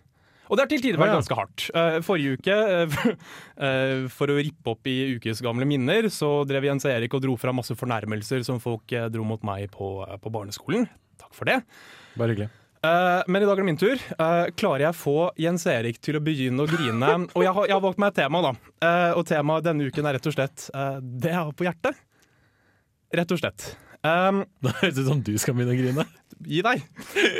Og 0.50 0.58
det 0.58 0.64
har 0.64 0.70
til 0.70 0.82
tider 0.84 1.00
vært 1.00 1.16
ganske 1.16 1.36
hardt. 1.38 1.66
Eh, 1.72 1.98
forrige 2.04 2.36
uke, 2.38 2.56
eh, 2.56 2.96
eh, 3.66 3.94
for 4.12 4.32
å 4.32 4.36
rippe 4.38 4.74
opp 4.74 4.90
i 4.90 5.16
ukes 5.16 5.40
gamle 5.44 5.66
minner, 5.68 6.10
så 6.12 6.42
drev 6.48 6.68
Jens 6.68 6.84
Erik 6.90 7.16
og 7.16 7.24
dro 7.24 7.36
fra 7.40 7.54
masse 7.56 7.76
fornærmelser 7.78 8.44
som 8.46 8.60
folk 8.62 8.92
dro 9.12 9.24
mot 9.26 9.42
meg 9.46 9.70
på, 9.72 9.96
på 10.20 10.34
barneskolen. 10.34 10.86
Takk 11.20 11.32
for 11.36 11.48
det. 11.48 11.62
Bare 12.18 12.34
hyggelig. 12.34 12.50
Men 12.84 13.40
i 13.40 13.46
dag 13.48 13.54
er 13.54 13.62
det 13.62 13.64
min 13.64 13.78
tur. 13.80 14.00
Klarer 14.60 14.82
jeg 14.84 14.92
å 14.92 14.96
få 14.98 15.18
Jens 15.40 15.62
Erik 15.72 15.96
til 16.04 16.18
å 16.18 16.20
begynne 16.20 16.66
å 16.66 16.68
grine? 16.68 17.14
Og 17.32 17.40
jeg 17.40 17.54
har, 17.56 17.68
jeg 17.70 17.72
har 17.72 17.80
valgt 17.80 18.02
meg 18.02 18.12
et 18.12 18.18
tema, 18.18 18.42
da. 18.44 18.50
Og 19.16 19.22
temaet 19.24 19.64
denne 19.64 19.86
uken 19.88 20.04
er 20.04 20.18
rett 20.18 20.28
og 20.28 20.34
slett 20.36 20.66
det 21.00 21.32
jeg 21.32 21.38
har 21.38 21.56
på 21.56 21.64
hjertet. 21.64 22.02
Rett 23.16 23.32
og 23.32 23.40
slett. 23.40 23.70
Um, 24.04 24.42
Det 24.64 24.72
høres 24.82 24.98
ut 25.00 25.06
som 25.08 25.20
du 25.24 25.32
skal 25.40 25.56
begynne 25.56 25.72
å 25.74 25.78
grine. 25.80 26.04
gi 26.44 26.60
deg! 26.66 26.82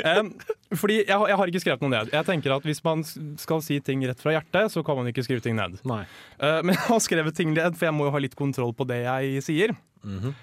Um, 0.07 0.31
fordi 0.73 0.95
jeg, 1.03 1.13
har- 1.13 1.29
jeg 1.29 1.37
har 1.37 1.51
ikke 1.51 1.61
skrevet 1.61 1.83
noe 1.85 1.91
ned. 1.93 2.09
Jeg 2.15 2.25
tenker 2.25 2.55
at 2.55 2.65
Hvis 2.65 2.81
man 2.83 3.03
skal 3.37 3.61
si 3.61 3.77
ting 3.85 4.01
rett 4.09 4.19
fra 4.23 4.33
hjertet, 4.33 4.71
så 4.73 4.81
kan 4.87 4.97
man 4.97 5.07
ikke 5.11 5.23
skrive 5.27 5.43
ting 5.45 5.55
ned. 5.59 5.77
Eh, 5.85 6.61
men 6.65 6.73
jeg 6.75 6.81
har 6.87 7.03
skrevet 7.05 7.37
ting 7.37 7.53
ned, 7.53 7.77
for 7.77 7.85
jeg 7.89 7.93
må 7.95 8.07
jo 8.09 8.15
ha 8.15 8.21
litt 8.23 8.35
kontroll 8.39 8.73
på 8.73 8.87
det 8.89 9.03
jeg 9.05 9.43
sier. 9.45 9.75
Mhm. 10.03 10.33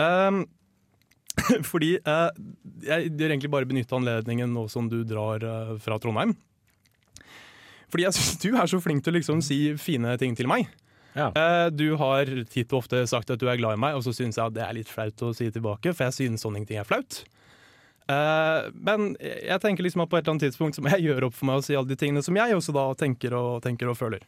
um, 0.00 0.44
Fordi 1.68 1.90
uh, 2.08 2.30
jeg 2.86 3.10
vil 3.12 3.28
egentlig 3.34 3.50
bare 3.52 3.68
benytte 3.68 3.92
anledningen 3.98 4.48
nå 4.56 4.62
som 4.72 4.86
du 4.88 5.02
drar 5.04 5.42
uh, 5.44 5.74
fra 5.84 5.98
Trondheim. 6.00 6.32
Fordi 7.92 8.06
jeg 8.06 8.16
syns 8.16 8.38
du 8.42 8.48
er 8.56 8.66
så 8.72 8.80
flink 8.82 9.04
til 9.04 9.12
å 9.12 9.18
liksom 9.18 9.42
si 9.44 9.58
fine 9.78 10.16
ting 10.18 10.32
til 10.38 10.48
meg. 10.50 10.64
Ja. 11.16 11.30
Eh, 11.32 11.68
du 11.72 11.88
har 11.98 12.28
titt 12.52 12.74
og 12.74 12.84
ofte 12.84 13.00
sagt 13.08 13.32
at 13.32 13.40
du 13.40 13.48
er 13.48 13.58
glad 13.60 13.78
i 13.78 13.80
meg, 13.80 13.96
og 13.96 14.04
så 14.04 14.12
syns 14.16 14.36
jeg 14.36 14.44
at 14.44 14.56
det 14.56 14.64
er 14.66 14.76
litt 14.76 14.92
flaut 14.92 15.24
å 15.24 15.32
si 15.36 15.48
tilbake, 15.52 15.94
for 15.96 16.08
jeg 16.08 16.18
synes 16.20 16.44
sånne 16.44 16.62
ting 16.68 16.80
er 16.80 16.88
flaut. 16.88 17.22
Eh, 18.06 18.68
men 18.86 19.14
jeg 19.18 19.58
tenker 19.64 19.86
liksom 19.86 20.04
at 20.04 20.12
på 20.12 20.18
et 20.18 20.22
eller 20.22 20.36
annet 20.36 20.46
tidspunkt 20.46 20.78
så 20.78 20.84
må 20.84 20.92
jeg 20.94 21.08
gjøre 21.08 21.30
opp 21.30 21.34
for 21.34 21.48
meg 21.48 21.58
og 21.58 21.66
si 21.66 21.74
alle 21.74 21.90
de 21.90 21.98
tingene 21.98 22.22
som 22.22 22.36
jeg 22.38 22.54
også 22.54 22.74
da 22.76 22.86
tenker 23.00 23.34
og, 23.34 23.58
tenker 23.64 23.90
og 23.90 23.98
føler. 23.98 24.22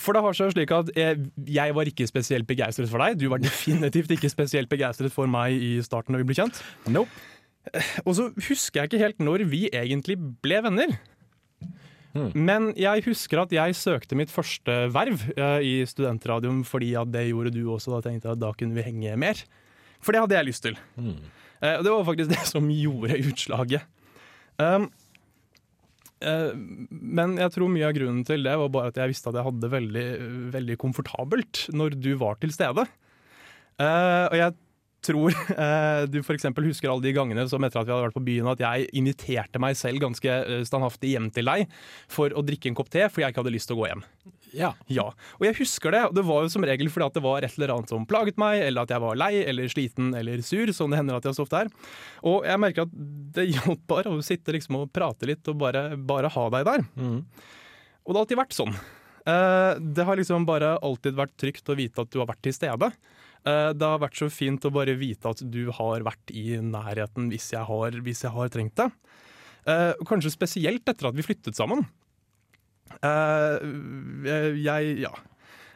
For 0.00 0.16
det 0.16 0.22
har 0.24 0.36
seg 0.36 0.54
slik 0.54 0.70
at 0.72 0.88
jeg, 0.96 1.26
jeg 1.52 1.76
var 1.76 1.88
ikke 1.90 2.06
spesielt 2.08 2.48
begeistret 2.48 2.88
for 2.88 3.02
deg. 3.02 3.18
Du 3.20 3.26
var 3.28 3.42
definitivt 3.42 4.14
ikke 4.14 4.30
spesielt 4.32 4.70
begeistret 4.72 5.12
for 5.12 5.28
meg 5.28 5.58
i 5.58 5.74
starten 5.84 6.16
da 6.16 6.22
vi 6.22 6.30
ble 6.30 6.38
kjent. 6.38 6.62
Nope. 6.88 7.12
Og 8.06 8.16
så 8.18 8.30
husker 8.48 8.80
jeg 8.80 8.90
ikke 8.90 9.02
helt 9.04 9.20
når 9.22 9.44
vi 9.50 9.66
egentlig 9.68 10.16
ble 10.42 10.62
venner. 10.64 10.96
Men 12.12 12.70
jeg 12.76 13.04
husker 13.06 13.40
at 13.42 13.52
jeg 13.54 13.76
søkte 13.78 14.16
mitt 14.18 14.32
første 14.32 14.74
verv 14.92 15.22
eh, 15.32 15.60
i 15.64 15.74
studentradioen 15.88 16.60
fordi 16.68 16.92
at 17.00 17.12
det 17.12 17.28
gjorde 17.30 17.54
du 17.54 17.62
også. 17.72 17.94
Da 17.96 18.02
tenkte 18.04 18.28
jeg 18.28 18.36
at 18.36 18.42
da 18.42 18.52
kunne 18.56 18.76
vi 18.76 18.84
henge 18.84 19.14
mer. 19.20 19.40
For 20.02 20.14
det 20.14 20.24
hadde 20.24 20.36
jeg 20.36 20.48
lyst 20.50 20.66
til. 20.66 20.76
Og 20.98 21.86
det 21.86 21.94
var 21.94 22.08
faktisk 22.08 22.32
det 22.34 22.42
som 22.50 22.68
gjorde 22.72 23.20
utslaget. 23.30 23.86
Um, 24.60 24.90
eh, 26.20 26.50
men 26.90 27.38
jeg 27.40 27.54
tror 27.54 27.72
mye 27.72 27.88
av 27.88 27.96
grunnen 27.96 28.26
til 28.28 28.44
det 28.44 28.58
var 28.60 28.74
bare 28.74 28.92
at 28.92 29.00
jeg 29.00 29.14
visste 29.14 29.32
at 29.32 29.38
jeg 29.38 29.48
hadde 29.48 29.64
det 29.64 29.72
veldig, 29.72 30.08
veldig 30.58 30.76
komfortabelt 30.82 31.66
når 31.72 31.96
du 31.96 32.12
var 32.20 32.36
til 32.42 32.52
stede. 32.54 32.84
Og 33.82 34.36
jeg 34.36 34.52
tror 35.04 35.34
eh, 35.64 36.04
du 36.10 36.20
f.eks. 36.22 36.48
husker 36.64 36.90
alle 36.90 37.04
de 37.04 37.14
gangene 37.16 37.46
som 37.50 37.62
etter 37.64 37.80
at 37.80 37.88
vi 37.88 37.94
hadde 37.94 38.06
vært 38.08 38.18
på 38.18 38.24
byen 38.26 38.52
at 38.52 38.62
jeg 38.62 38.88
inviterte 38.98 39.62
meg 39.62 39.78
selv 39.78 40.02
ganske 40.02 40.36
eh, 40.42 40.62
standhaftig 40.68 41.14
hjem 41.14 41.30
til 41.34 41.50
deg 41.50 41.66
for 42.10 42.34
å 42.34 42.44
drikke 42.46 42.70
en 42.70 42.78
kopp 42.78 42.92
te 42.92 43.08
fordi 43.08 43.26
jeg 43.26 43.34
ikke 43.34 43.44
hadde 43.44 43.54
lyst 43.54 43.70
til 43.70 43.78
å 43.78 43.82
gå 43.82 43.90
hjem. 43.90 44.04
Ja. 44.52 44.70
Ja, 44.92 45.06
og 45.38 45.46
jeg 45.46 45.56
husker 45.62 45.94
det. 45.94 46.02
og 46.10 46.16
Det 46.16 46.24
var 46.28 46.44
jo 46.44 46.52
som 46.52 46.66
regel 46.68 46.90
fordi 46.92 47.08
at 47.08 47.16
det 47.16 47.24
var 47.24 47.44
et 47.44 47.54
eller 47.56 47.72
annet 47.74 47.92
som 47.92 48.04
plaget 48.08 48.40
meg, 48.40 48.60
eller 48.66 48.84
at 48.84 48.92
jeg 48.92 49.02
var 49.04 49.18
lei 49.18 49.32
eller 49.48 49.70
sliten 49.72 50.12
eller 50.18 50.44
sur, 50.44 50.72
som 50.76 50.92
det 50.92 51.00
hender 51.00 51.16
at 51.16 51.28
jeg 51.28 51.38
så 51.38 51.46
ofte 51.46 51.62
er. 51.64 51.72
Og 52.28 52.44
jeg 52.48 52.60
merker 52.60 52.86
at 52.86 52.96
det 53.38 53.48
hjalp 53.54 53.86
bare 53.90 54.12
å 54.12 54.24
sitte 54.24 54.54
liksom 54.54 54.82
og 54.82 54.90
prate 54.92 55.30
litt 55.30 55.48
og 55.48 55.56
bare, 55.62 55.92
bare 55.96 56.32
ha 56.32 56.48
deg 56.58 56.68
der. 56.68 56.84
Og 58.02 58.12
det 58.12 58.18
har 58.18 58.24
alltid 58.26 58.42
vært 58.42 58.58
sånn. 58.58 58.76
Eh, 59.22 59.72
det 59.78 60.04
har 60.06 60.18
liksom 60.18 60.46
bare 60.46 60.76
alltid 60.82 61.16
vært 61.18 61.36
trygt 61.38 61.70
å 61.70 61.78
vite 61.78 62.02
at 62.02 62.10
du 62.12 62.20
har 62.20 62.28
vært 62.30 62.42
til 62.44 62.56
stede. 62.56 62.90
Eh, 63.42 63.70
det 63.74 63.88
har 63.88 64.02
vært 64.02 64.20
så 64.20 64.28
fint 64.30 64.62
å 64.62 64.72
bare 64.74 64.94
vite 64.98 65.32
at 65.32 65.42
du 65.42 65.64
har 65.74 66.04
vært 66.06 66.30
i 66.34 66.58
nærheten 66.62 67.30
hvis 67.32 67.50
jeg 67.54 67.66
har, 67.66 67.98
hvis 68.04 68.22
jeg 68.26 68.34
har 68.34 68.52
trengt 68.54 68.78
det. 68.78 68.88
Eh, 69.66 69.90
kanskje 70.06 70.34
spesielt 70.34 70.86
etter 70.86 71.10
at 71.10 71.18
vi 71.18 71.26
flyttet 71.26 71.58
sammen. 71.58 71.84
Eh, 73.02 73.58
jeg, 74.62 74.96
ja. 75.02 75.14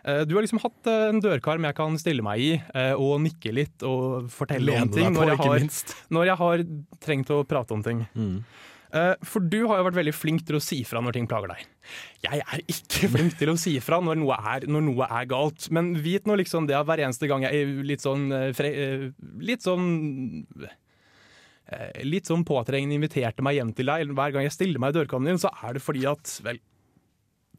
Du 0.07 0.37
har 0.37 0.45
liksom 0.45 0.61
hatt 0.63 0.87
en 0.87 1.19
dørkarm 1.19 1.65
jeg 1.67 1.75
kan 1.75 1.97
stille 1.99 2.23
meg 2.23 2.39
i 2.39 2.51
og 2.95 3.17
nikke 3.25 3.51
litt 3.51 3.83
og 3.83 4.29
fortelle 4.31 4.69
Lene 4.77 4.87
om 4.87 4.93
ting 4.95 5.09
på, 5.09 5.17
når 5.17 5.33
jeg, 5.33 5.41
har, 5.41 5.65
når 6.15 6.29
jeg 6.29 6.39
har 6.43 6.63
trengt 7.03 7.33
å 7.35 7.41
prate 7.51 7.75
om 7.75 7.83
ting. 7.83 8.05
Eh, 8.15 8.37
For 9.27 9.43
du 9.43 9.59
har 9.67 9.81
jo 9.81 9.87
vært 9.89 9.99
veldig 9.99 10.15
flink 10.15 10.45
til 10.47 10.59
å 10.59 10.63
si 10.63 10.79
fra 10.87 11.01
når 11.03 11.17
ting 11.17 11.27
plager 11.29 11.51
deg. 11.53 11.65
Jeg 12.27 12.43
er 12.43 12.63
ikke 12.71 13.11
flink 13.15 13.37
til 13.41 13.53
å 13.53 13.59
si 13.61 13.77
fra 13.85 13.99
når 14.03 14.21
noe 14.21 14.39
er, 14.55 14.67
når 14.71 14.85
noe 14.89 15.09
er 15.09 15.29
galt. 15.31 15.69
Men 15.75 15.95
vit 16.03 16.29
nå 16.29 16.39
liksom 16.41 16.69
det 16.69 16.77
at 16.79 16.89
hver 16.89 17.03
eneste 17.05 17.29
gang 17.31 17.47
jeg 17.47 17.63
er 17.63 17.75
litt 17.87 18.05
sånn 18.05 18.29
eh, 18.35 18.63
eh, 18.69 19.09
Litt 19.43 19.67
sånn 19.67 19.89
eh, 20.65 22.01
Litt 22.07 22.31
sånn 22.31 22.47
påtrengende 22.47 22.99
inviterte 22.99 23.45
meg 23.45 23.59
hjem 23.59 23.75
til 23.77 23.91
deg, 23.91 24.05
eller 24.05 24.19
hver 24.19 24.37
gang 24.37 24.49
jeg 24.49 24.57
stiller 24.57 24.83
meg 24.83 24.95
i 24.95 25.01
dørkarmen 25.01 25.33
din, 25.33 25.43
så 25.43 25.53
er 25.63 25.77
det 25.77 25.85
fordi 25.85 26.07
at 26.11 26.39
vel 26.47 26.63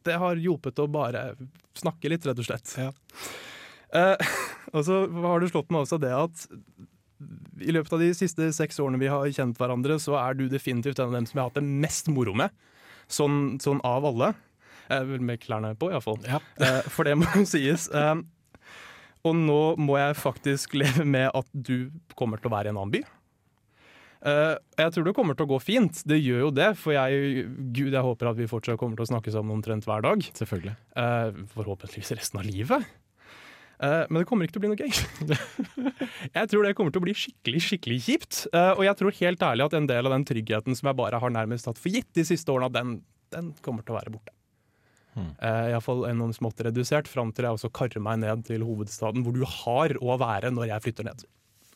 Det 0.08 0.20
har 0.22 0.40
hjulpet 0.40 0.80
å 0.80 0.90
bare 0.92 1.30
snakke 1.78 2.10
litt, 2.12 2.26
rett 2.26 2.40
og 2.40 2.48
slett. 2.48 2.78
Eh, 3.96 4.30
og 4.76 4.86
så 4.88 5.04
har 5.28 5.42
du 5.42 5.50
slått 5.52 5.74
meg 5.74 5.86
også 5.86 6.00
det 6.02 6.14
at 6.16 6.48
i 7.64 7.74
løpet 7.74 7.94
av 7.96 8.02
de 8.04 8.12
siste 8.16 8.50
seks 8.54 8.80
årene 8.84 9.00
vi 9.02 9.10
har 9.12 9.26
kjent 9.34 9.58
hverandre, 9.58 9.98
så 10.02 10.18
er 10.22 10.38
du 10.38 10.46
definitivt 10.52 11.00
en 11.00 11.10
av 11.10 11.18
dem 11.18 11.26
som 11.30 11.38
jeg 11.38 11.44
har 11.44 11.50
hatt 11.52 11.60
det 11.62 11.82
mest 11.86 12.12
moro 12.14 12.36
med. 12.38 12.54
Sånn, 13.10 13.58
sånn 13.64 13.82
av 13.88 14.06
alle. 14.06 14.34
Eh, 14.90 15.04
med 15.04 15.42
klærne 15.44 15.74
på, 15.80 15.92
iallfall. 15.92 16.20
Ja. 16.28 16.40
Eh, 16.64 16.82
for 16.92 17.08
det 17.08 17.18
må 17.20 17.28
jo 17.36 17.46
sies. 17.48 17.90
Eh, 17.92 18.16
og 19.28 19.36
nå 19.36 19.62
må 19.82 19.98
jeg 20.00 20.18
faktisk 20.20 20.78
leve 20.80 21.06
med 21.08 21.30
at 21.36 21.48
du 21.52 21.90
kommer 22.16 22.40
til 22.40 22.52
å 22.52 22.56
være 22.56 22.72
i 22.72 22.76
en 22.76 22.82
annen 22.82 22.98
by. 22.98 23.06
Jeg 24.28 24.92
tror 24.92 25.06
det 25.06 25.14
kommer 25.16 25.38
til 25.38 25.46
å 25.46 25.52
gå 25.52 25.58
fint. 25.62 26.00
Det 26.10 26.18
gjør 26.18 26.48
jo 26.48 26.48
det, 26.52 26.72
for 26.82 26.92
jeg, 26.92 27.44
Gud, 27.72 27.94
jeg 27.94 28.04
håper 28.04 28.32
at 28.32 28.40
vi 28.40 28.48
fortsatt 28.50 28.80
kommer 28.82 28.98
til 28.98 29.06
å 29.06 29.12
snakke 29.12 29.32
sammen 29.32 29.54
omtrent 29.54 29.86
hver 29.88 30.02
dag. 30.04 30.26
Selvfølgelig. 30.36 30.74
Forhåpentligvis 31.54 32.12
resten 32.18 32.42
av 32.42 32.48
livet. 32.50 32.88
Eh, 33.78 34.04
men 34.10 34.22
det 34.22 34.28
kommer 34.30 34.48
ikke 34.48 34.58
til 34.58 34.62
å 34.62 34.66
bli 34.66 34.72
noe 34.72 34.82
gøy. 34.82 35.36
jeg 36.38 36.50
tror 36.50 36.66
det 36.66 36.74
kommer 36.78 36.94
til 36.94 37.02
å 37.02 37.06
bli 37.06 37.14
skikkelig 37.18 37.62
skikkelig 37.68 38.00
kjipt. 38.08 38.40
Eh, 38.50 38.72
og 38.74 38.84
jeg 38.88 39.00
tror 39.00 39.20
helt 39.20 39.46
ærlig 39.50 39.68
at 39.68 39.78
en 39.78 39.90
del 39.90 40.10
av 40.10 40.16
den 40.16 40.26
tryggheten 40.28 40.78
som 40.78 40.90
jeg 40.90 41.00
bare 41.00 41.22
har 41.22 41.34
nærmest 41.34 41.70
tatt 41.70 41.82
for 41.82 41.94
gitt 41.94 42.10
de 42.18 42.26
siste 42.28 42.54
årene, 42.54 42.74
den, 42.74 42.98
den 43.36 43.54
kommer 43.66 43.86
til 43.86 43.94
å 43.94 44.00
være 44.00 44.16
borte. 44.16 44.34
Hmm. 45.18 45.32
Uh, 45.42 45.72
Iallfall 45.72 46.04
noe 46.14 46.34
smått 46.36 46.60
redusert, 46.62 47.08
fram 47.10 47.32
til 47.34 47.48
jeg 47.48 47.58
også 47.58 47.72
karrer 47.74 48.04
meg 48.06 48.20
ned 48.22 48.44
til 48.46 48.62
hovedstaden, 48.66 49.24
hvor 49.26 49.34
du 49.34 49.42
har 49.50 49.96
å 49.98 50.18
være 50.22 50.52
når 50.54 50.70
jeg 50.76 50.86
flytter 50.86 51.08
ned. 51.10 51.24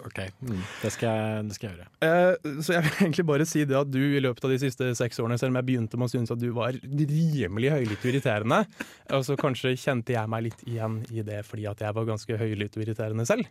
Ok, 0.05 0.19
mm. 0.41 0.61
det, 0.81 0.91
skal 0.95 1.07
jeg, 1.09 1.45
det 1.49 1.57
skal 1.57 1.69
jeg 1.69 1.77
gjøre. 1.77 1.89
Uh, 2.01 2.59
så 2.63 2.75
jeg 2.75 2.85
vil 2.85 2.97
egentlig 3.05 3.25
bare 3.29 3.47
si 3.49 3.63
det 3.69 3.77
at 3.77 3.91
du 3.91 3.99
i 4.01 4.21
løpet 4.23 4.47
av 4.47 4.53
de 4.53 4.59
siste 4.63 4.89
seks 4.97 5.21
årene, 5.21 5.37
selv 5.41 5.53
om 5.53 5.59
jeg 5.59 5.69
begynte 5.69 5.99
med 5.99 6.09
å 6.09 6.13
synes 6.13 6.33
at 6.33 6.41
du 6.41 6.49
var 6.55 6.77
rimelig 6.81 7.73
høylytt 7.75 8.07
irriterende, 8.11 8.63
og 9.17 9.25
så 9.27 9.37
kanskje 9.39 9.75
kjente 9.79 10.15
jeg 10.15 10.31
meg 10.31 10.47
litt 10.49 10.65
igjen 10.67 11.01
i 11.13 11.25
det 11.27 11.41
fordi 11.47 11.67
at 11.71 11.83
jeg 11.85 11.97
var 11.97 12.09
ganske 12.09 12.41
høylytt 12.41 12.77
irriterende 12.81 13.27
selv, 13.29 13.49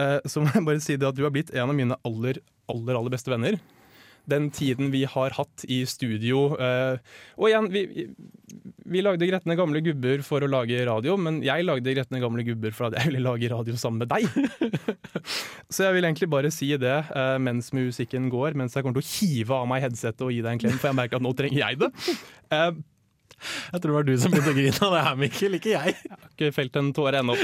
uh, 0.00 0.18
så 0.24 0.42
må 0.42 0.52
jeg 0.52 0.68
bare 0.68 0.84
si 0.84 0.98
det 1.00 1.10
at 1.10 1.18
du 1.18 1.24
har 1.26 1.34
blitt 1.34 1.54
en 1.54 1.68
av 1.68 1.76
mine 1.76 1.98
aller, 2.08 2.40
aller, 2.72 2.98
aller 2.98 3.16
beste 3.16 3.32
venner. 3.32 3.60
Den 4.26 4.50
tiden 4.50 4.90
vi 4.90 5.04
har 5.06 5.36
hatt 5.38 5.64
i 5.70 5.84
studio 5.86 6.48
eh, 6.58 6.98
Og 7.38 7.46
igjen, 7.46 7.68
vi, 7.70 8.08
vi, 8.90 9.02
lagde 9.04 9.28
Gretne 9.28 9.56
gamle 9.58 9.82
gubber 9.84 10.22
for 10.26 10.44
å 10.44 10.50
lage 10.50 10.78
radio, 10.88 11.16
men 11.20 11.40
jeg 11.44 11.66
lagde 11.66 11.94
Gretne 11.96 12.20
gamle 12.22 12.44
gubber 12.46 12.74
for 12.76 12.88
at 12.88 12.98
jeg 12.98 13.10
ville 13.10 13.24
lage 13.24 13.50
radio 13.52 13.76
sammen 13.80 14.04
med 14.04 14.12
deg. 14.12 14.26
Så 15.72 15.86
jeg 15.86 15.96
vil 15.96 16.08
egentlig 16.08 16.30
bare 16.30 16.52
si 16.54 16.70
det 16.80 16.96
uh, 17.10 17.36
mens 17.42 17.72
musikken 17.76 18.30
går, 18.32 18.56
mens 18.58 18.76
jeg 18.76 18.86
kommer 18.86 19.00
til 19.00 19.06
å 19.06 19.14
hive 19.16 19.58
av 19.58 19.70
meg 19.70 19.84
headsetet 19.86 20.26
og 20.26 20.34
gi 20.34 20.42
deg 20.42 20.54
en 20.54 20.62
klem, 20.62 20.78
for 20.78 20.92
jeg 20.92 21.00
merker 21.00 21.18
at 21.18 21.26
nå 21.26 21.34
trenger 21.36 21.62
jeg 21.62 21.80
det. 21.82 21.90
Eh, 22.54 22.70
Jeg 23.44 23.82
tror 23.82 23.90
det 23.90 23.96
var 23.96 24.06
du 24.06 24.14
som 24.20 24.32
begynte 24.32 24.52
å 24.52 24.56
grine 24.56 24.86
av 24.86 24.94
det 24.94 25.02
her, 25.06 25.18
Mikkel, 25.20 25.56
ikke 25.58 25.72
jeg. 25.74 25.94
Jeg 26.06 26.14
har 26.14 26.30
ikke 26.32 26.52
felt 26.56 26.78
en 26.80 26.92
tåre 26.96 27.20
ennå. 27.20 27.36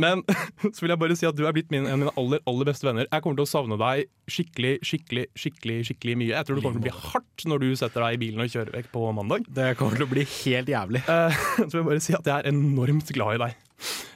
Men 0.00 0.22
så 0.74 0.84
vil 0.84 0.94
jeg 0.94 1.00
bare 1.02 1.18
si 1.18 1.28
at 1.28 1.38
du 1.38 1.44
er 1.48 1.54
blitt 1.56 1.70
min, 1.74 1.86
en 1.86 1.96
av 1.96 2.02
mine 2.02 2.14
aller, 2.20 2.42
aller 2.48 2.70
beste 2.70 2.88
venner. 2.88 3.08
Jeg 3.10 3.24
kommer 3.24 3.40
til 3.40 3.46
å 3.46 3.50
savne 3.50 3.78
deg 3.80 4.08
skikkelig, 4.32 4.74
skikkelig, 4.88 5.26
skikkelig 5.38 5.78
skikkelig 5.90 6.18
mye. 6.22 6.32
Jeg 6.34 6.48
tror 6.48 6.58
det 6.58 6.66
kommer 6.66 6.80
til 6.80 6.84
å 6.84 6.88
bli 6.88 7.10
hardt 7.12 7.48
når 7.52 7.64
du 7.64 7.68
setter 7.78 8.04
deg 8.06 8.18
i 8.18 8.22
bilen 8.24 8.44
og 8.44 8.52
kjører 8.52 8.74
vekk 8.80 8.92
på 8.94 9.06
mandag. 9.16 9.48
Det 9.60 9.70
kommer 9.80 9.98
til 9.98 10.08
å 10.08 10.12
bli 10.12 10.26
helt 10.26 10.74
jævlig. 10.74 11.04
Eh, 11.04 11.40
så 11.68 11.70
vil 11.72 11.82
jeg 11.82 11.88
bare 11.92 12.04
si 12.08 12.18
at 12.18 12.30
jeg 12.32 12.36
er 12.36 12.52
enormt 12.52 13.16
glad 13.16 13.38
i 13.38 13.42
deg. 13.46 13.64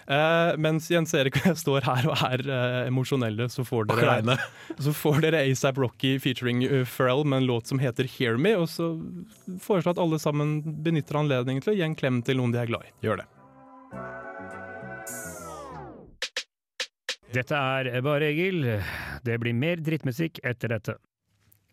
Eh, 0.06 0.56
mens 0.58 0.90
Jens 0.90 1.14
Erik 1.14 1.38
og 1.40 1.46
jeg 1.52 1.60
står 1.62 1.86
her 1.86 2.08
og 2.10 2.24
er 2.26 2.42
uh, 2.48 2.78
emosjonelle, 2.88 3.46
så 3.52 3.64
får 3.66 3.86
dere 3.90 4.02
Kleine. 4.02 4.36
Så 4.82 4.94
får 4.96 5.22
dere 5.24 5.44
ASAP 5.46 5.78
Rocky 5.82 6.16
featuring 6.22 6.64
uh, 6.66 6.82
Pharrell 6.88 7.24
med 7.24 7.42
en 7.42 7.50
låt 7.52 7.70
som 7.70 7.80
heter 7.82 8.08
Hear 8.16 8.40
Me. 8.40 8.56
Og 8.58 8.68
så 8.72 8.94
foreslår 9.62 9.92
jeg 9.92 9.98
at 9.98 10.02
alle 10.02 10.18
sammen 10.22 10.58
benytter 10.84 11.22
anledningen 11.22 11.64
til 11.64 11.74
å 11.74 11.78
gi 11.78 11.86
en 11.86 11.96
klem 11.98 12.20
til 12.26 12.40
noen 12.42 12.54
de 12.54 12.62
er 12.62 12.72
glad 12.72 12.88
i. 12.88 12.92
Gjør 13.06 13.22
det. 13.22 13.28
Dette 17.32 17.56
er 17.56 18.02
Bare 18.04 18.28
Egil. 18.28 18.66
Det 19.24 19.38
blir 19.40 19.56
mer 19.56 19.80
drittmusikk 19.80 20.42
etter 20.44 20.74
dette. 20.74 20.98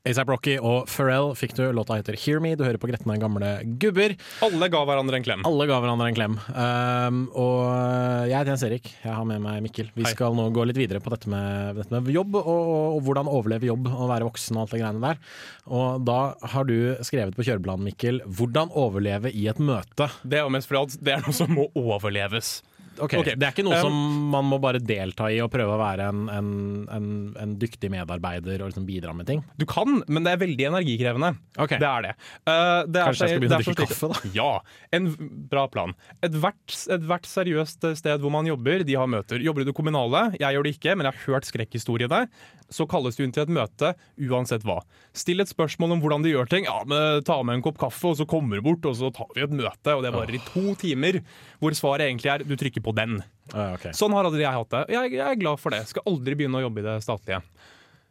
ASAP 0.08 0.30
Rocky 0.32 0.54
og 0.64 0.88
Pharrell 0.88 1.34
fikk 1.36 1.56
du. 1.58 1.66
Låta 1.76 1.98
heter 2.00 2.16
Hear 2.20 2.40
Me. 2.44 2.54
Du 2.56 2.64
hører 2.64 2.80
på 2.80 2.88
Gretne 2.88 3.18
gamle 3.20 3.50
gubber. 3.82 4.16
Alle 4.46 4.70
ga 4.72 4.84
hverandre 4.88 5.20
en 5.20 5.26
klem. 5.26 5.44
Alle 5.48 5.68
ga 5.68 5.80
hverandre 5.84 6.08
en 6.08 6.16
klem. 6.16 6.38
Um, 6.56 7.20
og 7.36 8.30
jeg 8.30 8.38
heter 8.38 8.54
Jens 8.54 8.66
Erik. 8.70 8.88
Jeg 9.04 9.12
har 9.12 9.28
med 9.28 9.44
meg 9.44 9.60
Mikkel. 9.66 9.92
Vi 9.98 10.08
Hei. 10.08 10.14
skal 10.16 10.38
nå 10.38 10.48
gå 10.56 10.64
litt 10.70 10.80
videre 10.80 11.04
på 11.04 11.12
dette 11.12 11.32
med, 11.32 11.76
dette 11.82 11.92
med 11.92 12.08
jobb, 12.16 12.40
og, 12.40 12.72
og, 12.96 13.02
hvordan 13.08 13.32
overleve 13.32 13.68
jobb 13.68 13.92
og 13.92 14.08
være 14.14 14.30
voksen 14.30 14.58
og 14.58 14.66
alt 14.66 14.76
det 14.78 14.82
greiene 14.86 15.04
der. 15.04 15.22
Og 15.68 16.08
da 16.08 16.20
har 16.56 16.70
du 16.70 16.78
skrevet 17.06 17.36
på 17.36 17.46
kjøreplanen, 17.46 17.90
Mikkel, 17.90 18.24
'Hvordan 18.24 18.72
overleve 18.72 19.32
i 19.36 19.48
et 19.52 19.60
møte'. 19.60 20.10
Det 20.24 20.40
er 20.40 20.48
jo 20.48 20.54
mest 20.56 20.72
fordi 20.72 21.04
det 21.04 21.18
er 21.18 21.26
noe 21.26 21.36
som 21.36 21.52
må 21.52 21.68
overleves. 21.76 22.60
Ok, 23.00 23.16
Ok, 23.20 23.32
Det 23.34 23.48
er 23.48 23.54
ikke 23.54 23.66
noe 23.66 23.80
um, 23.80 23.86
som 23.88 24.28
man 24.34 24.48
må 24.50 24.60
bare 24.62 24.82
delta 24.84 25.30
i 25.32 25.40
og 25.44 25.52
prøve 25.54 25.76
å 25.76 25.80
være 25.80 26.10
en, 26.12 26.26
en, 26.34 26.52
en, 26.96 27.10
en 27.40 27.56
dyktig 27.62 27.92
medarbeider 27.94 28.64
og 28.64 28.72
liksom 28.72 28.88
bidra 28.88 29.14
med 29.16 29.30
ting? 29.30 29.44
Du 29.60 29.66
kan, 29.70 30.02
men 30.08 30.28
det 30.28 30.36
er 30.36 30.44
veldig 30.44 30.70
energikrevende. 30.72 31.34
Okay. 31.58 31.82
Det 31.82 31.90
er 31.90 32.08
det. 32.10 32.14
Uh, 32.44 32.86
det 32.90 33.02
er 33.02 33.10
Kanskje 33.12 33.30
jeg 33.30 33.36
skal 33.36 33.44
begynne 33.46 33.60
å 33.60 33.66
drikke 33.66 33.90
kaffe, 33.90 34.36
Ja, 34.36 34.52
en 34.96 35.10
bra 35.52 35.66
plan. 35.72 35.96
Ethvert 36.26 36.78
et 36.90 37.30
seriøst 37.30 37.90
sted 38.00 38.24
hvor 38.24 38.34
man 38.34 38.48
jobber, 38.50 38.86
de 38.88 38.98
har 39.00 39.10
møter. 39.10 39.42
Jobber 39.44 39.64
du 39.64 39.70
i 39.70 39.72
det 39.72 39.78
kommunale, 39.78 40.30
jeg 40.40 40.56
gjør 40.56 40.66
det 40.66 40.76
ikke, 40.78 40.96
men 40.96 41.08
jeg 41.10 41.16
har 41.16 41.28
hørt 41.28 41.50
skrekkhistoriene, 41.50 42.24
så 42.70 42.86
kalles 42.90 43.18
du 43.18 43.24
inn 43.26 43.34
til 43.34 43.48
et 43.48 43.54
møte 43.54 43.94
uansett 44.30 44.66
hva. 44.68 44.80
Still 45.18 45.42
et 45.44 45.52
spørsmål 45.52 45.96
om 45.96 46.04
hvordan 46.04 46.26
de 46.26 46.34
gjør 46.36 46.50
ting. 46.52 46.68
Ja, 46.70 46.82
men 46.88 47.24
Ta 47.26 47.40
med 47.46 47.60
en 47.60 47.64
kopp 47.66 47.80
kaffe, 47.82 48.12
og 48.12 48.18
så 48.20 48.28
kommer 48.30 48.60
du 48.60 48.66
bort, 48.66 48.86
og 48.90 48.98
så 48.98 49.10
tar 49.14 49.30
vi 49.36 49.44
et 49.46 49.54
møte. 49.54 49.96
Og 49.96 50.06
det 50.06 50.14
varer 50.14 50.38
i 50.38 50.42
to 50.48 50.74
timer, 50.80 51.20
hvor 51.62 51.76
svaret 51.78 52.08
egentlig 52.08 52.32
er 52.34 52.46
du 52.46 52.56
trykker 52.60 52.84
på 52.86 52.89
den. 52.98 53.20
Ah, 53.54 53.74
ok. 53.76 53.90
Sånn 53.98 54.14
har 54.16 54.28
aldri 54.30 54.44
jeg 54.46 54.56
hatt 54.56 54.74
det. 54.76 54.84
Jeg, 54.96 55.14
jeg 55.18 55.26
er 55.26 55.42
glad 55.42 55.62
for 55.62 55.76
det. 55.76 55.84
Skal 55.90 56.06
aldri 56.10 56.38
begynne 56.38 56.62
å 56.62 56.66
jobbe 56.68 56.84
i 56.84 56.88
det 56.88 56.98
statlige. 57.06 57.42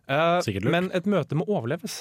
Uh, 0.08 0.40
men 0.64 0.88
et 0.96 1.08
møte 1.10 1.36
må 1.36 1.44
overleves. 1.48 2.00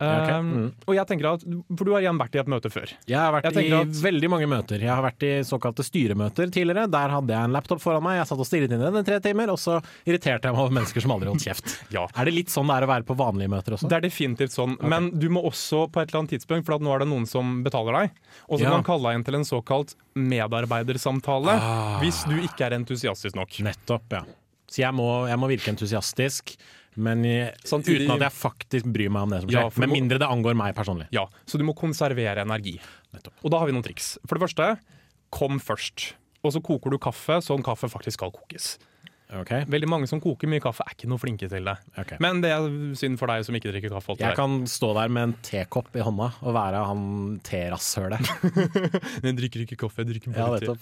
Ja, 0.00 0.24
ok. 0.24 0.28
Eh, 0.28 0.40
Mm. 0.44 0.72
Og 0.88 0.94
jeg 0.96 1.06
tenker 1.06 1.26
at, 1.34 1.40
For 1.76 1.84
du 1.84 1.92
har 1.94 2.00
igjen 2.02 2.18
vært 2.18 2.34
i 2.34 2.38
et 2.40 2.46
møte 2.50 2.68
før. 2.70 2.90
Jeg 3.06 3.16
har 3.16 3.32
vært 3.32 3.54
Jeg 3.54 3.70
i 3.70 3.72
at- 3.72 3.86
veldig 4.02 4.28
mange 4.30 4.46
møter. 4.50 4.78
Jeg 4.80 4.88
har 4.90 5.02
vært 5.02 5.22
i 5.22 5.40
såkalte 5.46 5.84
styremøter 5.86 6.50
tidligere. 6.50 6.90
Der 6.90 7.08
hadde 7.08 7.28
jeg 7.28 7.44
en 7.44 7.52
laptop 7.52 7.80
foran 7.80 8.02
meg, 8.02 8.18
jeg 8.18 8.26
satt 8.26 8.38
og 8.40 8.46
stirret 8.46 8.70
inn 8.72 8.80
i 8.82 8.90
den 8.90 8.96
i 8.96 9.02
tre 9.02 9.20
timer, 9.20 9.48
og 9.50 9.56
så 9.58 9.80
irriterte 10.06 10.42
jeg 10.44 10.52
meg 10.52 10.58
over 10.60 10.70
mennesker 10.74 11.00
som 11.00 11.10
aldri 11.12 11.28
holdt 11.30 11.44
kjeft. 11.46 11.78
Ja. 11.92 12.06
Er 12.16 12.24
det 12.24 12.34
litt 12.34 12.48
sånn 12.48 12.66
det 12.66 12.82
er 12.82 12.86
å 12.86 12.90
være 12.90 13.04
på 13.06 13.16
vanlige 13.16 13.48
møter 13.48 13.72
også? 13.78 13.88
Det 13.88 13.96
er 13.96 14.08
definitivt 14.08 14.50
sånn, 14.52 14.76
men 14.82 15.10
du 15.18 15.28
må 15.30 15.42
også 15.44 15.90
på 15.90 16.02
et 16.02 16.10
eller 16.10 16.20
annet 16.26 16.30
tidspunkt, 16.40 16.66
for 16.66 16.74
at 16.74 16.80
nå 16.82 16.94
er 16.94 16.98
det 17.00 17.08
noen 17.08 17.26
som 17.26 17.62
betaler 17.62 17.92
deg, 18.02 18.10
og 18.50 18.58
så 18.58 18.62
Ja. 18.64 18.70
kan 18.70 18.82
kalle 18.82 19.02
deg 19.10 19.14
inn 19.14 19.24
til 19.24 19.34
en 19.36 19.44
såkalt 19.44 19.94
medarbeidersamtale 20.16 21.50
Ah. 21.54 22.00
hvis 22.02 22.24
du 22.28 22.34
ikke 22.40 22.66
er 22.66 22.78
entusiastisk 22.78 23.34
nok. 23.36 23.48
Nettopp, 23.62 24.02
ja. 24.12 24.22
Så 24.68 24.78
jeg 24.82 24.92
må, 24.96 25.28
jeg 25.28 25.38
må 25.38 25.48
virke 25.48 25.70
entusiastisk, 25.74 26.56
men 26.96 27.22
Samtidig- 27.64 28.06
uten 28.06 28.14
at 28.16 28.20
jeg 28.30 28.32
faktisk 28.38 28.84
bryr 28.92 29.10
meg 29.10 29.22
om 29.22 29.30
det 29.30 29.40
som 29.42 29.50
skjer. 29.50 29.60
Ja, 29.62 29.70
Med 29.80 29.88
må- 29.88 29.96
mindre 29.98 30.18
det 30.18 30.28
angår 30.28 30.54
meg 30.56 30.74
personlig. 30.74 31.08
Ja, 31.10 31.26
Så 31.46 31.58
du 31.58 31.64
må 31.64 31.74
konservere 31.74 32.38
energi. 32.44 32.78
Nettopp. 33.12 33.32
Og 33.44 33.50
da 33.50 33.58
har 33.58 33.66
vi 33.66 33.72
noen 33.72 33.84
triks. 33.84 34.18
For 34.26 34.38
det 34.38 34.48
første, 34.48 34.78
kom 35.30 35.58
først. 35.60 36.12
Og 36.44 36.52
så 36.52 36.60
koker 36.62 36.90
du 36.90 36.98
kaffe 36.98 37.40
sånn 37.42 37.62
kaffe 37.64 37.88
faktisk 37.88 38.12
skal 38.18 38.30
kokes. 38.30 38.78
Okay. 39.34 39.64
Veldig 39.64 39.88
mange 39.88 40.06
som 40.06 40.20
koker 40.20 40.46
mye 40.46 40.60
kaffe, 40.60 40.82
er 40.86 40.94
ikke 40.94 41.08
noe 41.08 41.18
flinke 41.18 41.48
til 41.48 41.64
det. 41.64 41.76
Okay. 41.98 42.18
Men 42.20 42.40
det 42.42 42.50
er 42.52 42.68
synd 42.94 43.18
for 43.18 43.26
deg 43.26 43.42
som 43.44 43.54
ikke 43.56 43.72
drikker 43.72 43.90
kaffe. 43.90 44.16
Jeg 44.20 44.36
kan 44.36 44.60
stå 44.64 44.92
der 44.94 45.08
med 45.08 45.22
en 45.22 45.32
tekopp 45.42 45.88
i 45.96 46.00
hånda 46.04 46.28
og 46.42 46.54
være 46.54 46.84
han 46.86 47.40
terasshølet. 47.42 48.20
Jeg 49.24 49.34
drikker 49.40 49.64
ikke 49.66 49.76
kaffe, 49.80 50.04
jeg 50.04 50.12
drikker 50.20 50.36
Ja, 50.36 50.46
bare 50.46 50.60
te. 50.60 50.76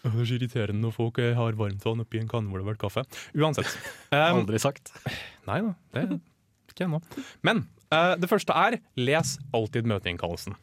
Det 0.04 0.10
er 0.10 0.24
så 0.24 0.38
irriterende 0.38 0.80
når 0.86 0.96
folk 0.96 1.20
eh, 1.20 1.34
har 1.36 1.58
varmtvann 1.58 2.00
oppi 2.04 2.22
en 2.22 2.30
kanne 2.30 2.48
hvor 2.48 2.60
det 2.60 2.66
har 2.66 2.72
vært 2.72 2.82
kaffe. 2.86 3.04
Uansett. 3.36 3.74
Um, 4.08 4.40
Aldri 4.40 4.60
sagt. 4.62 4.92
nei 5.50 5.60
da, 5.66 5.74
det 5.96 6.06
ikke 6.70 6.86
ennå. 6.86 7.02
Men 7.46 7.64
uh, 7.92 8.16
det 8.20 8.30
første 8.30 8.56
er 8.56 8.78
les 9.00 9.36
alltid 9.56 9.88
møteinnkallelsen. 9.90 10.56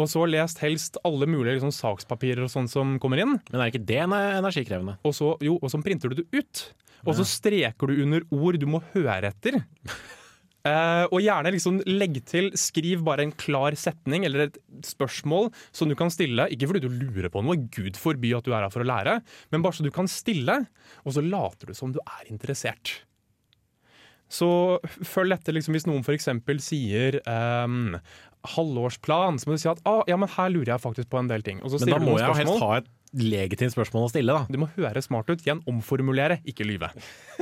Og 0.00 0.08
så 0.08 0.24
lest 0.28 0.62
helst 0.64 0.96
alle 1.04 1.28
mulige 1.28 1.58
liksom, 1.58 1.72
sakspapirer 1.76 2.46
og 2.46 2.52
sånn 2.52 2.70
som 2.72 2.94
kommer 3.02 3.20
inn. 3.20 3.36
Men 3.50 3.60
er 3.60 3.72
ikke 3.72 3.84
det 3.84 4.00
energikrevende? 4.06 4.96
Og 5.04 5.12
så, 5.16 5.34
jo, 5.44 5.58
og 5.60 5.72
så 5.72 5.80
printer 5.84 6.12
du 6.12 6.22
det 6.22 6.28
ut. 6.32 6.62
Og 7.08 7.16
så 7.16 7.26
streker 7.28 7.90
du 7.90 8.00
under 8.04 8.24
ord 8.32 8.58
du 8.60 8.66
må 8.68 8.82
høre 8.94 9.30
etter. 9.30 9.60
Eh, 10.60 11.04
og 11.08 11.22
gjerne 11.24 11.52
liksom 11.54 11.78
legg 11.88 12.18
til 12.28 12.50
Skriv 12.58 13.00
bare 13.06 13.24
en 13.24 13.32
klar 13.32 13.72
setning 13.80 14.26
eller 14.28 14.48
et 14.48 14.58
spørsmål 14.84 15.48
som 15.72 15.88
du 15.88 15.96
kan 15.96 16.12
stille. 16.12 16.48
Ikke 16.52 16.68
fordi 16.68 16.84
du 16.84 16.90
lurer 16.92 17.30
på 17.32 17.42
noe, 17.44 17.56
gud 17.72 17.96
forby 18.00 18.34
at 18.36 18.44
du 18.44 18.52
er 18.52 18.66
her 18.66 18.72
for 18.72 18.84
å 18.84 18.90
lære, 18.90 19.20
men 19.52 19.64
bare 19.64 19.78
så 19.78 19.86
du 19.86 19.92
kan 19.94 20.10
stille, 20.10 20.62
og 21.04 21.16
så 21.16 21.24
later 21.24 21.70
du 21.70 21.76
som 21.76 21.94
du 21.94 22.00
er 22.04 22.28
interessert. 22.28 23.00
Så 24.30 24.78
følg 24.86 25.34
etter 25.34 25.56
liksom, 25.56 25.74
hvis 25.74 25.88
noen 25.88 26.04
f.eks. 26.06 26.28
sier 26.62 27.18
um, 27.26 27.96
halvårsplan, 28.54 29.40
så 29.40 29.48
må 29.48 29.56
du 29.56 29.62
si 29.64 29.70
at 29.72 29.80
ah, 29.88 30.04
ja, 30.08 30.18
men 30.20 30.30
her 30.36 30.52
lurer 30.54 30.76
jeg 30.76 30.84
faktisk 30.84 31.10
på 31.10 31.18
en 31.18 31.30
del 31.30 31.42
ting. 31.46 31.58
Og 31.64 31.72
så 31.72 31.80
Men 31.82 31.96
da 31.96 32.02
må 32.04 32.18
jeg 32.20 32.36
helst 32.44 32.62
ha 32.62 32.76
et 32.78 32.92
legitimt 33.16 33.74
spørsmål 33.74 34.06
å 34.06 34.10
stille, 34.12 34.34
da. 34.34 34.46
Du 34.50 34.58
må 34.60 34.68
høre 34.76 35.02
smart 35.02 35.30
ut. 35.30 35.40
Igjen 35.42 35.62
omformulere, 35.70 36.40
ikke 36.48 36.66
lyve. 36.68 36.92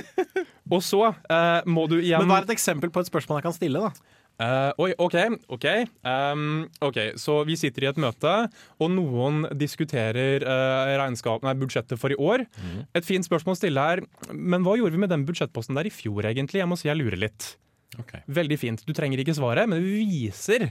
og 0.75 0.81
så 0.85 1.11
uh, 1.11 1.61
må 1.69 1.89
du 1.91 1.99
igjen 2.01 2.23
Men 2.23 2.33
hva 2.33 2.41
er 2.41 2.49
et 2.49 2.57
eksempel 2.57 2.93
på 2.95 3.03
et 3.03 3.11
spørsmål 3.11 3.41
jeg 3.41 3.49
kan 3.49 3.57
stille, 3.57 3.83
da? 3.89 4.17
Uh, 4.39 4.71
oi, 4.85 4.93
OK. 5.03 5.17
ok 5.51 5.67
Um, 6.07 6.69
Ok, 6.85 6.99
Så 7.19 7.41
vi 7.49 7.57
sitter 7.59 7.85
i 7.85 7.89
et 7.91 7.99
møte, 7.99 8.35
og 8.79 8.93
noen 8.95 9.49
diskuterer 9.59 10.45
uh, 10.47 10.95
regnskap, 11.01 11.43
nei, 11.43 11.57
budsjettet 11.59 11.99
for 11.99 12.15
i 12.15 12.19
år. 12.19 12.47
Et 12.95 13.07
fint 13.07 13.27
spørsmål 13.27 13.57
å 13.57 13.61
stille 13.61 13.87
her, 13.91 14.05
Men 14.33 14.63
hva 14.67 14.77
gjorde 14.79 14.95
vi 14.95 15.03
med 15.03 15.11
den 15.11 15.27
budsjettposten 15.29 15.79
der 15.79 15.91
i 15.91 15.95
fjor, 15.95 16.23
egentlig? 16.31 16.63
Jeg 16.63 16.71
må 16.71 16.79
si 16.79 16.91
jeg 16.91 17.01
lurer 17.01 17.19
litt. 17.19 17.57
Veldig 18.31 18.59
fint. 18.61 18.85
Du 18.87 18.95
trenger 18.95 19.19
ikke 19.25 19.35
svaret, 19.35 19.67
men 19.67 19.83
du 19.83 19.91
viser, 19.91 20.69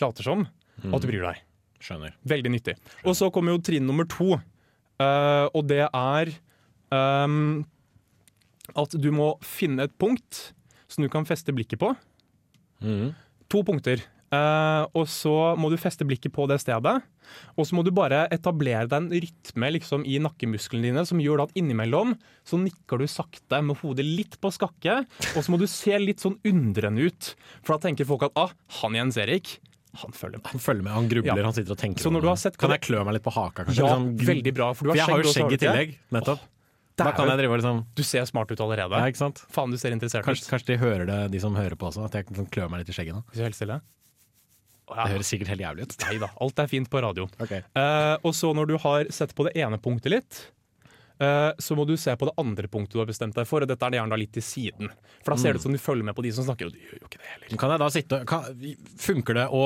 later 0.00 0.24
som, 0.24 0.46
at 0.80 1.02
du 1.02 1.10
bryr 1.10 1.26
deg. 1.28 1.42
Skjønner. 1.84 2.16
Veldig 2.24 2.54
nyttig. 2.54 2.78
Og 3.04 3.16
så 3.18 3.28
kommer 3.32 3.54
jo 3.54 3.62
trinn 3.64 3.84
nummer 3.88 4.08
to, 4.08 4.38
uh, 4.38 5.46
og 5.52 5.62
det 5.68 5.84
er 5.84 6.32
um, 6.94 7.64
at 8.72 8.96
du 8.96 9.10
må 9.12 9.34
finne 9.44 9.84
et 9.84 9.94
punkt 10.00 10.48
som 10.88 11.04
du 11.04 11.10
kan 11.12 11.28
feste 11.28 11.52
blikket 11.52 11.82
på. 11.82 11.92
To 13.52 13.62
punkter. 13.66 14.00
Uh, 14.34 14.88
og 14.96 15.04
så 15.10 15.54
må 15.60 15.68
du 15.70 15.76
feste 15.78 16.06
blikket 16.08 16.32
på 16.34 16.46
det 16.50 16.58
stedet. 16.62 16.94
Og 17.54 17.68
så 17.68 17.76
må 17.76 17.84
du 17.84 17.92
bare 17.94 18.24
etablere 18.34 18.88
deg 18.88 18.96
en 18.98 19.24
rytme 19.24 19.70
liksom, 19.76 20.04
i 20.08 20.18
nakkemusklene 20.22 20.88
dine 20.88 21.04
som 21.08 21.20
gjør 21.22 21.44
at 21.46 21.54
innimellom 21.58 22.14
så 22.46 22.58
nikker 22.60 23.00
du 23.00 23.06
sakte 23.10 23.60
med 23.64 23.78
hodet 23.82 24.06
litt 24.06 24.36
på 24.42 24.50
skakke, 24.54 25.02
og 25.34 25.38
så 25.40 25.52
må 25.52 25.60
du 25.60 25.68
se 25.70 25.96
litt 26.00 26.24
sånn 26.24 26.36
undrende 26.48 27.08
ut. 27.08 27.30
For 27.62 27.76
da 27.76 27.86
tenker 27.86 28.08
folk 28.08 28.26
at 28.28 28.36
ah, 28.40 28.52
han 28.80 28.98
Jens 28.98 29.20
Erik, 29.20 29.56
han 30.00 30.12
følger 30.16 30.40
med. 30.40 30.46
Han 30.52 30.60
følger 30.62 30.82
med, 30.86 30.92
han 30.92 31.08
grubler, 31.08 31.36
Ja. 31.38 31.44
han 31.44 31.52
sitter 31.56 31.72
og 31.76 31.78
tenker. 31.78 32.02
Så 32.02 32.10
når 32.12 32.22
du 32.24 32.28
har 32.28 32.36
sett 32.40 32.56
kan 32.58 32.70
jeg 32.70 32.80
klø 32.86 33.04
meg 33.04 33.14
litt 33.18 33.24
på 33.24 33.32
haka? 33.34 33.64
Kanskje? 33.64 33.82
Ja, 33.84 33.94
Liksom, 33.96 34.26
veldig 34.26 34.54
bra. 34.54 34.72
For 34.74 34.84
du 34.84 34.90
For 34.90 34.96
jeg 34.98 35.06
har 35.06 35.22
jo 35.22 35.32
skjegg, 35.32 35.52
i 35.52 35.60
tillegg. 35.62 35.94
Nettopp. 36.12 36.40
Da 36.96 37.10
kan 37.10 37.26
jeg 37.26 37.38
drive 37.40 37.56
liksom 37.58 37.80
Du 37.98 38.02
ser 38.06 38.24
smart 38.24 38.50
ut 38.52 38.60
allerede. 38.62 38.94
Ja, 38.94 39.06
ikke 39.10 39.18
sant? 39.18 39.42
Faen, 39.50 39.70
du 39.70 39.76
ser 39.76 39.90
interessert 39.90 40.22
ut. 40.28 40.46
kanskje 40.50 40.66
de 40.66 40.76
hører 40.78 41.06
det, 41.06 41.30
de 41.32 41.40
som 41.42 41.54
hører 41.54 41.74
på 41.74 41.88
også, 41.90 42.04
at 42.06 42.12
jeg 42.14 42.26
kan 42.26 42.46
klø 42.46 42.68
meg 42.70 42.84
litt 42.84 42.90
i 42.90 42.92
skjegget 42.94 43.14
nå. 43.18 43.24
Hvis 43.30 43.40
du 43.40 43.42
helt 43.42 43.58
stille. 43.58 43.80
Ja. 44.94 45.04
Det 45.06 45.12
høres 45.16 45.30
sikkert 45.32 45.48
helt 45.48 45.64
jævlig 45.64 45.82
ut. 45.88 45.96
Nei 46.04 46.18
da, 46.20 46.28
alt 46.44 46.58
er 46.60 46.66
fint 46.68 46.90
på 46.92 47.00
radio. 47.02 47.24
Okay. 47.40 47.62
Uh, 47.74 48.16
og 48.22 48.34
så 48.36 48.52
når 48.54 48.68
du 48.68 48.76
har 48.78 49.06
sett 49.10 49.34
på 49.34 49.46
det 49.48 49.54
ene 49.56 49.78
punktet 49.80 50.12
litt, 50.12 50.40
så 51.18 51.76
må 51.78 51.86
du 51.86 51.96
se 51.96 52.14
på 52.16 52.26
det 52.26 52.34
andre 52.38 52.66
punktet 52.68 52.92
du 52.94 52.98
har 52.98 53.06
bestemt 53.06 53.34
deg 53.34 53.46
for, 53.46 53.62
og 53.62 53.68
dette 53.70 53.82
er 53.86 53.90
det 53.90 54.00
gjerne 54.00 54.18
litt 54.18 54.32
til 54.32 54.42
siden. 54.42 54.90
For 55.24 55.34
da 55.34 55.40
ser 55.40 55.52
det 55.54 55.60
ut 55.62 55.66
som 55.68 55.72
du 55.72 55.78
følger 55.78 56.04
med 56.04 56.14
på 56.16 56.22
de 56.26 56.32
som 56.32 56.44
snakker, 56.44 56.66
og 56.66 56.72
du 56.72 56.78
gjør 56.82 56.98
jo 57.00 57.06
ikke 57.08 57.18
det 57.22 57.32
heller. 57.34 57.56
Kan 57.58 57.70
jeg 57.70 57.78
da 57.84 57.88
sitte 57.94 58.24
kan, 58.26 58.44
Funker 58.98 59.34
det 59.34 59.48
å 59.54 59.64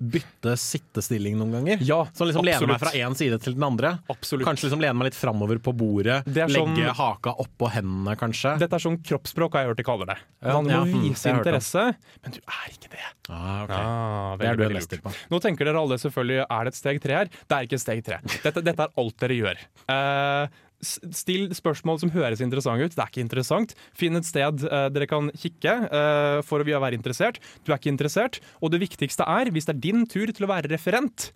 bytte 0.00 0.54
sittestilling 0.56 1.34
noen 1.36 1.50
ganger? 1.58 1.82
Ja, 1.84 2.06
Så 2.16 2.24
liksom 2.24 2.44
lene 2.46 2.64
meg 2.70 2.78
fra 2.80 2.88
én 2.96 3.12
side 3.18 3.36
til 3.44 3.52
den 3.52 3.64
andre? 3.66 3.98
Absolutt. 4.08 4.46
Kanskje 4.48 4.70
liksom 4.70 4.80
lene 4.80 4.96
meg 4.96 5.10
litt 5.10 5.18
framover 5.18 5.58
på 5.60 5.74
bordet? 5.76 6.22
Det 6.24 6.40
er 6.40 6.48
sånn- 6.48 6.72
Legge 6.74 6.94
haka 6.96 7.34
oppå 7.36 7.68
hendene, 7.68 8.16
kanskje? 8.16 8.54
Dette 8.58 8.72
er 8.78 8.78
sånn 8.80 8.96
kroppsspråk, 9.04 9.52
har 9.52 9.60
jeg 9.66 9.68
hørt 9.74 9.76
de 9.76 9.84
kaller 9.84 10.06
det. 10.06 10.16
Det 10.40 10.48
Ja, 10.48 10.54
handler 10.56 10.78
om 10.80 10.88
ja, 10.88 10.94
å 10.96 11.02
mm, 11.02 11.04
vise 11.10 11.22
det 11.28 11.36
interesse, 11.36 11.84
men 12.24 12.32
du 12.32 12.40
er 12.48 12.70
ikke 12.72 12.90
det. 12.96 13.04
Ah, 13.28 13.64
okay. 13.64 13.76
Ah, 13.76 14.36
Det 14.40 14.46
er 14.48 14.56
du 14.56 14.64
veldig 14.64 14.80
lurt. 14.80 15.02
på. 15.04 15.12
Nå 15.30 15.40
tenker 15.42 15.64
dere 15.68 15.76
alle 15.84 15.98
selvfølgelig 16.00 16.46
er 16.48 16.64
det 16.64 16.72
et 16.72 16.80
steg 16.80 17.00
tre 17.02 17.12
her. 17.14 17.24
Det 17.28 17.52
er 17.58 17.62
ikke 17.68 17.76
et 17.76 17.84
steg 17.84 18.04
tre. 18.04 18.20
Dette, 18.42 18.64
dette 18.64 18.80
er 18.80 18.88
alt 18.96 19.16
dere 19.18 19.36
gjør. 19.36 19.56
Eh, 19.86 20.48
s- 20.48 20.69
still 20.80 21.50
spørsmål 21.56 22.00
som 22.02 22.12
høres 22.14 22.42
interessante 22.44 22.88
ut. 22.88 22.96
Det 22.96 23.04
er 23.04 23.12
ikke 23.12 23.24
interessant. 23.24 23.74
Finn 23.96 24.18
et 24.18 24.28
sted 24.28 24.64
uh, 24.66 24.88
dere 24.92 25.08
kan 25.10 25.30
kikke 25.36 25.76
uh, 25.90 26.40
for 26.46 26.62
å 26.62 26.82
være 26.84 26.96
interessert. 26.98 27.40
Du 27.64 27.72
er 27.72 27.80
ikke 27.80 27.92
interessert. 27.92 28.40
Og 28.60 28.72
det 28.74 28.82
viktigste 28.82 29.26
er, 29.28 29.52
hvis 29.52 29.68
det 29.68 29.76
er 29.76 29.84
din 29.88 30.06
tur 30.08 30.32
til 30.32 30.48
å 30.48 30.52
være 30.52 30.72
referent, 30.72 31.30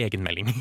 egenmelding. 0.00 0.52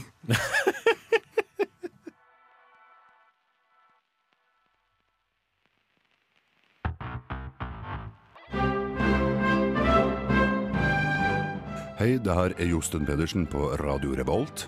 Hei, 12.02 12.16
det 12.18 12.34
her 12.34 12.56
er 12.58 12.66
Josten 12.66 13.04
Pedersen 13.06 13.44
på 13.46 13.76
Radio 13.78 14.16
Revolt. 14.18 14.66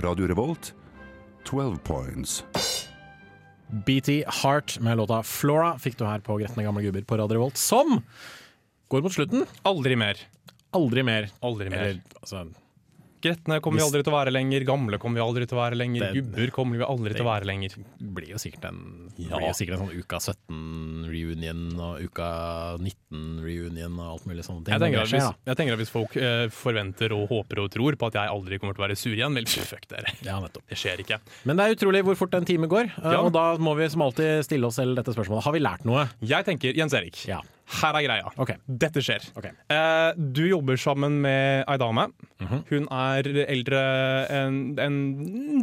Radio 0.00 0.30
Revolt, 0.30 0.72
12 1.44 1.76
points. 1.84 2.40
BT 3.70 4.20
Heart 4.42 4.78
med 4.84 4.98
låta 5.00 5.22
Flora 5.26 5.74
fikk 5.78 5.98
du 6.00 6.04
her 6.08 6.22
på 6.24 6.38
Gretne 6.40 6.64
gamle 6.66 6.82
gubber 6.84 7.04
på 7.06 7.18
Radio 7.20 7.38
Revolt, 7.38 7.60
som 7.60 8.00
går 8.90 9.04
mot 9.04 9.14
slutten. 9.14 9.46
Aldri 9.68 9.96
mer. 9.98 10.18
Aldri 10.76 11.04
mer. 11.06 11.30
Aldri 11.46 11.70
mer. 11.70 11.84
Eller, 11.84 12.00
altså, 12.20 12.44
Gretne 13.20 13.60
kommer 13.60 13.80
vi 13.80 13.84
aldri 13.84 14.02
til 14.06 14.12
å 14.12 14.16
være 14.16 14.32
lenger, 14.32 14.64
gamle 14.68 14.98
kommer 15.02 15.20
vi 15.20 15.24
aldri 15.26 15.46
til 15.50 15.58
å 15.58 15.60
være 15.60 15.76
lenger, 15.76 16.00
Den, 16.06 16.14
gubber 16.20 16.52
kommer 16.56 16.80
vi 16.80 16.86
aldri 16.86 17.12
til 17.14 17.26
å 17.26 17.28
være 17.30 17.48
lenger. 17.50 17.74
Det 18.00 18.08
blir 18.16 18.30
jo 18.32 18.40
sikkert 18.40 18.64
en, 18.70 18.78
Ja. 19.20 19.36
blir 19.36 19.48
jo 19.50 19.56
sikkert 19.58 19.76
en 19.76 19.82
sånn 19.84 19.98
uka 20.00 20.20
17-reunion 20.24 21.80
og 21.80 22.00
uka 22.06 22.28
19-reunion 22.80 23.98
og 24.00 24.06
alt 24.14 24.26
mulig 24.30 24.44
ting. 24.46 24.62
Jeg 24.66 24.80
tenker, 24.82 25.04
hvis, 25.10 25.28
jeg 25.50 25.58
tenker 25.60 25.76
at 25.76 25.82
hvis 25.82 25.92
folk 25.92 26.16
eh, 26.20 26.46
forventer 26.54 27.14
og 27.16 27.26
håper 27.30 27.62
og 27.64 27.70
tror 27.74 27.98
på 28.00 28.10
at 28.10 28.18
jeg 28.20 28.32
aldri 28.32 28.58
kommer 28.62 28.76
til 28.78 28.84
å 28.84 28.86
være 28.88 28.98
sur 29.00 29.14
igjen, 29.16 29.36
vel, 29.36 29.46
fuck 29.72 29.86
dere. 29.90 30.14
Ja, 30.26 30.38
nettopp. 30.42 30.64
Det 30.70 30.78
skjer 30.80 31.04
ikke. 31.04 31.20
Men 31.48 31.60
det 31.60 31.66
er 31.68 31.76
utrolig 31.78 32.04
hvor 32.06 32.18
fort 32.18 32.34
en 32.38 32.48
time 32.48 32.70
går, 32.70 32.92
eh, 32.96 33.12
Ja. 33.12 33.20
og 33.24 33.32
da 33.36 33.46
må 33.60 33.76
vi 33.78 33.88
som 33.92 34.02
alltid 34.06 34.44
stille 34.48 34.66
oss 34.70 34.78
selv 34.80 34.96
dette 35.00 35.12
spørsmålet. 35.16 35.44
Har 35.44 35.56
vi 35.56 35.60
lært 35.64 35.84
noe? 35.88 36.08
Jeg 36.24 36.46
tenker, 36.48 36.76
Jens 36.76 36.94
Erik, 36.96 37.20
Ja. 37.28 37.40
Her 37.70 37.98
er 37.98 38.06
greia. 38.06 38.30
Okay. 38.42 38.58
Dette 38.66 39.02
skjer. 39.04 39.26
Okay. 39.38 39.52
Eh, 39.70 40.08
du 40.18 40.42
jobber 40.48 40.78
sammen 40.80 41.20
med 41.22 41.64
ei 41.70 41.76
dame. 41.80 42.08
Mhm. 42.42 42.64
Hun 42.70 42.88
er 42.90 43.30
eldre 43.46 43.84
enn 44.40 44.58
en, 44.80 44.96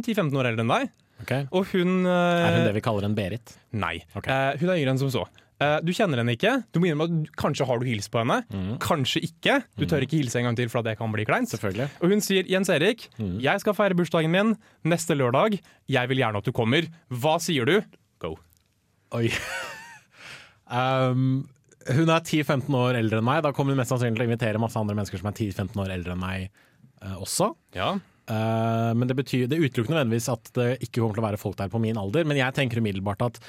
10-15 0.00 0.32
år 0.38 0.52
eldre 0.52 0.64
enn 0.64 0.72
deg. 0.72 0.94
Okay. 1.24 1.48
Og 1.50 1.66
hun 1.74 2.06
eh, 2.06 2.46
Er 2.46 2.56
hun 2.56 2.64
det 2.68 2.78
vi 2.78 2.84
kaller 2.84 3.08
en 3.08 3.16
Berit? 3.18 3.56
Nei. 3.74 3.98
Eh, 4.14 4.56
hun 4.60 4.70
er 4.70 4.78
yngre 4.78 4.94
enn 4.94 5.02
som 5.02 5.10
så. 5.12 5.26
Eh, 5.58 5.80
du 5.82 5.90
kjenner 5.90 6.22
henne 6.22 6.36
ikke. 6.38 6.54
Du 6.70 6.78
må 6.78 6.86
innrømme 6.88 7.08
at 7.26 7.34
Kanskje 7.40 7.66
har 7.66 7.82
du 7.82 7.88
hilst 7.88 8.12
på 8.14 8.22
henne, 8.22 8.38
kanskje 8.84 9.24
ikke. 9.26 9.58
Du 9.76 9.84
tør 9.90 10.06
ikke 10.06 10.20
hilse 10.20 10.38
en 10.38 10.46
gang 10.48 10.58
til, 10.58 10.70
for 10.70 10.86
det 10.86 10.94
kan 11.00 11.10
bli 11.12 11.26
kleint. 11.28 11.50
Selvfølgelig. 11.50 11.90
Og 11.98 12.14
hun 12.14 12.22
sier 12.24 12.46
'Jens 12.46 12.70
Erik, 12.70 13.08
jeg 13.18 13.60
skal 13.60 13.74
feire 13.74 13.98
bursdagen 13.98 14.30
min 14.30 14.56
neste 14.86 15.18
lørdag. 15.18 15.58
Jeg 15.90 16.08
vil 16.08 16.22
gjerne 16.22 16.38
at 16.38 16.46
du 16.46 16.52
kommer. 16.52 16.86
Hva 17.10 17.38
sier 17.42 17.66
du?' 17.66 17.82
Go. 18.22 18.36
Oi. 19.14 19.28
um, 20.70 21.48
hun 21.96 22.12
er 22.12 22.22
10-15 22.22 22.76
år 22.76 22.98
eldre 23.00 23.22
enn 23.22 23.28
meg. 23.28 23.42
Da 23.46 23.52
kommer 23.56 23.74
hun 23.74 23.80
mest 23.80 23.92
sannsynlig 23.92 24.18
til 24.18 24.26
å 24.26 24.30
invitere 24.30 24.62
masse 24.62 24.78
andre 24.80 24.96
mennesker 24.98 25.20
som 25.20 25.30
er 25.30 25.36
10-15 25.36 25.82
år 25.84 25.92
eldre 25.96 26.14
enn 26.14 26.22
meg 26.22 26.48
uh, 27.04 27.18
også. 27.22 27.52
Ja. 27.76 27.94
Uh, 28.28 28.92
men 28.98 29.08
det 29.08 29.16
betyr, 29.16 29.46
det 29.48 29.60
utelukker 29.62 29.94
nødvendigvis 29.94 30.28
at 30.32 30.50
det 30.58 30.70
ikke 30.84 31.00
kommer 31.00 31.16
til 31.16 31.24
å 31.24 31.28
være 31.30 31.40
folk 31.40 31.58
der 31.60 31.72
på 31.72 31.80
min 31.82 32.00
alder. 32.00 32.28
Men 32.28 32.40
jeg 32.40 32.56
tenker 32.58 32.82
umiddelbart 32.82 33.28
at 33.30 33.42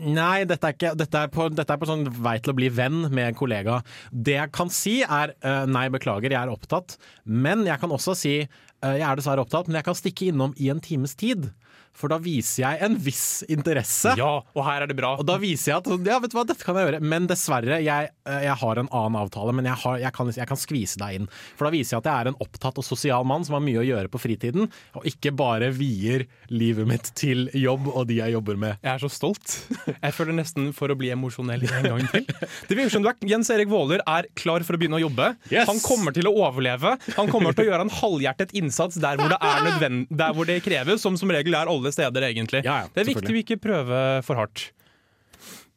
Nei, 0.00 0.46
dette 0.48 0.64
er, 0.64 0.72
ikke, 0.72 0.94
dette, 0.96 1.20
er 1.26 1.28
på, 1.28 1.44
dette 1.52 1.74
er 1.74 1.80
på 1.80 1.84
sånn 1.84 2.06
vei 2.24 2.38
til 2.40 2.54
å 2.54 2.56
bli 2.56 2.70
venn 2.72 3.02
med 3.12 3.26
en 3.26 3.36
kollega. 3.36 3.80
Det 4.08 4.32
jeg 4.38 4.52
kan 4.56 4.70
si 4.72 5.00
er 5.04 5.34
uh, 5.44 5.66
nei, 5.68 5.90
beklager, 5.92 6.32
jeg 6.32 6.40
er 6.40 6.52
opptatt. 6.52 6.94
Men 7.28 7.66
jeg 7.68 7.76
kan 7.82 7.92
også 7.92 8.14
si 8.16 8.34
uh, 8.40 8.94
jeg 8.94 9.04
er 9.04 9.20
dessverre 9.20 9.44
opptatt, 9.44 9.68
men 9.68 9.76
jeg 9.76 9.88
kan 9.90 9.98
stikke 9.98 10.30
innom 10.30 10.54
i 10.56 10.70
en 10.72 10.80
times 10.80 11.12
tid. 11.20 11.50
For 11.96 12.12
da 12.12 12.18
viser 12.22 12.64
jeg 12.64 12.80
en 12.86 12.96
viss 13.00 13.42
interesse. 13.50 14.14
ja, 14.18 14.30
og 14.40 14.64
her 14.66 14.84
er 14.84 14.90
det 14.90 14.96
bra. 14.98 15.14
Og 15.20 15.26
da 15.28 15.36
viser 15.40 15.74
jeg 15.74 15.82
at 15.82 16.08
ja, 16.08 16.18
vet 16.22 16.32
du 16.32 16.36
hva, 16.38 16.46
dette 16.48 16.64
kan 16.64 16.78
jeg 16.78 16.88
gjøre. 16.88 17.00
Men 17.04 17.28
dessverre, 17.30 17.80
jeg, 17.84 18.10
eh, 18.26 18.42
jeg 18.46 18.56
har 18.62 18.80
en 18.80 18.88
annen 18.88 19.20
avtale, 19.20 19.54
men 19.56 19.68
jeg, 19.68 19.78
har, 19.84 19.98
jeg, 20.02 20.14
kan, 20.16 20.32
jeg 20.34 20.48
kan 20.50 20.60
skvise 20.60 21.00
deg 21.00 21.20
inn. 21.20 21.28
For 21.58 21.68
da 21.68 21.74
viser 21.74 21.96
jeg 21.96 22.04
at 22.04 22.10
jeg 22.10 22.24
er 22.24 22.32
en 22.32 22.40
opptatt 22.42 22.80
og 22.80 22.86
sosial 22.86 23.26
mann 23.28 23.44
som 23.46 23.58
har 23.58 23.64
mye 23.64 23.82
å 23.82 23.86
gjøre 23.86 24.12
på 24.12 24.22
fritiden, 24.22 24.70
og 24.96 25.06
ikke 25.08 25.32
bare 25.36 25.70
vier 25.76 26.26
livet 26.50 26.88
mitt 26.88 27.12
til 27.18 27.48
jobb 27.56 27.90
og 27.92 28.08
de 28.10 28.20
jeg 28.20 28.34
jobber 28.36 28.58
med. 28.60 28.80
Jeg 28.84 28.92
er 28.94 29.02
så 29.02 29.10
stolt. 29.12 29.56
Jeg 29.90 30.16
føler 30.16 30.36
nesten 30.36 30.70
for 30.76 30.92
å 30.92 30.96
bli 30.98 31.12
emosjonell 31.14 31.64
en 31.68 31.90
gang 31.92 32.06
til. 32.12 32.26
Det 32.68 32.76
virker 32.76 32.92
som 32.92 33.04
du 33.04 33.10
er, 33.10 33.18
Jens 33.28 33.50
Erik 33.52 33.70
Våler 33.70 34.02
er 34.08 34.28
klar 34.38 34.64
for 34.66 34.76
å 34.76 34.80
begynne 34.80 34.98
å 34.98 35.02
jobbe. 35.02 35.32
Yes! 35.52 35.68
Han 35.68 35.80
kommer 35.84 36.14
til 36.16 36.28
å 36.30 36.34
overleve. 36.46 36.96
Han 37.16 37.30
kommer 37.30 37.56
til 37.56 37.66
å 37.66 37.72
gjøre 37.72 37.86
en 37.86 37.94
halvhjertet 38.00 38.54
innsats 38.58 38.98
der 39.02 39.20
hvor 39.20 39.32
det 39.32 39.38
er 39.44 39.64
nødvend, 39.66 40.10
der 40.20 40.34
hvor 40.36 40.48
det 40.48 40.60
kreves, 40.64 41.02
som 41.04 41.18
som 41.20 41.32
regel 41.32 41.56
er 41.56 41.70
alle 41.70 41.79
steder, 41.88 42.28
egentlig. 42.28 42.60
Ja, 42.66 42.82
ja, 42.84 42.90
det 42.92 43.04
er 43.04 43.08
viktig 43.14 43.32
vi 43.32 43.44
ikke 43.46 43.60
prøver 43.64 44.20
for 44.26 44.38
hardt. 44.38 44.68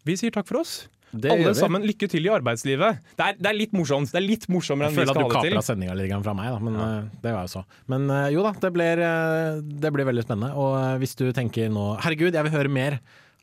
Vi 0.03 0.17
sier 0.19 0.35
takk 0.35 0.49
for 0.49 0.59
oss. 0.59 0.81
Det 1.13 1.29
alle 1.29 1.53
sammen, 1.53 1.83
lykke 1.85 2.07
til 2.09 2.25
i 2.25 2.29
arbeidslivet. 2.33 3.01
Det 3.13 3.25
er, 3.25 3.35
det 3.37 3.49
er 3.51 3.55
litt 3.55 3.73
morsomt. 3.77 4.09
Det 4.09 4.17
er 4.17 4.25
litt 4.25 4.47
morsommere 4.49 4.89
enn 4.89 4.95
vi 4.95 5.03
føler 5.03 5.11
at 5.11 5.13
skal 5.13 5.21
du 5.21 5.27
ha 5.27 5.29
det 5.29 5.35
kapra 5.37 5.61
til. 5.61 5.67
sendinga 5.67 5.97
litt 5.99 6.13
fra 6.25 6.33
meg, 6.37 6.49
da, 6.55 6.61
men 6.65 6.79
ja. 6.79 6.87
det 7.21 7.33
var 7.35 7.45
jo 7.45 7.51
så. 7.53 7.61
Men 7.93 8.07
eh, 8.09 8.29
jo 8.33 8.45
da, 8.45 8.53
det 8.63 8.71
blir, 8.73 9.01
eh, 9.07 9.59
det 9.83 9.91
blir 9.93 10.09
veldig 10.09 10.23
spennende. 10.25 10.51
Og 10.57 10.73
eh, 10.79 10.95
hvis 11.03 11.13
du 11.19 11.27
tenker 11.35 11.69
nå 11.73 11.85
Herregud, 12.01 12.33
jeg 12.33 12.47
vil 12.47 12.55
høre 12.55 12.73
mer 12.73 12.97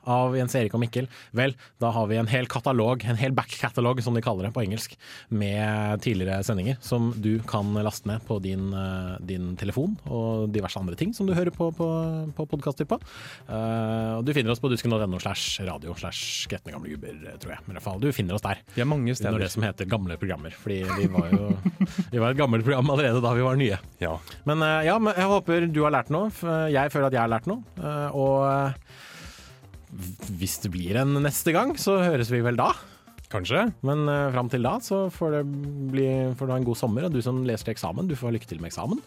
av 0.05 0.37
Jens 0.39 0.55
Erik 0.59 0.75
og 0.77 0.83
Mikkel, 0.85 1.09
vel, 1.37 1.57
da 1.83 1.91
har 1.95 2.07
vi 2.11 2.19
en 2.21 2.31
hel 2.31 2.49
katalog, 2.51 3.05
en 3.05 3.19
hel 3.21 3.35
back-catalog 3.37 4.03
som 4.05 4.17
de 4.17 4.23
kaller 4.25 4.49
det 4.49 4.55
på 4.57 4.65
engelsk, 4.65 4.97
med 5.29 6.01
tidligere 6.05 6.45
sendinger 6.47 6.79
som 6.85 7.11
du 7.17 7.39
kan 7.49 7.73
laste 7.85 8.09
ned 8.09 8.25
på 8.29 8.39
din, 8.43 8.73
eh, 8.75 9.17
din 9.27 9.55
telefon 9.61 9.97
og 10.07 10.51
diverse 10.55 10.79
andre 10.81 10.97
ting 10.99 11.15
som 11.17 11.29
du 11.29 11.35
hører 11.37 11.53
på 11.55 11.71
på, 11.77 11.89
på 12.37 12.47
podkaster 12.51 12.89
på. 12.89 12.99
Eh, 13.49 14.13
og 14.19 14.25
du 14.27 14.33
finner 14.37 14.55
oss 14.55 14.63
på 14.63 14.71
dusken.no 14.73 15.21
slash 15.23 15.61
radio 15.67 15.95
slash 15.99 16.49
gretne 16.51 16.75
gamle 16.75 16.93
gubber, 16.95 17.19
tror 17.43 17.55
jeg. 17.55 17.65
Men 17.67 17.75
i 17.75 17.79
hvert 17.79 17.87
fall, 17.87 18.01
du 18.03 18.11
finner 18.17 18.37
oss 18.37 18.45
der. 18.45 18.63
Vi 18.75 18.85
er 18.85 18.89
mange 18.89 19.11
Under 19.11 19.43
det 19.43 19.51
som 19.53 19.65
heter 19.67 19.89
gamle 19.91 20.17
programmer. 20.21 20.55
Fordi 20.57 20.83
vi 20.97 21.09
var 21.13 21.31
jo 21.33 21.51
Vi 22.13 22.21
var 22.23 22.33
et 22.33 22.41
gammelt 22.41 22.65
program 22.67 22.91
allerede 22.93 23.23
da 23.23 23.33
vi 23.37 23.45
var 23.45 23.59
nye. 23.59 23.79
Ja. 24.03 24.17
Men 24.49 24.63
uh, 24.65 24.81
ja, 24.87 24.97
men 25.03 25.17
jeg 25.17 25.31
håper 25.31 25.69
du 25.71 25.83
har 25.85 25.95
lært 25.95 26.11
noe. 26.15 26.31
Jeg 26.71 26.93
føler 26.93 27.11
at 27.11 27.17
jeg 27.17 27.23
har 27.23 27.33
lært 27.33 27.49
noe. 27.51 27.63
Uh, 27.79 28.09
Og 28.17 28.85
hvis 29.93 30.59
det 30.63 30.71
blir 30.73 30.99
en 31.01 31.17
neste 31.25 31.53
gang, 31.57 31.75
så 31.81 31.99
høres 32.05 32.31
vi 32.33 32.43
vel 32.45 32.59
da. 32.61 32.73
Kanskje. 33.31 33.69
Men 33.87 34.07
uh, 34.11 34.31
fram 34.35 34.49
til 34.51 34.65
da 34.67 34.77
så 34.83 35.05
får, 35.15 35.37
det 35.39 35.43
bli, 35.93 36.07
får 36.39 36.49
du 36.49 36.55
ha 36.55 36.59
en 36.59 36.67
god 36.67 36.79
sommer. 36.79 37.07
Og 37.07 37.15
du 37.15 37.21
som 37.23 37.43
leser 37.47 37.69
til 37.69 37.77
eksamen, 37.77 38.09
du 38.11 38.17
får 38.19 38.35
lykke 38.35 38.49
til 38.51 38.63
med 38.63 38.73
eksamen. 38.73 39.03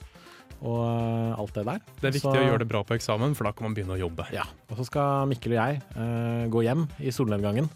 Og 0.63 0.79
uh, 0.79 1.39
alt 1.39 1.55
det 1.57 1.65
der. 1.67 1.81
Det 1.99 2.07
er 2.07 2.15
viktig 2.15 2.29
Så- 2.29 2.35
å 2.39 2.45
gjøre 2.47 2.61
det 2.63 2.69
bra 2.71 2.83
på 2.87 2.95
eksamen, 2.95 3.35
for 3.35 3.47
da 3.49 3.51
kan 3.55 3.67
man 3.67 3.75
begynne 3.75 3.97
å 3.97 3.99
jobbe. 3.99 4.27
Ja. 4.35 4.45
Og 4.71 4.79
så 4.79 4.87
skal 4.87 5.27
Mikkel 5.31 5.57
og 5.57 5.59
jeg 5.59 5.81
uh, 5.97 6.47
gå 6.51 6.63
hjem 6.67 6.87
i 7.03 7.11
solnedgangen. 7.15 7.67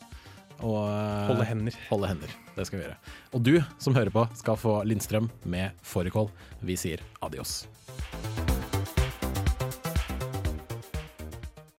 Og 0.57 0.87
Holde 1.29 1.45
hender. 1.45 1.75
Holde 1.91 2.07
hender. 2.09 2.31
Det 2.55 2.65
skal 2.65 2.79
vi 2.79 2.87
gjøre. 2.87 2.97
Og 3.37 3.43
du 3.45 3.53
som 3.77 3.93
hører 3.93 4.09
på, 4.15 4.23
skal 4.39 4.57
få 4.57 4.79
Lindstrøm 4.89 5.29
med 5.45 5.75
fårikål. 5.85 6.31
Vi 6.65 6.79
sier 6.79 7.03
adios. 7.21 7.67